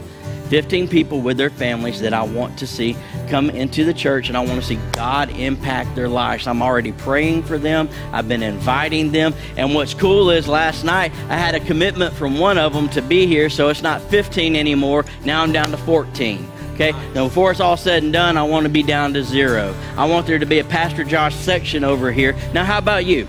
15 0.50 0.88
people 0.88 1.22
with 1.22 1.38
their 1.38 1.50
families 1.50 2.02
that 2.02 2.14
I 2.14 2.24
want 2.24 2.58
to 2.60 2.68
see 2.68 2.98
come 3.30 3.50
into 3.50 3.86
the 3.86 3.94
church 3.94 4.28
and 4.28 4.38
I 4.38 4.42
want 4.42 4.60
to 4.60 4.66
see 4.66 4.80
God 4.94 5.30
impact 5.30 5.96
their 5.96 6.10
lives. 6.10 6.48
I'm 6.48 6.62
already 6.62 6.92
praying 6.92 7.44
for 7.44 7.58
them. 7.58 7.88
I've 8.12 8.28
been 8.28 8.44
inviting 8.44 9.12
them. 9.12 9.34
And 9.58 9.76
what's 9.76 9.94
cool 9.94 10.32
is 10.32 10.48
last 10.48 10.84
night 10.84 11.12
I 11.30 11.38
had 11.38 11.56
a 11.56 11.60
commitment 11.60 12.14
from 12.16 12.40
one 12.40 12.58
of 12.58 12.74
them 12.74 12.90
to 12.90 13.02
be 13.02 13.28
here, 13.28 13.50
so 13.50 13.70
it's 13.70 13.84
not 13.84 14.02
15 14.02 14.56
anymore. 14.56 15.06
Now 15.24 15.44
I'm 15.44 15.52
down 15.52 15.70
to 15.72 15.78
14. 15.78 16.52
Okay? 16.74 16.94
Now, 17.14 17.26
before 17.28 17.52
it's 17.52 17.60
all 17.60 17.76
said 17.76 18.04
and 18.04 18.14
done, 18.14 18.38
I 18.38 18.44
want 18.44 18.64
to 18.64 18.70
be 18.70 18.84
down 18.84 19.14
to 19.16 19.24
zero. 19.24 19.76
I 19.98 20.06
want 20.06 20.26
there 20.26 20.40
to 20.40 20.46
be 20.46 20.60
a 20.60 20.64
Pastor 20.64 21.04
Josh 21.04 21.36
section 21.36 21.84
over 21.84 22.10
here. 22.10 22.38
Now, 22.54 22.64
how 22.64 22.78
about 22.78 23.06
you? 23.06 23.28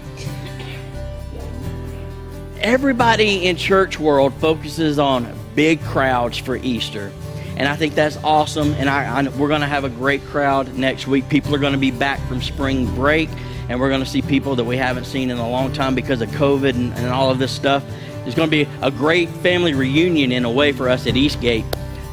Everybody 2.60 3.46
in 3.46 3.56
church 3.56 3.98
world 3.98 4.34
focuses 4.34 5.00
on 5.00 5.24
big 5.60 5.82
crowds 5.82 6.38
for 6.38 6.56
Easter. 6.56 7.12
And 7.58 7.68
I 7.68 7.76
think 7.76 7.94
that's 7.94 8.16
awesome. 8.24 8.72
And 8.78 8.88
I, 8.88 9.20
I, 9.20 9.28
we're 9.28 9.48
going 9.48 9.60
to 9.60 9.66
have 9.66 9.84
a 9.84 9.90
great 9.90 10.24
crowd 10.24 10.72
next 10.72 11.06
week. 11.06 11.28
People 11.28 11.54
are 11.54 11.58
going 11.58 11.74
to 11.74 11.78
be 11.78 11.90
back 11.90 12.18
from 12.28 12.40
spring 12.40 12.86
break, 12.94 13.28
and 13.68 13.78
we're 13.78 13.90
going 13.90 14.00
to 14.00 14.08
see 14.08 14.22
people 14.22 14.56
that 14.56 14.64
we 14.64 14.78
haven't 14.78 15.04
seen 15.04 15.28
in 15.28 15.36
a 15.36 15.46
long 15.46 15.70
time 15.74 15.94
because 15.94 16.22
of 16.22 16.30
COVID 16.30 16.70
and, 16.70 16.94
and 16.94 17.08
all 17.08 17.28
of 17.30 17.38
this 17.38 17.52
stuff. 17.52 17.84
There's 18.22 18.34
going 18.34 18.50
to 18.50 18.64
be 18.64 18.70
a 18.80 18.90
great 18.90 19.28
family 19.28 19.74
reunion 19.74 20.32
in 20.32 20.46
a 20.46 20.50
way 20.50 20.72
for 20.72 20.88
us 20.88 21.06
at 21.06 21.14
Eastgate. 21.14 21.66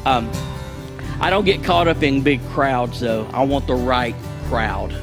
Um, 0.04 0.30
I 1.18 1.30
don't 1.30 1.46
get 1.46 1.64
caught 1.64 1.88
up 1.88 2.02
in 2.02 2.20
big 2.20 2.46
crowds, 2.50 3.00
though. 3.00 3.30
I 3.32 3.44
want 3.44 3.66
the 3.66 3.76
right 3.76 4.14
crowd. 4.48 4.94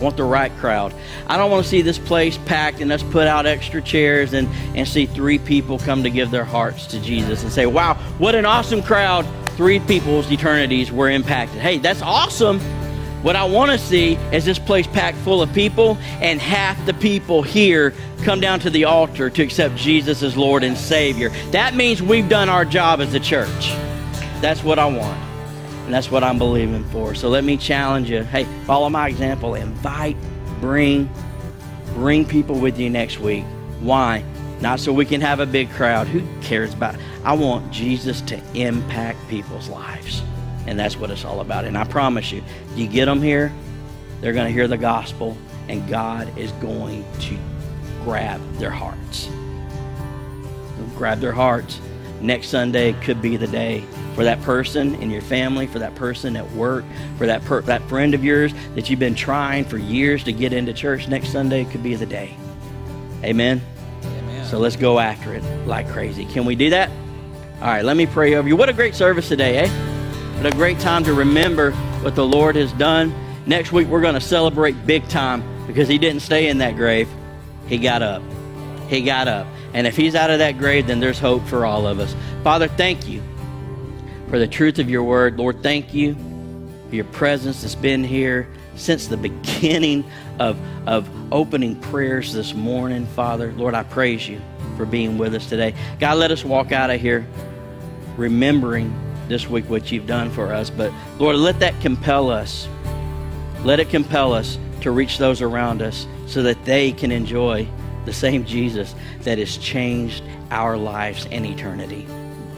Want 0.00 0.16
the 0.16 0.24
right 0.24 0.50
crowd. 0.56 0.92
I 1.26 1.36
don't 1.36 1.50
want 1.50 1.64
to 1.64 1.70
see 1.70 1.82
this 1.82 1.98
place 1.98 2.36
packed 2.38 2.80
and 2.80 2.90
us 2.90 3.02
put 3.02 3.26
out 3.26 3.46
extra 3.46 3.80
chairs 3.80 4.32
and, 4.32 4.48
and 4.76 4.86
see 4.86 5.06
three 5.06 5.38
people 5.38 5.78
come 5.78 6.02
to 6.02 6.10
give 6.10 6.30
their 6.30 6.44
hearts 6.44 6.86
to 6.88 7.00
Jesus 7.00 7.42
and 7.42 7.52
say, 7.52 7.66
wow, 7.66 7.94
what 8.18 8.34
an 8.34 8.44
awesome 8.44 8.82
crowd. 8.82 9.26
Three 9.50 9.78
people's 9.78 10.30
eternities 10.30 10.90
were 10.90 11.08
impacted. 11.08 11.60
Hey, 11.60 11.78
that's 11.78 12.02
awesome. 12.02 12.60
What 13.22 13.36
I 13.36 13.44
want 13.44 13.70
to 13.70 13.78
see 13.78 14.16
is 14.32 14.44
this 14.44 14.58
place 14.58 14.86
packed 14.86 15.16
full 15.18 15.40
of 15.40 15.50
people 15.54 15.96
and 16.20 16.38
half 16.38 16.84
the 16.84 16.92
people 16.92 17.42
here 17.42 17.94
come 18.22 18.38
down 18.38 18.60
to 18.60 18.70
the 18.70 18.84
altar 18.84 19.30
to 19.30 19.42
accept 19.42 19.76
Jesus 19.76 20.22
as 20.22 20.36
Lord 20.36 20.62
and 20.62 20.76
Savior. 20.76 21.30
That 21.50 21.74
means 21.74 22.02
we've 22.02 22.28
done 22.28 22.50
our 22.50 22.66
job 22.66 23.00
as 23.00 23.14
a 23.14 23.20
church. 23.20 23.70
That's 24.42 24.62
what 24.62 24.78
I 24.78 24.84
want. 24.84 25.23
And 25.84 25.92
that's 25.92 26.10
what 26.10 26.24
I'm 26.24 26.38
believing 26.38 26.84
for. 26.84 27.14
So 27.14 27.28
let 27.28 27.44
me 27.44 27.56
challenge 27.56 28.10
you. 28.10 28.22
Hey, 28.22 28.44
follow 28.64 28.88
my 28.88 29.08
example. 29.08 29.54
Invite, 29.54 30.16
bring, 30.60 31.10
bring 31.92 32.24
people 32.24 32.58
with 32.58 32.78
you 32.78 32.88
next 32.88 33.18
week. 33.18 33.44
Why? 33.80 34.24
Not 34.60 34.80
so 34.80 34.92
we 34.92 35.04
can 35.04 35.20
have 35.20 35.40
a 35.40 35.46
big 35.46 35.70
crowd. 35.70 36.06
Who 36.06 36.22
cares 36.40 36.72
about 36.72 36.94
it? 36.94 37.00
I 37.22 37.34
want 37.34 37.70
Jesus 37.70 38.22
to 38.22 38.40
impact 38.54 39.18
people's 39.28 39.68
lives. 39.68 40.22
And 40.66 40.78
that's 40.78 40.96
what 40.96 41.10
it's 41.10 41.24
all 41.24 41.40
about. 41.40 41.66
And 41.66 41.76
I 41.76 41.84
promise 41.84 42.32
you, 42.32 42.42
you 42.74 42.86
get 42.86 43.04
them 43.04 43.20
here, 43.20 43.52
they're 44.22 44.32
going 44.32 44.46
to 44.46 44.52
hear 44.52 44.66
the 44.66 44.78
gospel, 44.78 45.36
and 45.68 45.86
God 45.86 46.38
is 46.38 46.50
going 46.52 47.04
to 47.20 47.36
grab 48.04 48.40
their 48.54 48.70
hearts. 48.70 49.28
Grab 50.96 51.20
their 51.20 51.32
hearts. 51.32 51.78
Next 52.24 52.48
Sunday 52.48 52.94
could 53.02 53.20
be 53.20 53.36
the 53.36 53.46
day 53.46 53.84
for 54.14 54.24
that 54.24 54.40
person 54.40 54.94
in 54.94 55.10
your 55.10 55.20
family, 55.20 55.66
for 55.66 55.78
that 55.78 55.94
person 55.94 56.36
at 56.36 56.50
work, 56.52 56.82
for 57.18 57.26
that 57.26 57.44
per- 57.44 57.60
that 57.62 57.82
friend 57.82 58.14
of 58.14 58.24
yours 58.24 58.54
that 58.74 58.88
you've 58.88 58.98
been 58.98 59.14
trying 59.14 59.66
for 59.66 59.76
years 59.76 60.24
to 60.24 60.32
get 60.32 60.54
into 60.54 60.72
church. 60.72 61.06
Next 61.06 61.28
Sunday 61.28 61.66
could 61.66 61.82
be 61.82 61.94
the 61.96 62.06
day. 62.06 62.34
Amen. 63.22 63.60
Amen. 64.02 64.46
So 64.46 64.58
let's 64.58 64.74
go 64.74 64.98
after 64.98 65.34
it 65.34 65.42
like 65.66 65.86
crazy. 65.90 66.24
Can 66.24 66.46
we 66.46 66.54
do 66.54 66.70
that? 66.70 66.88
All 67.60 67.68
right, 67.68 67.84
let 67.84 67.94
me 67.94 68.06
pray 68.06 68.34
over 68.36 68.48
you. 68.48 68.56
What 68.56 68.70
a 68.70 68.72
great 68.72 68.94
service 68.94 69.28
today, 69.28 69.58
eh? 69.58 69.68
What 70.38 70.46
a 70.46 70.56
great 70.56 70.78
time 70.78 71.04
to 71.04 71.12
remember 71.12 71.72
what 72.00 72.14
the 72.14 72.24
Lord 72.24 72.56
has 72.56 72.72
done. 72.72 73.14
Next 73.44 73.70
week, 73.70 73.86
we're 73.88 74.00
going 74.00 74.14
to 74.14 74.20
celebrate 74.20 74.86
big 74.86 75.06
time 75.08 75.44
because 75.66 75.88
He 75.88 75.98
didn't 75.98 76.20
stay 76.20 76.48
in 76.48 76.56
that 76.58 76.76
grave. 76.76 77.06
He 77.66 77.76
got 77.76 78.00
up. 78.00 78.22
He 78.88 79.02
got 79.02 79.28
up. 79.28 79.46
And 79.74 79.86
if 79.86 79.96
He's 79.96 80.14
out 80.14 80.30
of 80.30 80.38
that 80.38 80.56
grave, 80.58 80.86
then 80.86 81.00
there's 81.00 81.18
hope 81.18 81.44
for 81.46 81.66
all 81.66 81.86
of 81.86 82.00
us. 82.00 82.14
Father, 82.42 82.68
thank 82.68 83.08
you 83.08 83.22
for 84.28 84.38
the 84.38 84.46
truth 84.46 84.78
of 84.78 84.88
your 84.88 85.02
word. 85.02 85.36
Lord, 85.36 85.62
thank 85.62 85.92
you 85.92 86.16
for 86.88 86.94
your 86.94 87.04
presence 87.06 87.62
that's 87.62 87.74
been 87.74 88.02
here 88.02 88.48
since 88.76 89.06
the 89.06 89.16
beginning 89.16 90.04
of, 90.38 90.58
of 90.86 91.08
opening 91.32 91.76
prayers 91.80 92.32
this 92.32 92.54
morning, 92.54 93.06
Father. 93.08 93.52
Lord, 93.52 93.74
I 93.74 93.82
praise 93.82 94.28
you 94.28 94.40
for 94.76 94.86
being 94.86 95.18
with 95.18 95.34
us 95.34 95.48
today. 95.48 95.74
God, 96.00 96.18
let 96.18 96.30
us 96.30 96.44
walk 96.44 96.72
out 96.72 96.90
of 96.90 97.00
here 97.00 97.26
remembering 98.16 98.94
this 99.28 99.48
week 99.48 99.68
what 99.68 99.90
you've 99.90 100.06
done 100.06 100.30
for 100.30 100.52
us. 100.52 100.70
But 100.70 100.92
Lord, 101.18 101.36
let 101.36 101.60
that 101.60 101.80
compel 101.80 102.30
us. 102.30 102.68
Let 103.62 103.80
it 103.80 103.88
compel 103.88 104.32
us 104.32 104.58
to 104.82 104.90
reach 104.90 105.18
those 105.18 105.40
around 105.40 105.82
us 105.82 106.06
so 106.26 106.42
that 106.42 106.64
they 106.64 106.92
can 106.92 107.10
enjoy 107.10 107.66
the 108.04 108.12
same 108.12 108.44
Jesus 108.44 108.94
that 109.22 109.38
has 109.38 109.56
changed 109.56 110.22
our 110.50 110.76
lives 110.76 111.26
and 111.30 111.44
eternity. 111.46 112.06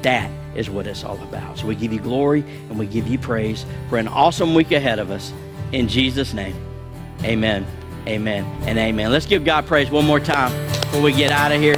That 0.02 0.30
is 0.56 0.70
what 0.70 0.86
it's 0.86 1.04
all 1.04 1.20
about. 1.22 1.58
So 1.58 1.66
we 1.66 1.74
give 1.74 1.92
you 1.92 2.00
glory 2.00 2.40
and 2.68 2.78
we 2.78 2.86
give 2.86 3.06
you 3.06 3.18
praise 3.18 3.66
for 3.88 3.98
an 3.98 4.08
awesome 4.08 4.54
week 4.54 4.72
ahead 4.72 4.98
of 4.98 5.10
us. 5.10 5.32
In 5.72 5.88
Jesus' 5.88 6.32
name, 6.32 6.56
amen, 7.24 7.66
amen, 8.06 8.44
and 8.62 8.78
amen. 8.78 9.10
Let's 9.10 9.26
give 9.26 9.44
God 9.44 9.66
praise 9.66 9.90
one 9.90 10.06
more 10.06 10.20
time 10.20 10.52
before 10.80 11.02
we 11.02 11.12
get 11.12 11.32
out 11.32 11.52
of 11.52 11.60
here. 11.60 11.76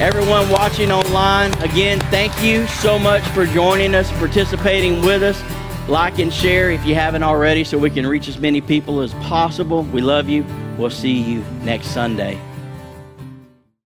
Everyone 0.00 0.50
watching 0.50 0.90
online, 0.90 1.54
again, 1.62 2.00
thank 2.10 2.42
you 2.42 2.66
so 2.66 2.98
much 2.98 3.22
for 3.28 3.46
joining 3.46 3.94
us, 3.94 4.10
participating 4.12 5.00
with 5.02 5.22
us. 5.22 5.40
Like 5.88 6.18
and 6.18 6.32
share 6.32 6.70
if 6.70 6.84
you 6.86 6.94
haven't 6.94 7.22
already 7.22 7.62
so 7.62 7.78
we 7.78 7.90
can 7.90 8.06
reach 8.06 8.26
as 8.26 8.38
many 8.38 8.62
people 8.62 9.00
as 9.02 9.12
possible. 9.14 9.82
We 9.82 10.00
love 10.00 10.30
you. 10.30 10.44
We'll 10.76 10.90
see 10.90 11.12
you 11.12 11.44
next 11.62 11.88
Sunday. 11.88 12.40